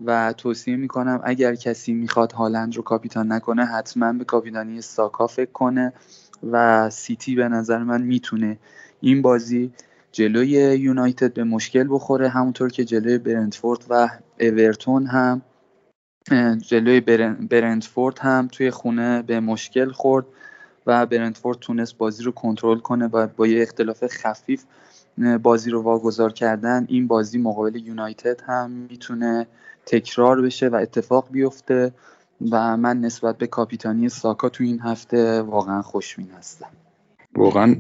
و 0.05 0.33
توصیه 0.33 0.77
می‌کنم 0.77 1.21
اگر 1.25 1.55
کسی 1.55 1.93
می‌خواد 1.93 2.33
هالند 2.33 2.77
رو 2.77 2.83
کاپیتان 2.83 3.33
نکنه 3.33 3.65
حتما 3.65 4.13
به 4.13 4.25
کاپیتانی 4.25 4.81
ساکا 4.81 5.27
فکر 5.27 5.53
کنه 5.53 5.93
و 6.51 6.91
سیتی 6.91 7.35
به 7.35 7.49
نظر 7.49 7.79
من 7.79 8.03
می‌تونه 8.03 8.59
این 9.01 9.23
بازی 9.23 9.73
جلوی 10.13 10.49
یونایتد 10.79 11.33
به 11.33 11.45
مشکل 11.45 11.87
بخوره 11.91 12.29
همونطور 12.29 12.71
که 12.71 12.85
جلوی 12.85 13.19
برنتفورد 13.19 13.85
و 13.91 14.09
اورتون 14.41 15.07
هم 15.07 15.43
جلوی 16.69 17.01
برنتفورد 17.51 18.19
هم 18.19 18.49
توی 18.53 18.71
خونه 18.71 19.23
به 19.23 19.41
مشکل 19.41 19.91
خورد. 19.91 20.27
و 20.87 21.07
برنتفورد 21.07 21.59
تونست 21.59 21.99
بازی 21.99 22.23
رو 22.23 22.33
کنترل 22.33 22.79
کنه 22.79 23.07
و 23.07 23.27
با 23.27 23.47
یه 23.47 23.63
اختلاف 23.63 24.07
خفیف 24.07 24.65
بازی 25.43 25.71
رو 25.71 25.83
واگذار 25.83 26.33
کردن 26.33 26.87
این 26.89 27.07
بازی 27.07 27.39
مقابل 27.39 27.77
یونایتد 27.77 28.41
هم 28.47 28.71
می‌تونه 28.71 29.47
تکرار 29.87 30.43
بشه 30.43 30.69
و 30.69 30.75
اتفاق 30.75 31.29
بیفته 31.31 31.93
و 32.51 32.77
من 32.77 33.01
نسبت 33.01 33.39
به 33.39 33.47
کاپیتانی 33.47 34.09
ساکا 34.09 34.49
تو 34.49 34.65
این 34.65 34.81
هفته 34.81 35.43
واقعا 35.43 35.83
خوشبین 35.83 36.31
هستم. 36.31 36.71
واقعا 37.37 37.77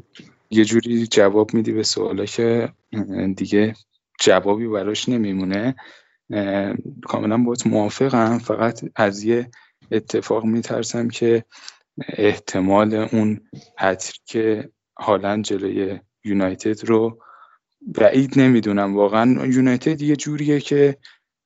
یه 0.51 0.65
جوری 0.65 1.07
جواب 1.07 1.55
میدی 1.55 1.73
به 1.73 1.83
سوالا 1.83 2.25
که 2.25 2.73
دیگه 3.37 3.75
جوابی 4.21 4.69
براش 4.69 5.09
نمیمونه. 5.09 5.75
کاملا 7.03 7.39
باید 7.39 7.63
موافقم. 7.67 8.39
فقط 8.39 8.85
از 8.97 9.23
یه 9.23 9.51
اتفاق 9.91 10.45
میترسم 10.45 11.09
که 11.09 11.45
احتمال 12.09 12.95
اون 12.95 13.41
حتر 13.79 14.19
که 14.25 14.71
حالا 14.95 15.43
جلوی 15.43 16.01
یونایتد 16.25 16.85
رو 16.85 17.19
بعید 17.87 18.39
نمی‌دونم. 18.39 18.97
واقعا 18.97 19.47
یونایتد 19.47 20.03
یه 20.03 20.17
جوریه 20.17 20.61
که 20.61 20.97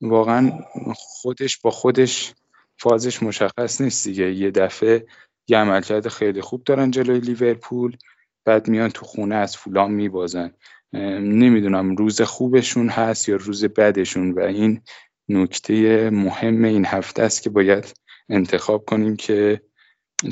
واقعا 0.00 0.52
خودش 0.94 1.58
با 1.58 1.70
خودش 1.70 2.34
فازش 2.78 3.22
مشخص 3.22 3.80
نیست 3.80 4.08
دیگه. 4.08 4.32
یه 4.32 4.50
دفعه 4.50 5.06
یه 5.48 5.58
عملکرد 5.58 6.08
خیلی 6.08 6.40
خوب 6.40 6.64
دارن 6.64 6.90
جلوی 6.90 7.20
لیورپول 7.20 7.96
بعد 8.44 8.68
میان 8.68 8.88
تو 8.88 9.04
خونه 9.04 9.34
از 9.34 9.56
فولان 9.56 9.90
میبازن. 9.90 10.52
نمی‌دونم 10.92 11.96
روز 11.96 12.22
خوبشون 12.22 12.88
هست 12.88 13.28
یا 13.28 13.36
روز 13.36 13.64
بدشون 13.64 14.32
و 14.32 14.40
این 14.40 14.80
نکته 15.28 16.10
مهم 16.10 16.64
این 16.64 16.84
هفته 16.84 17.22
است 17.22 17.42
که 17.42 17.50
باید 17.50 17.94
انتخاب 18.28 18.84
کنیم 18.84 19.16
که 19.16 19.60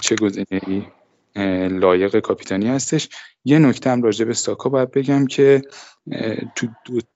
چه 0.03 0.17
گزینه‌ای 0.17 0.83
لایق 1.69 2.19
کاپیتانی 2.19 2.69
هستش. 2.69 3.09
یه 3.45 3.59
نکته 3.59 3.91
هم 3.91 4.03
راجع 4.03 4.25
به 4.25 4.35
ساکا 4.35 4.69
باید 4.69 4.91
بگم 4.91 5.27
که 5.27 5.63
تو 6.55 6.67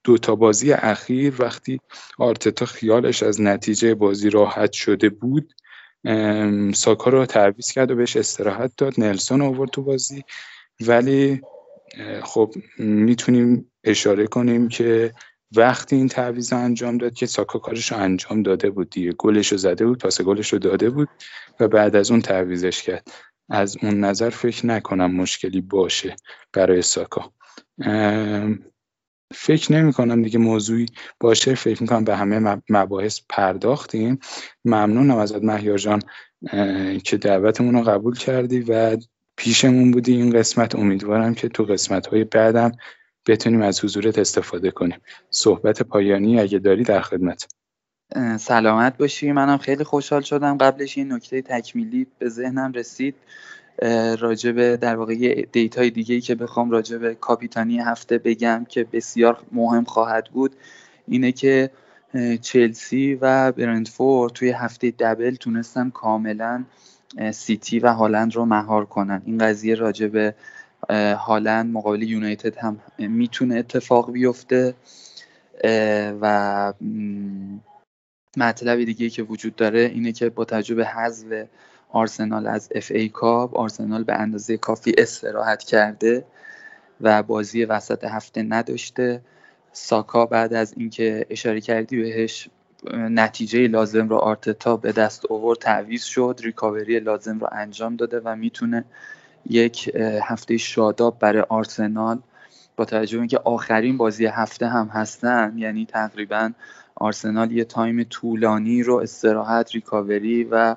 دو, 0.04 0.18
تا 0.18 0.34
بازی 0.34 0.72
اخیر 0.72 1.34
وقتی 1.38 1.80
آرتتا 2.18 2.66
خیالش 2.66 3.22
از 3.22 3.40
نتیجه 3.40 3.94
بازی 3.94 4.30
راحت 4.30 4.72
شده 4.72 5.08
بود 5.08 5.54
ساکا 6.74 7.10
رو 7.10 7.26
تعویض 7.26 7.72
کرد 7.72 7.90
و 7.90 7.96
بهش 7.96 8.16
استراحت 8.16 8.72
داد. 8.76 8.94
نلسون 8.98 9.42
آورد 9.42 9.70
تو 9.70 9.82
بازی. 9.82 10.24
ولی 10.80 11.40
خب 12.22 12.54
می‌تونیم 12.78 13.70
اشاره 13.84 14.26
کنیم 14.26 14.68
که 14.68 15.12
وقتی 15.56 15.96
این 15.96 16.08
تعویض 16.08 16.52
انجام 16.52 16.98
داد 16.98 17.14
که 17.14 17.26
ساکا 17.26 17.58
کارش 17.58 17.92
رو 17.92 17.98
انجام 17.98 18.42
داده 18.42 18.70
بود 18.70 18.90
دیگه. 18.90 19.12
گلش 19.12 19.52
رو 19.52 19.58
زده 19.58 19.86
بود 19.86 19.98
پاس 19.98 20.20
گلش 20.20 20.52
رو 20.52 20.58
داده 20.58 20.90
بود 20.90 21.08
و 21.60 21.68
بعد 21.68 21.96
از 21.96 22.10
اون 22.10 22.20
تعویزش 22.20 22.82
کرد. 22.82 23.08
از 23.48 23.76
اون 23.82 24.00
نظر 24.00 24.30
فکر 24.30 24.66
نکنم 24.66 25.12
مشکلی 25.12 25.60
باشه 25.60 26.16
برای 26.52 26.82
ساکا. 26.82 27.32
فکر 29.34 29.72
نمی 29.72 29.92
کنم 29.92 30.22
دیگه 30.22 30.38
موضوعی 30.38 30.86
باشه. 31.20 31.54
فکر 31.54 31.82
می‌کنم 31.82 32.04
به 32.04 32.16
همه 32.16 32.62
مباحث 32.68 33.20
پرداختیم. 33.28 34.18
ممنونم 34.64 35.16
ازت 35.16 35.42
مهیار 35.42 35.78
جان 35.78 36.02
که 37.04 37.16
دعوتمون 37.16 37.74
رو 37.74 37.82
قبول 37.82 38.16
کردی 38.16 38.60
و 38.60 38.96
پیشمون 39.36 39.90
بودی 39.90 40.12
این 40.12 40.30
قسمت. 40.30 40.74
امیدوارم 40.74 41.34
که 41.34 41.48
تو 41.48 41.64
قسمت 41.64 42.06
های 42.06 42.24
بعدم 42.24 42.72
بتونیم 43.26 43.62
از 43.62 43.84
حضورت 43.84 44.18
استفاده 44.18 44.70
کنیم. 44.70 45.00
صحبت 45.30 45.82
پایانی 45.82 46.40
اگه 46.40 46.58
داری 46.58 46.82
در 46.82 47.00
خدمت. 47.00 47.48
سلامت 48.38 48.96
باشی. 48.96 49.32
منم 49.32 49.58
خیلی 49.58 49.84
خوشحال 49.84 50.22
شدم. 50.22 50.58
قبلش 50.58 50.98
این 50.98 51.12
نکته 51.12 51.42
تکمیلی 51.42 52.06
به 52.18 52.28
ذهنم 52.28 52.72
رسید. 52.72 53.14
راجب 54.20 54.76
در 54.76 54.96
واقع 54.96 55.42
دیتای 55.52 55.90
دیگه 55.90 56.20
که 56.20 56.34
بخوام 56.34 56.70
راجب 56.70 57.12
کاپیتانی 57.12 57.78
هفته 57.78 58.18
بگم 58.18 58.66
که 58.68 58.84
بسیار 58.84 59.38
مهم 59.52 59.84
خواهد 59.84 60.24
بود. 60.24 60.56
اینه 61.08 61.32
که 61.32 61.70
چلسی 62.42 63.18
و 63.20 63.52
برنتفورد 63.52 64.32
توی 64.32 64.50
هفته 64.50 64.90
double 64.90 65.34
تونستن 65.34 65.90
کاملا 65.90 66.64
سیتی 67.32 67.78
و 67.78 67.92
هالند 67.92 68.36
رو 68.36 68.44
مهار 68.44 68.86
کنن. 68.86 69.22
این 69.26 69.38
قضیه 69.38 69.74
راجب 69.74 70.34
هالند 71.16 71.72
مقابل 71.72 72.02
یونایتد 72.02 72.56
هم 72.58 72.80
می‌تونه 72.98 73.56
اتفاق 73.56 74.12
بیفته. 74.12 74.74
و 76.20 76.72
مطلب 78.36 78.84
دیگه 78.84 79.10
که 79.10 79.22
وجود 79.22 79.56
داره 79.56 79.80
اینه 79.80 80.12
که 80.12 80.30
با 80.30 80.44
تجربه 80.44 80.86
حذف 80.86 81.46
آرسنال 81.90 82.46
از 82.46 82.68
FA 82.74 82.90
Cup 82.94 83.56
آرسنال 83.56 84.04
به 84.04 84.14
اندازه 84.14 84.56
کافی 84.56 84.94
استراحت 84.98 85.62
کرده 85.62 86.24
و 87.00 87.22
بازی 87.22 87.64
وسط 87.64 88.04
هفته 88.04 88.42
نداشته. 88.42 89.20
ساکا 89.72 90.26
بعد 90.26 90.54
از 90.54 90.74
اینکه 90.76 91.26
اشاره 91.30 91.60
کردی 91.60 92.02
بهش 92.02 92.48
نتیجه 92.92 93.66
لازم 93.66 94.08
رو 94.08 94.16
آرتتا 94.16 94.76
به 94.76 94.92
دست 94.92 95.30
آورد 95.30 95.58
تعویض 95.58 96.02
شد 96.02 96.40
ریکاوری 96.42 97.00
لازم 97.00 97.38
رو 97.38 97.48
انجام 97.52 97.96
داده 97.96 98.20
و 98.24 98.36
می‌تونه 98.36 98.84
یک 99.46 99.90
هفته 100.22 100.56
شاداب 100.56 101.18
برای 101.18 101.44
آرسنال 101.48 102.18
با 102.76 102.84
توجه 102.84 103.16
به 103.16 103.20
اینکه 103.20 103.38
آخرین 103.38 103.96
بازی 103.96 104.26
هفته 104.26 104.68
هم 104.68 104.86
هستن 104.86 105.54
یعنی 105.56 105.86
تقریبا 105.86 106.50
آرسنال 106.94 107.52
یه 107.52 107.64
تایم 107.64 108.02
طولانی 108.02 108.82
رو 108.82 108.96
استراحت 108.96 109.74
ریکاوری 109.74 110.44
و 110.44 110.76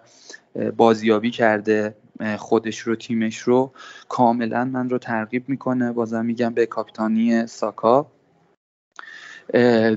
بازیابی 0.78 1.32
کرده 1.32 1.96
خودش 2.38 2.80
رو 2.80 2.96
تیمش 2.96 3.38
رو. 3.38 3.72
کاملا 4.10 4.66
من 4.66 4.90
رو 4.90 4.98
ترغیب 4.98 5.50
می‌کنه. 5.50 5.92
بازم 5.92 6.26
میگم 6.26 6.54
به 6.54 6.66
کاپیتانی 6.66 7.48
ساکا. 7.48 8.08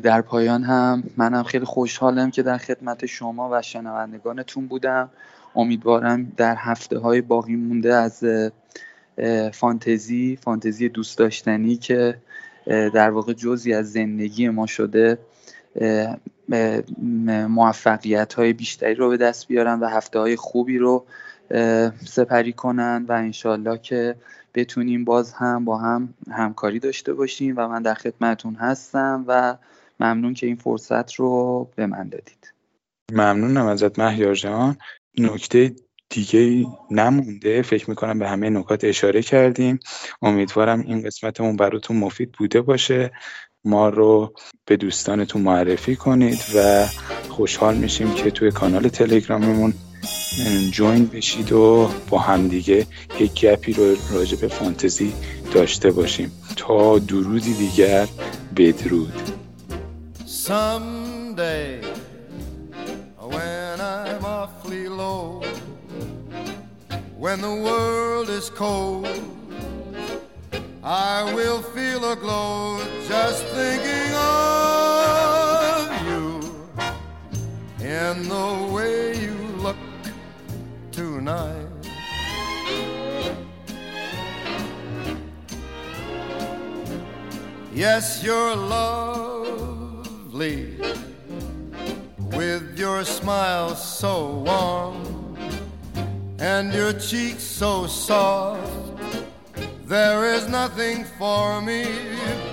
در 0.03 0.21
پایان 0.21 0.63
هم 0.63 1.03
منم 1.17 1.43
خیلی 1.43 1.65
خوشحالم 1.65 2.31
که 2.31 2.43
در 2.43 2.59
خدمت 2.59 3.07
شما 3.07 3.49
و 3.53 3.63
شنوندگانتون 3.63 4.67
بودم. 4.67 5.11
امیدوارم 5.57 6.33
در 6.37 6.57
هفته 6.59 6.99
های 6.99 7.21
باقی 7.21 7.57
مونده 7.57 7.95
از 7.95 8.25
فانتزی 9.53 10.39
فانتزی 10.43 10.89
دوست 10.89 11.19
داشتنی 11.19 11.77
که 11.77 12.19
در 12.67 13.11
واقع 13.11 13.33
جزی 13.33 13.73
از 13.73 13.93
زندگی 13.93 14.49
ما 14.49 14.67
شده 14.67 15.19
موفقیت 17.49 18.35
های 18.35 18.53
بیشتری 18.53 18.95
رو 18.95 19.09
به 19.09 19.17
دست 19.17 19.49
بیارن 19.49 19.81
و 19.81 19.87
هفته 19.87 20.19
های 20.19 20.37
خوبی 20.37 20.79
رو 20.79 21.05
سپری 22.05 22.53
کنن 22.53 23.05
و 23.09 23.13
انشالله 23.13 23.79
که 23.79 24.15
بتونیم 24.55 25.05
باز 25.05 25.33
هم 25.33 25.65
با 25.65 25.79
هم 25.79 26.15
همکاری 26.31 26.79
داشته 26.79 27.15
باشیم 27.15 27.55
و 27.57 27.69
من 27.69 27.83
در 27.83 27.95
خدمتون 27.95 28.55
هستم 28.55 29.25
و 29.27 29.57
ممنون 30.01 30.35
که 30.35 30.47
این 30.47 30.57
فرصت 30.57 31.15
رو 31.15 31.69
به 31.77 31.87
من 31.87 32.09
دادید. 32.09 32.53
ممنونم 33.13 33.67
ازت 33.67 33.99
مهیار 33.99 34.35
جان. 34.35 34.77
نکته 35.19 35.73
دیگه 36.09 36.67
نمونده. 36.91 37.63
فکر 37.63 37.91
می‌کنم 37.91 38.19
به 38.19 38.29
همه 38.29 38.51
نکات 38.51 38.85
اشاره 38.85 39.23
کردیم. 39.23 39.79
امیدوارم 40.23 40.81
این 40.81 41.03
قسمتمون 41.03 41.57
براتون 41.57 41.97
مفید 41.97 42.33
بوده 42.33 42.61
باشه. 42.61 43.11
ما 43.65 43.89
رو 43.89 44.35
به 44.65 44.77
دوستانتون 44.77 45.43
معرفی 45.43 45.97
کنید 45.97 46.39
و 46.57 46.87
خوشحال 47.29 47.77
میشیم 47.77 48.15
که 48.15 48.31
توی 48.31 48.51
کانال 48.51 48.89
تلگراممون 48.89 49.75
جوین 50.73 51.07
بشید 51.07 51.53
و 51.53 51.91
با 52.11 52.19
همدیگه 52.19 52.87
یک 53.21 53.41
گپی 53.41 53.73
رو 53.73 53.97
راجع 54.13 54.37
به 54.41 54.49
فانتزی 54.49 55.13
داشته 55.53 55.91
باشیم. 55.91 56.33
تا 56.57 56.99
درودی 56.99 57.55
دیگر 57.55 58.09
بدرود. 58.57 59.23
Someday. 60.27 62.06
Low 64.89 65.43
When 67.17 67.41
the 67.41 67.55
world 67.55 68.29
is 68.29 68.51
cold 68.51 69.09
I 70.83 71.35
will 71.35 71.63
feel 71.63 72.13
a 72.13 72.17
glow 72.17 72.79
just 73.09 73.45
thinking 73.47 74.13
of 74.15 75.91
you 76.07 76.41
and 77.81 78.25
the 78.27 78.69
way 78.73 79.19
you 79.21 79.35
look 79.59 79.77
tonight. 80.93 81.67
Yes, 87.75 88.23
you're 88.23 88.55
lovely 88.57 90.17
with 92.37 92.79
your 92.79 93.05
smile 93.05 93.75
so 93.75 94.43
warm 94.47 95.37
and 96.39 96.73
your 96.73 96.93
cheeks 96.93 97.43
so 97.43 97.87
soft 97.87 98.77
there 99.87 100.35
is 100.35 100.49
nothing 100.49 101.05
for 101.05 101.63
me 101.63 101.85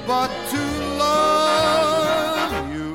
but 0.06 0.30
to 0.52 0.62
love 0.98 2.74
you 2.74 2.94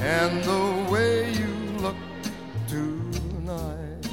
and 0.00 0.44
the 0.44 0.92
way 0.92 1.30
you 1.32 1.54
look 1.78 1.96
tonight. 2.68 4.06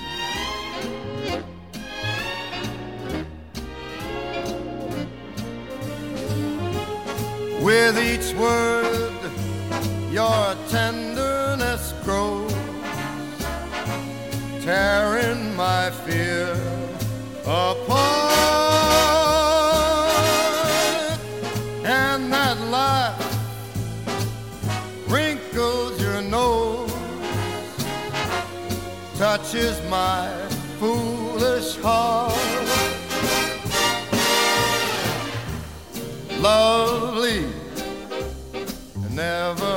With 7.61 7.97
each 7.99 8.33
word, 8.35 9.06
your 10.17 10.55
tenderness 10.67 11.93
grows, 12.03 12.51
tearing 14.63 15.55
my 15.55 15.91
fear 16.05 16.53
apart. 17.45 18.39
And 21.85 22.33
that 22.33 22.57
laugh 22.77 23.21
wrinkles 25.07 26.01
your 26.01 26.23
nose, 26.23 26.91
touches 29.19 29.75
my 29.87 30.27
foolish 30.79 31.77
heart. 31.77 32.33
Lovely, 36.39 37.45
never, 39.11 39.76